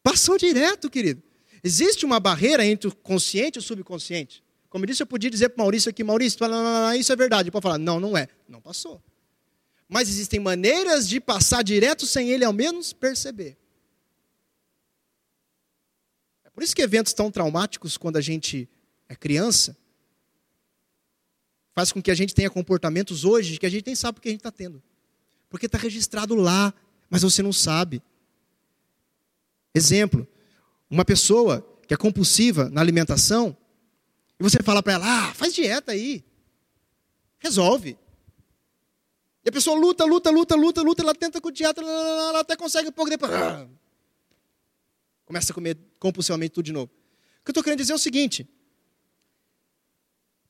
Passou 0.02 0.38
direto, 0.38 0.90
querido. 0.90 1.22
Existe 1.64 2.06
uma 2.06 2.20
barreira 2.20 2.66
entre 2.66 2.88
o 2.88 2.96
consciente 2.96 3.58
e 3.58 3.60
o 3.60 3.64
subconsciente. 3.64 4.44
Como 4.70 4.84
eu 4.84 4.88
disse, 4.88 5.02
eu 5.02 5.08
podia 5.08 5.30
dizer 5.30 5.50
para 5.50 5.64
Maurício 5.64 5.90
aqui, 5.90 6.04
Maurício, 6.04 6.40
isso 7.00 7.12
é 7.12 7.16
verdade. 7.16 7.50
Pode 7.50 7.64
falar, 7.64 7.78
não, 7.78 8.00
não 8.00 8.18
é. 8.18 8.28
Não 8.48 8.62
passou. 8.62 9.02
Mas 9.88 10.10
existem 10.10 10.40
maneiras 10.40 11.08
de 11.08 11.20
passar 11.20 11.64
direto 11.64 12.06
sem 12.06 12.30
ele 12.30 12.44
ao 12.44 12.54
menos 12.54 12.94
perceber. 12.94 13.58
Por 16.56 16.64
isso 16.64 16.74
que 16.74 16.82
eventos 16.82 17.12
tão 17.12 17.30
traumáticos, 17.30 17.98
quando 17.98 18.16
a 18.16 18.22
gente 18.22 18.68
é 19.10 19.16
criança, 19.16 19.78
faz 21.74 21.92
com 21.92 22.02
que 22.02 22.10
a 22.10 22.16
gente 22.16 22.34
tenha 22.34 22.50
comportamentos 22.50 23.26
hoje 23.26 23.60
que 23.60 23.66
a 23.66 23.70
gente 23.70 23.86
nem 23.86 23.96
sabe 23.96 24.18
o 24.18 24.22
que 24.22 24.30
a 24.30 24.32
gente 24.32 24.40
está 24.40 24.52
tendo. 24.52 24.82
Porque 25.50 25.66
está 25.66 25.78
registrado 25.78 26.34
lá, 26.34 26.74
mas 27.10 27.24
você 27.24 27.44
não 27.44 27.52
sabe. 27.52 28.02
Exemplo, 29.74 30.26
uma 30.90 31.04
pessoa 31.04 31.62
que 31.86 31.94
é 31.94 31.98
compulsiva 31.98 32.70
na 32.70 32.80
alimentação, 32.80 33.56
e 34.40 34.44
você 34.44 34.64
fala 34.64 34.82
para 34.82 34.94
ela, 34.94 35.06
ah, 35.06 35.34
faz 35.34 35.54
dieta 35.54 35.92
aí. 35.92 36.24
Resolve. 37.40 37.98
E 39.44 39.50
a 39.50 39.52
pessoa 39.52 39.78
luta, 39.78 40.06
luta, 40.06 40.30
luta, 40.30 40.56
luta, 40.56 40.82
luta, 40.82 41.02
ela 41.04 41.14
tenta 41.14 41.42
com 41.42 41.52
dieta, 41.52 41.82
ela 41.82 42.40
até 42.40 42.56
consegue 42.56 42.88
um 42.88 42.94
pouco 42.94 43.12
depois. 43.12 43.32
Começa 45.26 45.52
a 45.52 45.56
comer 45.56 45.78
compulsivamente 46.00 46.54
tudo 46.54 46.66
de 46.66 46.72
novo. 46.72 46.92
O 47.42 47.44
que 47.44 47.50
eu 47.50 47.52
estou 47.52 47.64
querendo 47.64 47.80
dizer 47.80 47.94
é 47.94 47.96
o 47.96 48.00
seguinte: 48.00 48.48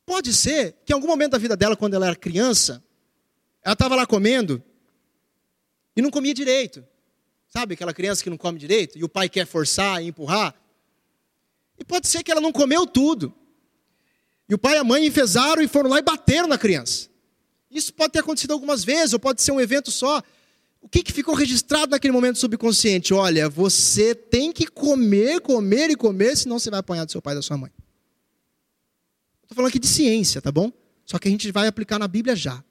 Pode 0.05 0.34
ser 0.34 0.76
que 0.86 0.93
em 0.93 0.95
algum 0.95 1.07
momento 1.07 1.32
da 1.32 1.38
vida 1.38 1.57
dela, 1.57 1.76
quando 1.76 1.95
ela 1.95 2.07
era 2.07 2.15
criança, 2.15 2.84
ela 3.63 3.73
estava 3.73 3.95
lá 3.95 4.05
comendo 4.05 4.61
e 5.95 6.01
não 6.01 6.11
comia 6.11 6.34
direito. 6.34 6.86
Sabe 7.47 7.73
aquela 7.73 7.93
criança 7.93 8.21
que 8.21 8.30
não 8.30 8.38
come 8.38 8.59
direito 8.59 8.97
e 8.97 9.03
o 9.03 9.09
pai 9.09 9.28
quer 9.30 9.47
forçar 9.47 10.03
e 10.03 10.07
empurrar? 10.07 10.53
E 11.80 11.84
pode 11.84 12.07
ser 12.07 12.21
que 12.21 12.32
ela 12.32 12.41
não 12.41 12.51
comeu 12.51 12.86
tudo. 12.86 13.34
E 14.47 14.53
o 14.53 14.57
pai 14.57 14.76
e 14.76 14.78
a 14.78 14.84
mãe 14.84 15.05
enfesaram 15.05 15.61
e 15.61 15.67
foram 15.67 15.89
lá 15.89 15.99
e 15.99 16.03
bateram 16.03 16.47
na 16.47 16.57
criança. 16.57 17.09
Isso 17.71 17.93
pode 17.93 18.13
ter 18.13 18.19
acontecido 18.19 18.51
algumas 18.51 18.84
vezes, 18.84 19.13
ou 19.13 19.19
pode 19.19 19.41
ser 19.41 19.51
um 19.51 19.59
evento 19.59 19.89
só. 19.89 20.21
O 20.86 20.88
que, 20.88 21.01
que 21.01 21.11
ficou 21.11 21.33
registrado 21.33 21.89
naquele 21.89 22.13
momento 22.13 22.38
subconsciente? 22.38 23.11
Olha, 23.11 23.49
você 23.49 24.13
tem 24.13 24.51
que 24.51 24.67
comer, 24.67 25.41
comer 25.41 25.89
e 25.89 25.95
comer, 25.95 26.38
senão 26.38 26.59
você 26.59 26.69
vai 26.69 26.79
apanhar 26.79 27.05
do 27.05 27.11
seu 27.11 27.19
pai 27.19 27.33
e 27.33 27.38
da 27.38 27.41
sua 27.41 27.57
mãe. 27.57 27.71
Estou 29.41 29.55
falando 29.55 29.69
aqui 29.69 29.79
de 29.79 29.88
ciência, 29.88 30.39
tá 30.39 30.51
bom? 30.51 30.71
Só 31.03 31.17
que 31.17 31.27
a 31.27 31.31
gente 31.31 31.51
vai 31.51 31.65
aplicar 31.65 31.97
na 31.97 32.07
Bíblia 32.07 32.36
já. 32.36 32.63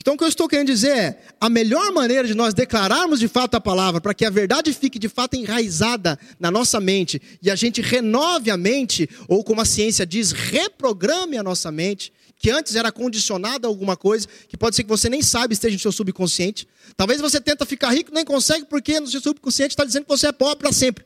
Então, 0.00 0.14
o 0.14 0.16
que 0.16 0.24
eu 0.24 0.28
estou 0.28 0.48
querendo 0.48 0.68
dizer 0.68 0.96
é: 0.96 1.22
a 1.38 1.50
melhor 1.50 1.92
maneira 1.92 2.26
de 2.26 2.34
nós 2.34 2.54
declararmos 2.54 3.20
de 3.20 3.28
fato 3.28 3.56
a 3.56 3.60
palavra, 3.60 4.00
para 4.00 4.14
que 4.14 4.24
a 4.24 4.30
verdade 4.30 4.72
fique 4.72 4.98
de 4.98 5.10
fato 5.10 5.36
enraizada 5.36 6.18
na 6.38 6.50
nossa 6.50 6.80
mente 6.80 7.20
e 7.42 7.50
a 7.50 7.54
gente 7.54 7.82
renove 7.82 8.50
a 8.50 8.56
mente, 8.56 9.06
ou 9.28 9.44
como 9.44 9.60
a 9.60 9.66
ciência 9.66 10.06
diz, 10.06 10.32
reprograme 10.32 11.36
a 11.36 11.42
nossa 11.42 11.70
mente, 11.70 12.10
que 12.40 12.50
antes 12.50 12.74
era 12.74 12.90
condicionada 12.90 13.66
a 13.66 13.70
alguma 13.70 13.98
coisa, 13.98 14.26
que 14.48 14.56
pode 14.56 14.74
ser 14.74 14.82
que 14.82 14.88
você 14.88 15.10
nem 15.10 15.20
sabe 15.20 15.52
esteja 15.52 15.74
no 15.74 15.78
seu 15.78 15.92
subconsciente. 15.92 16.66
Talvez 16.96 17.20
você 17.20 17.38
tenta 17.38 17.66
ficar 17.66 17.90
rico 17.90 18.10
nem 18.14 18.24
consegue, 18.24 18.64
porque 18.64 18.98
no 18.98 19.06
seu 19.06 19.20
subconsciente 19.20 19.74
está 19.74 19.84
dizendo 19.84 20.04
que 20.04 20.08
você 20.08 20.28
é 20.28 20.32
pobre 20.32 20.56
para 20.56 20.72
sempre. 20.72 21.04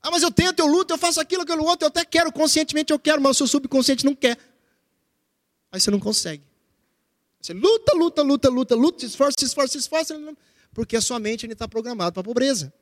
Ah, 0.00 0.12
mas 0.12 0.22
eu 0.22 0.30
tento, 0.30 0.60
eu 0.60 0.66
luto, 0.68 0.94
eu 0.94 0.98
faço 0.98 1.20
aquilo, 1.20 1.42
aquilo 1.42 1.64
outro, 1.64 1.86
eu 1.86 1.88
até 1.88 2.04
quero, 2.04 2.30
conscientemente 2.30 2.92
eu 2.92 3.00
quero, 3.00 3.20
mas 3.20 3.32
o 3.32 3.34
seu 3.38 3.48
subconsciente 3.48 4.04
não 4.04 4.14
quer. 4.14 4.38
Aí 5.72 5.80
você 5.80 5.90
não 5.90 5.98
consegue. 5.98 6.44
Você 7.42 7.52
luta, 7.52 7.92
luta, 7.96 8.22
luta, 8.22 8.48
luta, 8.48 8.74
luta, 8.76 9.00
se 9.00 9.06
esforça, 9.06 9.34
se 9.40 9.44
esforça, 9.44 9.72
se 9.72 9.78
esforça, 9.78 10.36
porque 10.72 10.96
a 10.96 11.00
sua 11.00 11.18
mente 11.18 11.44
está 11.48 11.66
programada 11.66 12.12
para 12.12 12.20
a 12.20 12.24
pobreza. 12.24 12.72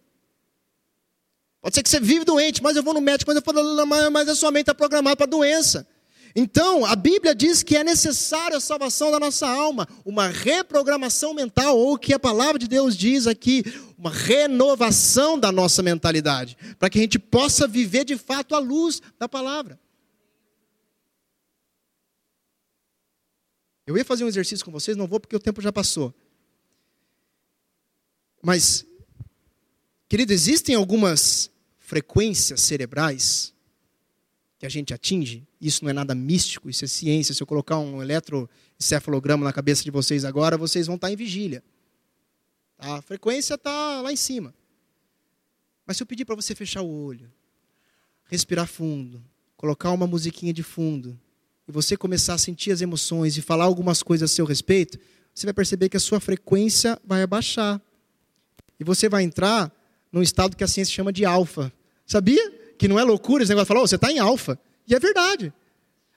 Pode 1.64 1.76
ser 1.76 1.82
que 1.82 1.88
você 1.88 1.98
vive 1.98 2.26
doente, 2.26 2.62
mas 2.62 2.76
eu 2.76 2.82
vou 2.82 2.92
no 2.92 3.00
médico, 3.00 3.30
mas, 3.30 3.36
eu 3.36 3.42
falo, 3.42 3.86
mas 4.12 4.28
a 4.28 4.34
sua 4.34 4.50
mente 4.50 4.64
está 4.64 4.74
programada 4.74 5.16
para 5.16 5.24
doença. 5.24 5.88
Então, 6.36 6.84
a 6.84 6.94
Bíblia 6.94 7.34
diz 7.34 7.62
que 7.62 7.74
é 7.74 7.82
necessária 7.82 8.58
a 8.58 8.60
salvação 8.60 9.10
da 9.10 9.18
nossa 9.18 9.48
alma, 9.48 9.88
uma 10.04 10.28
reprogramação 10.28 11.32
mental, 11.32 11.78
ou 11.78 11.94
o 11.94 11.98
que 11.98 12.12
a 12.12 12.18
palavra 12.18 12.58
de 12.58 12.68
Deus 12.68 12.94
diz 12.94 13.26
aqui, 13.26 13.62
uma 13.96 14.10
renovação 14.10 15.38
da 15.38 15.50
nossa 15.50 15.82
mentalidade, 15.82 16.54
para 16.78 16.90
que 16.90 16.98
a 16.98 17.00
gente 17.00 17.18
possa 17.18 17.66
viver 17.66 18.04
de 18.04 18.18
fato 18.18 18.54
a 18.54 18.58
luz 18.58 19.00
da 19.18 19.26
palavra. 19.26 19.80
Eu 23.86 23.96
ia 23.96 24.04
fazer 24.04 24.22
um 24.24 24.28
exercício 24.28 24.66
com 24.66 24.70
vocês, 24.70 24.98
não 24.98 25.06
vou 25.06 25.18
porque 25.18 25.34
o 25.34 25.40
tempo 25.40 25.62
já 25.62 25.72
passou. 25.72 26.12
Mas, 28.42 28.84
querido, 30.10 30.30
existem 30.30 30.74
algumas 30.74 31.53
frequências 31.84 32.62
cerebrais 32.62 33.52
que 34.58 34.64
a 34.64 34.68
gente 34.70 34.94
atinge, 34.94 35.46
isso 35.60 35.84
não 35.84 35.90
é 35.90 35.92
nada 35.92 36.14
místico, 36.14 36.70
isso 36.70 36.82
é 36.84 36.88
ciência. 36.88 37.34
Se 37.34 37.42
eu 37.42 37.46
colocar 37.46 37.78
um 37.78 38.02
eletroencefalograma 38.02 39.44
na 39.44 39.52
cabeça 39.52 39.84
de 39.84 39.90
vocês 39.90 40.24
agora, 40.24 40.56
vocês 40.56 40.86
vão 40.86 40.96
estar 40.96 41.12
em 41.12 41.16
vigília. 41.16 41.62
A 42.78 43.02
frequência 43.02 43.54
está 43.54 44.00
lá 44.00 44.10
em 44.10 44.16
cima. 44.16 44.54
Mas 45.86 45.98
se 45.98 46.02
eu 46.02 46.06
pedir 46.06 46.24
para 46.24 46.34
você 46.34 46.54
fechar 46.54 46.80
o 46.80 46.88
olho, 46.88 47.30
respirar 48.24 48.66
fundo, 48.66 49.22
colocar 49.54 49.90
uma 49.90 50.06
musiquinha 50.06 50.54
de 50.54 50.62
fundo, 50.62 51.20
e 51.68 51.72
você 51.72 51.98
começar 51.98 52.34
a 52.34 52.38
sentir 52.38 52.70
as 52.72 52.80
emoções 52.80 53.36
e 53.36 53.42
falar 53.42 53.64
algumas 53.64 54.02
coisas 54.02 54.30
a 54.30 54.34
seu 54.34 54.46
respeito, 54.46 54.98
você 55.34 55.46
vai 55.46 55.52
perceber 55.52 55.90
que 55.90 55.98
a 55.98 56.00
sua 56.00 56.18
frequência 56.18 56.98
vai 57.04 57.22
abaixar. 57.22 57.80
E 58.80 58.84
você 58.84 59.06
vai 59.06 59.22
entrar 59.22 59.70
num 60.14 60.22
estado 60.22 60.56
que 60.56 60.64
a 60.64 60.68
ciência 60.68 60.94
chama 60.94 61.12
de 61.12 61.24
alfa. 61.24 61.72
Sabia? 62.06 62.64
que 62.78 62.88
não 62.88 62.98
é 62.98 63.04
loucura 63.04 63.42
esse 63.42 63.50
negócio 63.50 63.64
de 63.64 63.68
falar, 63.68 63.80
oh, 63.80 63.86
você 63.86 63.96
está 63.96 64.12
em 64.12 64.18
alfa. 64.18 64.58
E 64.86 64.94
é 64.94 64.98
verdade. 64.98 65.52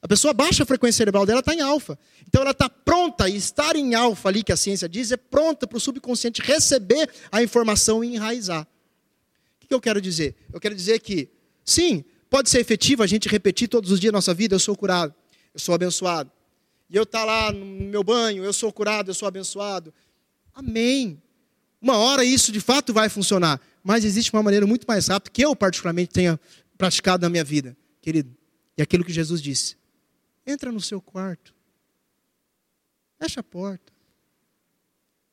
A 0.01 0.07
pessoa 0.07 0.33
baixa 0.33 0.63
a 0.63 0.65
frequência 0.65 0.97
cerebral 0.97 1.25
dela, 1.25 1.39
está 1.39 1.53
em 1.53 1.61
alfa. 1.61 1.97
Então 2.27 2.41
ela 2.41 2.51
está 2.51 2.69
pronta, 2.69 3.29
e 3.29 3.35
estar 3.35 3.75
em 3.75 3.95
alfa 3.95 4.29
ali, 4.29 4.43
que 4.43 4.51
a 4.51 4.57
ciência 4.57 4.87
diz, 4.87 5.11
é 5.11 5.17
pronta 5.17 5.65
para 5.65 5.77
o 5.77 5.79
subconsciente 5.79 6.41
receber 6.41 7.09
a 7.31 7.41
informação 7.41 8.03
e 8.03 8.15
enraizar. 8.15 8.67
O 9.63 9.67
que 9.67 9.73
eu 9.73 9.81
quero 9.81 10.01
dizer? 10.01 10.35
Eu 10.51 10.59
quero 10.59 10.75
dizer 10.75 10.99
que, 10.99 11.29
sim, 11.63 12.03
pode 12.29 12.49
ser 12.49 12.59
efetivo 12.59 13.03
a 13.03 13.07
gente 13.07 13.27
repetir 13.27 13.67
todos 13.67 13.91
os 13.91 13.99
dias 13.99 14.13
nossa 14.13 14.33
vida, 14.33 14.55
eu 14.55 14.59
sou 14.59 14.75
curado, 14.75 15.13
eu 15.53 15.59
sou 15.59 15.73
abençoado. 15.73 16.31
E 16.89 16.95
eu 16.95 17.03
estar 17.03 17.19
tá 17.19 17.25
lá 17.25 17.51
no 17.51 17.65
meu 17.65 18.03
banho, 18.03 18.43
eu 18.43 18.53
sou 18.53 18.71
curado, 18.71 19.09
eu 19.09 19.13
sou 19.13 19.27
abençoado. 19.27 19.93
Amém. 20.53 21.21
Uma 21.81 21.97
hora 21.97 22.23
isso 22.23 22.51
de 22.51 22.59
fato 22.59 22.93
vai 22.93 23.09
funcionar 23.09 23.61
mas 23.87 24.03
existe 24.03 24.33
uma 24.33 24.43
maneira 24.43 24.67
muito 24.67 24.85
mais 24.85 25.07
rápida 25.07 25.31
que 25.31 25.41
eu, 25.41 25.55
particularmente, 25.55 26.11
tenha 26.11 26.37
praticado 26.77 27.21
na 27.21 27.29
minha 27.29 27.43
vida, 27.45 27.77
querido. 28.01 28.35
E 28.77 28.81
aquilo 28.81 29.01
que 29.01 29.13
Jesus 29.13 29.41
disse: 29.41 29.77
entra 30.45 30.73
no 30.73 30.81
seu 30.81 30.99
quarto, 30.99 31.55
fecha 33.17 33.39
a 33.39 33.43
porta, 33.43 33.93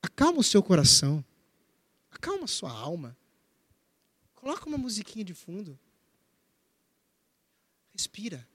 acalma 0.01 0.39
o 0.39 0.45
seu 0.45 0.63
coração, 0.63 1.25
acalma 2.13 2.45
a 2.45 2.47
sua 2.47 2.71
alma, 2.71 3.17
coloca 4.37 4.67
uma 4.67 4.79
musiquinha 4.79 5.25
de 5.25 5.35
fundo, 5.35 5.77
respira, 7.93 8.47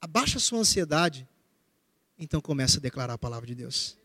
abaixa 0.00 0.38
a 0.38 0.40
sua 0.40 0.58
ansiedade, 0.58 1.28
então 2.18 2.40
começa 2.40 2.78
a 2.78 2.82
declarar 2.82 3.14
a 3.14 3.18
palavra 3.18 3.46
de 3.46 3.54
Deus. 3.54 3.96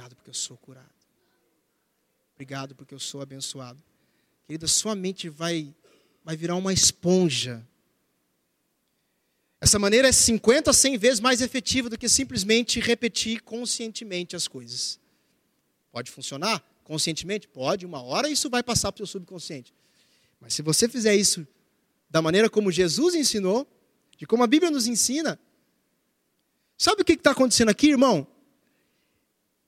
Obrigado 0.00 0.16
porque 0.16 0.30
eu 0.30 0.34
sou 0.34 0.56
curado. 0.56 0.88
Obrigado 2.34 2.74
porque 2.74 2.94
eu 2.94 2.98
sou 2.98 3.20
abençoado. 3.20 3.82
Querida, 4.46 4.66
sua 4.66 4.94
mente 4.94 5.28
vai, 5.28 5.74
vai 6.24 6.34
virar 6.38 6.56
uma 6.56 6.72
esponja. 6.72 7.62
Essa 9.60 9.78
maneira 9.78 10.08
é 10.08 10.12
50 10.12 10.70
a 10.70 10.72
100 10.72 10.96
vezes 10.96 11.20
mais 11.20 11.42
efetiva 11.42 11.90
do 11.90 11.98
que 11.98 12.08
simplesmente 12.08 12.80
repetir 12.80 13.42
conscientemente 13.42 14.34
as 14.34 14.48
coisas. 14.48 14.98
Pode 15.92 16.10
funcionar? 16.10 16.64
Conscientemente? 16.82 17.46
Pode, 17.46 17.84
uma 17.84 18.02
hora 18.02 18.30
isso 18.30 18.48
vai 18.48 18.62
passar 18.62 18.92
para 18.92 19.04
o 19.04 19.06
seu 19.06 19.20
subconsciente. 19.20 19.74
Mas 20.40 20.54
se 20.54 20.62
você 20.62 20.88
fizer 20.88 21.14
isso 21.14 21.46
da 22.08 22.22
maneira 22.22 22.48
como 22.48 22.72
Jesus 22.72 23.14
ensinou, 23.14 23.68
de 24.16 24.26
como 24.26 24.42
a 24.42 24.46
Bíblia 24.46 24.70
nos 24.70 24.86
ensina, 24.86 25.38
sabe 26.78 27.02
o 27.02 27.04
que 27.04 27.12
está 27.12 27.32
acontecendo 27.32 27.68
aqui, 27.68 27.90
irmão? 27.90 28.26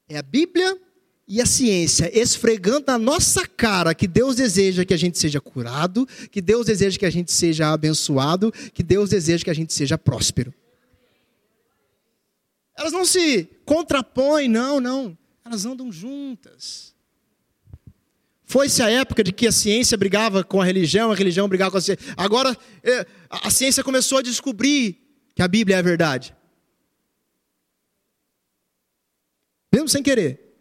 É 0.09 0.19
a 0.19 0.23
Bíblia 0.23 0.79
e 1.27 1.41
a 1.41 1.47
ciência 1.47 2.11
esfregando 2.13 2.85
na 2.89 2.99
nossa 2.99 3.47
cara 3.47 3.95
que 3.95 4.07
Deus 4.07 4.37
deseja 4.37 4.85
que 4.85 4.93
a 4.93 4.97
gente 4.97 5.19
seja 5.19 5.41
curado, 5.41 6.07
que 6.31 6.41
Deus 6.41 6.67
deseja 6.67 6.99
que 6.99 7.07
a 7.07 7.11
gente 7.11 7.33
seja 7.33 7.73
abençoado, 7.73 8.53
que 8.73 8.83
Deus 8.83 9.11
deseja 9.11 9.45
que 9.45 9.51
a 9.51 9.55
gente 9.55 9.73
seja 9.73 9.97
próspero. 9.97 10.53
Elas 12.77 12.93
não 12.93 13.05
se 13.05 13.49
contrapõem, 13.65 14.49
não, 14.49 14.81
não. 14.81 15.17
Elas 15.45 15.65
andam 15.65 15.93
juntas. 15.93 16.93
Foi-se 18.45 18.83
a 18.83 18.91
época 18.91 19.25
de 19.25 19.33
que 19.33 19.47
a 19.47 19.53
ciência 19.53 19.97
brigava 19.97 20.45
com 20.45 20.61
a 20.61 20.65
religião, 20.65 21.11
a 21.11 21.15
religião 21.15 21.49
brigava 21.49 21.71
com 21.71 21.79
a 21.79 21.81
ciência. 21.81 22.13
Agora 22.17 22.55
é, 22.83 23.07
a 23.31 23.51
ciência 23.51 23.83
começou 23.83 24.19
a 24.19 24.23
descobrir 24.23 24.99
que 25.35 25.41
a 25.43 25.49
Bíblia 25.49 25.77
é 25.77 25.79
a 25.79 25.83
verdade. 25.83 26.35
Mesmo 29.73 29.89
sem 29.89 30.03
querer. 30.03 30.53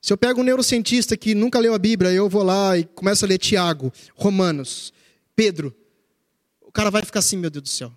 Se 0.00 0.12
eu 0.12 0.16
pego 0.16 0.40
um 0.40 0.44
neurocientista 0.44 1.16
que 1.16 1.34
nunca 1.34 1.58
leu 1.58 1.74
a 1.74 1.78
Bíblia, 1.78 2.12
eu 2.12 2.28
vou 2.28 2.42
lá 2.42 2.76
e 2.76 2.84
começo 2.84 3.24
a 3.24 3.28
ler 3.28 3.38
Tiago, 3.38 3.92
Romanos, 4.14 4.92
Pedro, 5.34 5.74
o 6.60 6.72
cara 6.72 6.90
vai 6.90 7.04
ficar 7.04 7.20
assim, 7.20 7.36
meu 7.36 7.50
Deus 7.50 7.62
do 7.62 7.68
céu. 7.68 7.92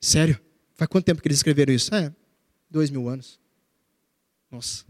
Sério? 0.00 0.38
Faz 0.74 0.88
quanto 0.88 1.04
tempo 1.04 1.20
que 1.20 1.28
eles 1.28 1.38
escreveram 1.38 1.72
isso? 1.72 1.94
É, 1.94 2.12
dois 2.70 2.90
mil 2.90 3.08
anos. 3.08 3.38
Nossa, 4.50 4.84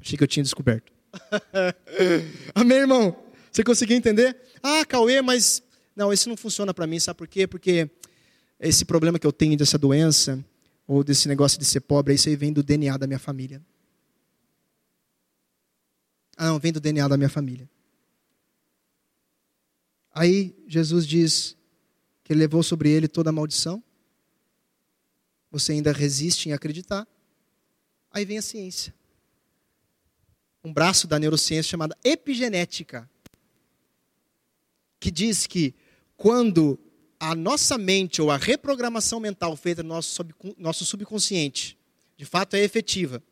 achei 0.00 0.16
que 0.16 0.22
eu 0.22 0.28
tinha 0.28 0.42
descoberto. 0.42 0.92
Amém, 2.54 2.78
irmão? 2.78 3.16
Você 3.50 3.62
conseguiu 3.62 3.96
entender? 3.96 4.36
Ah, 4.62 4.84
Cauê, 4.84 5.20
mas 5.22 5.62
não, 5.94 6.12
isso 6.12 6.28
não 6.28 6.36
funciona 6.36 6.72
para 6.72 6.86
mim, 6.86 6.98
sabe 6.98 7.18
por 7.18 7.28
quê? 7.28 7.46
Porque 7.46 7.90
esse 8.58 8.84
problema 8.84 9.18
que 9.18 9.26
eu 9.26 9.32
tenho 9.32 9.56
dessa 9.56 9.78
doença, 9.78 10.44
ou 10.86 11.02
desse 11.02 11.28
negócio 11.28 11.58
de 11.58 11.64
ser 11.64 11.80
pobre, 11.80 12.14
isso 12.14 12.28
aí 12.28 12.36
vem 12.36 12.52
do 12.52 12.62
DNA 12.62 12.96
da 12.96 13.06
minha 13.06 13.18
família. 13.18 13.62
Ah, 16.42 16.46
não, 16.46 16.58
vem 16.58 16.72
do 16.72 16.80
DNA 16.80 17.06
da 17.06 17.16
minha 17.16 17.28
família. 17.28 17.70
Aí 20.12 20.52
Jesus 20.66 21.06
diz 21.06 21.56
que 22.24 22.32
ele 22.32 22.40
levou 22.40 22.64
sobre 22.64 22.90
ele 22.90 23.06
toda 23.06 23.30
a 23.30 23.32
maldição. 23.32 23.80
Você 25.52 25.70
ainda 25.70 25.92
resiste 25.92 26.48
em 26.48 26.52
acreditar. 26.52 27.06
Aí 28.10 28.24
vem 28.24 28.38
a 28.38 28.42
ciência. 28.42 28.92
Um 30.64 30.72
braço 30.72 31.06
da 31.06 31.16
neurociência 31.16 31.70
chamada 31.70 31.96
epigenética, 32.02 33.08
que 34.98 35.12
diz 35.12 35.46
que 35.46 35.76
quando 36.16 36.76
a 37.20 37.36
nossa 37.36 37.78
mente 37.78 38.20
ou 38.20 38.32
a 38.32 38.36
reprogramação 38.36 39.20
mental 39.20 39.54
feita 39.54 39.80
no 39.80 39.90
nosso, 39.90 40.26
nosso 40.58 40.84
subconsciente 40.84 41.78
de 42.16 42.24
fato 42.24 42.56
é 42.56 42.64
efetiva, 42.64 43.22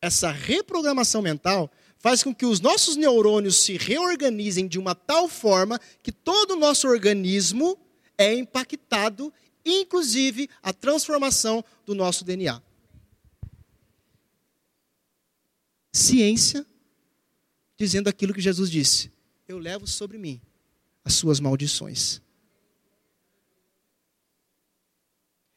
essa 0.00 0.30
reprogramação 0.30 1.20
mental 1.20 1.68
faz 2.02 2.24
com 2.24 2.34
que 2.34 2.44
os 2.44 2.60
nossos 2.60 2.96
neurônios 2.96 3.62
se 3.62 3.78
reorganizem 3.78 4.66
de 4.66 4.76
uma 4.76 4.92
tal 4.92 5.28
forma 5.28 5.80
que 6.02 6.10
todo 6.10 6.50
o 6.50 6.56
nosso 6.56 6.88
organismo 6.88 7.78
é 8.18 8.34
impactado, 8.34 9.32
inclusive 9.64 10.50
a 10.60 10.72
transformação 10.72 11.64
do 11.86 11.94
nosso 11.94 12.24
DNA. 12.24 12.60
Ciência 15.92 16.66
dizendo 17.78 18.08
aquilo 18.08 18.34
que 18.34 18.40
Jesus 18.40 18.68
disse: 18.68 19.12
Eu 19.46 19.58
levo 19.58 19.86
sobre 19.86 20.18
mim 20.18 20.40
as 21.04 21.14
suas 21.14 21.38
maldições. 21.38 22.20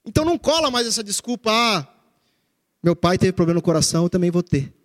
Então 0.06 0.24
não 0.24 0.38
cola 0.38 0.70
mais 0.70 0.86
essa 0.86 1.04
desculpa, 1.04 1.50
ah, 1.52 1.88
meu 2.84 2.96
pai 2.96 3.18
teve 3.18 3.34
problema 3.34 3.58
no 3.58 3.64
coração, 3.64 4.04
eu 4.04 4.10
também 4.12 4.30
vou 4.30 4.44
ter. 4.44 4.85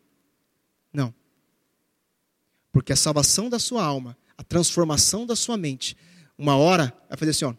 Porque 2.73 2.93
a 2.93 2.97
salvação 2.97 3.49
da 3.49 3.59
sua 3.59 3.85
alma, 3.85 4.16
a 4.37 4.45
transformação 4.45 5.27
da 5.27 5.35
sua 5.35 5.57
mente, 5.57 5.97
uma 6.39 6.57
hora 6.57 6.95
vai 7.09 7.18
fazer 7.18 7.31
assim, 7.33 7.45
ó. 7.45 7.55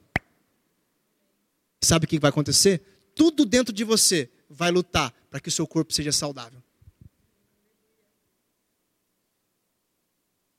Sabe 1.83 2.05
o 2.05 2.07
que 2.07 2.19
vai 2.19 2.29
acontecer? 2.29 2.81
Tudo 3.15 3.45
dentro 3.45 3.73
de 3.73 3.83
você 3.83 4.29
vai 4.49 4.71
lutar 4.71 5.13
para 5.29 5.39
que 5.39 5.49
o 5.49 5.51
seu 5.51 5.67
corpo 5.67 5.93
seja 5.93 6.11
saudável. 6.11 6.61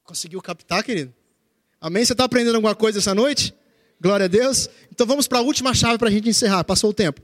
Conseguiu 0.03 0.43
captar, 0.43 0.83
querido? 0.83 1.15
Amém? 1.81 2.05
Você 2.05 2.13
está 2.13 2.25
aprendendo 2.25 2.57
alguma 2.57 2.75
coisa 2.75 2.99
essa 2.99 3.15
noite? 3.15 3.55
Glória 4.01 4.25
a 4.25 4.29
Deus. 4.29 4.69
Então 4.91 5.07
vamos 5.07 5.29
para 5.29 5.39
a 5.39 5.43
última 5.43 5.73
chave 5.75 5.97
para 5.97 6.09
a 6.09 6.11
gente 6.13 6.29
encerrar. 6.29 6.65
Passou 6.65 6.91
o 6.91 6.95
tempo. 6.95 7.21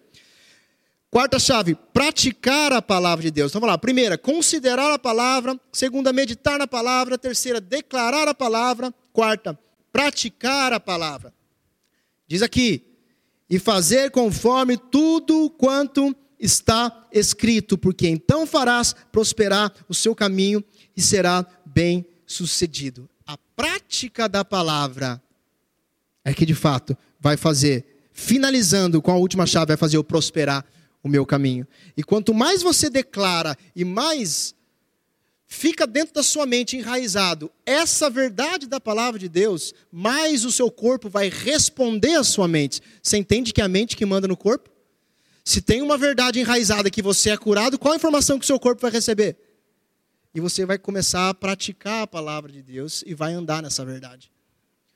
Quarta 1.11 1.39
chave, 1.39 1.75
praticar 1.93 2.73
a 2.73 2.83
palavra 2.83 3.23
de 3.23 3.31
Deus. 3.31 3.51
Então 3.51 3.61
vamos 3.61 3.73
lá. 3.73 3.79
Primeira, 3.79 4.19
considerar 4.19 4.93
a 4.93 4.99
palavra. 4.99 5.59
Segunda, 5.73 6.13
meditar 6.13 6.59
na 6.59 6.67
palavra. 6.67 7.17
Terceira, 7.17 7.61
declarar 7.61 8.29
a 8.29 8.35
palavra. 8.35 8.93
Quarta, 9.13 9.59
praticar 9.91 10.73
a 10.73 10.81
palavra. 10.81 11.33
Diz 12.27 12.43
aqui: 12.43 12.89
e 13.49 13.59
fazer 13.59 14.11
conforme 14.11 14.77
tudo 14.77 15.49
quanto 15.51 16.15
está 16.39 17.09
escrito, 17.11 17.79
porque 17.79 18.07
então 18.07 18.47
farás 18.47 18.95
prosperar 19.11 19.73
o 19.89 19.95
seu 19.95 20.15
caminho 20.15 20.63
e 20.97 21.01
será 21.01 21.45
bem 21.65 22.07
sucedido. 22.27 23.09
A 23.27 23.37
prática 23.57 24.29
da 24.29 24.45
palavra 24.45 25.21
é 26.25 26.35
que 26.35 26.45
de 26.45 26.55
fato 26.55 26.97
vai 27.19 27.37
fazer, 27.37 28.11
finalizando 28.13 29.01
com 29.01 29.11
a 29.11 29.17
última 29.17 29.47
chave, 29.47 29.69
vai 29.69 29.77
fazer 29.77 29.97
eu 29.97 30.05
prosperar 30.05 30.65
o 31.03 31.09
meu 31.09 31.25
caminho. 31.25 31.67
E 31.97 32.03
quanto 32.03 32.35
mais 32.35 32.63
você 32.63 32.91
declara 32.91 33.57
e 33.75 33.85
mais 33.85 34.55
fica 35.47 35.87
dentro 35.87 36.15
da 36.15 36.23
sua 36.23 36.45
mente 36.45 36.77
enraizado 36.77 37.51
essa 37.65 38.11
verdade 38.11 38.67
da 38.67 38.79
palavra 38.79 39.19
de 39.19 39.29
Deus, 39.29 39.73
mais 39.91 40.45
o 40.45 40.53
seu 40.53 40.71
corpo 40.71 41.09
vai 41.09 41.31
responder 41.31 42.15
à 42.15 42.23
sua 42.23 42.47
mente. 42.47 42.83
Você 43.03 43.17
entende 43.17 43.53
que 43.53 43.61
é 43.61 43.65
a 43.65 43.69
mente 43.69 43.97
que 43.97 44.05
manda 44.05 44.29
no 44.29 44.37
corpo? 44.37 44.71
Se 45.45 45.63
tem 45.63 45.81
uma 45.81 45.97
verdade 45.97 46.39
enraizada 46.39 46.91
que 46.91 47.01
você 47.01 47.31
é 47.31 47.37
curado, 47.37 47.79
qual 47.79 47.95
a 47.95 47.97
informação 47.97 48.39
que 48.39 48.45
o 48.45 48.47
seu 48.47 48.61
corpo 48.61 48.83
vai 48.83 48.91
receber? 48.91 49.39
E 50.35 50.41
você 50.41 50.67
vai 50.67 50.79
começar 50.79 51.31
a 51.31 51.35
praticar 51.35 52.03
a 52.03 52.07
palavra 52.07 52.53
de 52.53 52.63
Deus 52.63 53.03
e 53.07 53.15
vai 53.15 53.33
andar 53.33 53.63
nessa 53.63 53.83
verdade. 53.83 54.31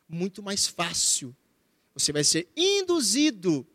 Muito 0.07 0.43
mais 0.43 0.67
fácil. 0.67 1.35
Você 1.95 2.13
vai 2.13 2.23
ser 2.23 2.49
induzido. 2.55 3.67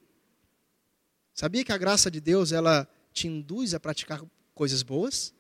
Sabia 1.40 1.64
que 1.64 1.72
a 1.72 1.78
graça 1.78 2.10
de 2.10 2.20
Deus, 2.20 2.52
ela 2.52 2.90
te 3.14 3.28
induz 3.28 3.76
a 3.76 3.80
praticar 3.80 4.24
coisas 4.56 4.82
boas? 4.82 5.32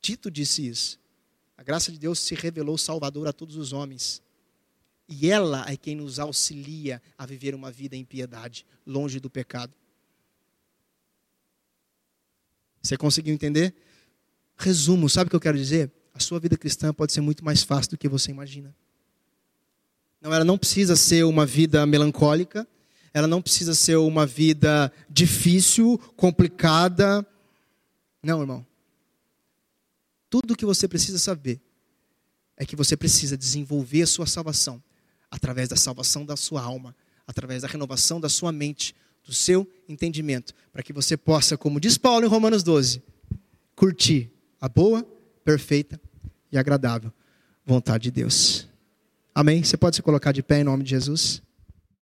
Tito 0.00 0.30
disse 0.30 0.66
isso. 0.66 0.98
A 1.58 1.62
graça 1.62 1.92
de 1.92 1.98
Deus 1.98 2.18
se 2.18 2.34
revelou 2.34 2.78
salvador 2.78 3.28
a 3.28 3.34
todos 3.34 3.56
os 3.56 3.74
homens. 3.74 4.22
E 5.06 5.30
ela 5.30 5.70
é 5.70 5.76
quem 5.76 5.94
nos 5.94 6.18
auxilia 6.18 7.02
a 7.18 7.26
viver 7.26 7.54
uma 7.54 7.70
vida 7.70 7.96
em 7.96 8.02
piedade, 8.02 8.64
longe 8.86 9.20
do 9.20 9.28
pecado. 9.28 9.74
Você 12.82 12.96
conseguiu 12.96 13.34
entender? 13.34 13.74
Resumo, 14.56 15.06
sabe 15.06 15.28
o 15.28 15.30
que 15.30 15.36
eu 15.36 15.40
quero 15.40 15.58
dizer? 15.58 15.92
A 16.14 16.18
sua 16.18 16.40
vida 16.40 16.56
cristã 16.56 16.94
pode 16.94 17.12
ser 17.12 17.20
muito 17.20 17.44
mais 17.44 17.62
fácil 17.62 17.90
do 17.90 17.98
que 17.98 18.08
você 18.08 18.30
imagina. 18.30 18.74
Não, 20.18 20.32
ela 20.32 20.46
não 20.46 20.56
precisa 20.56 20.96
ser 20.96 21.24
uma 21.24 21.44
vida 21.44 21.84
melancólica, 21.84 22.66
ela 23.14 23.26
não 23.26 23.42
precisa 23.42 23.74
ser 23.74 23.96
uma 23.96 24.26
vida 24.26 24.92
difícil, 25.08 25.98
complicada. 26.16 27.26
Não, 28.22 28.40
irmão. 28.40 28.66
Tudo 30.30 30.52
o 30.52 30.56
que 30.56 30.64
você 30.64 30.88
precisa 30.88 31.18
saber 31.18 31.60
é 32.56 32.64
que 32.64 32.76
você 32.76 32.96
precisa 32.96 33.36
desenvolver 33.36 34.02
a 34.02 34.06
sua 34.06 34.26
salvação 34.26 34.82
através 35.30 35.68
da 35.68 35.76
salvação 35.76 36.24
da 36.24 36.36
sua 36.36 36.62
alma, 36.62 36.94
através 37.26 37.62
da 37.62 37.68
renovação 37.68 38.20
da 38.20 38.28
sua 38.28 38.52
mente, 38.52 38.94
do 39.24 39.32
seu 39.32 39.70
entendimento, 39.88 40.54
para 40.72 40.82
que 40.82 40.92
você 40.92 41.16
possa, 41.16 41.56
como 41.56 41.80
diz 41.80 41.96
Paulo 41.96 42.26
em 42.26 42.28
Romanos 42.28 42.62
12, 42.62 43.02
curtir 43.74 44.30
a 44.60 44.68
boa, 44.68 45.06
perfeita 45.44 46.00
e 46.50 46.58
agradável 46.58 47.12
vontade 47.64 48.04
de 48.04 48.10
Deus. 48.10 48.68
Amém? 49.34 49.62
Você 49.62 49.76
pode 49.76 49.96
se 49.96 50.02
colocar 50.02 50.32
de 50.32 50.42
pé 50.42 50.60
em 50.60 50.64
nome 50.64 50.84
de 50.84 50.90
Jesus? 50.90 51.42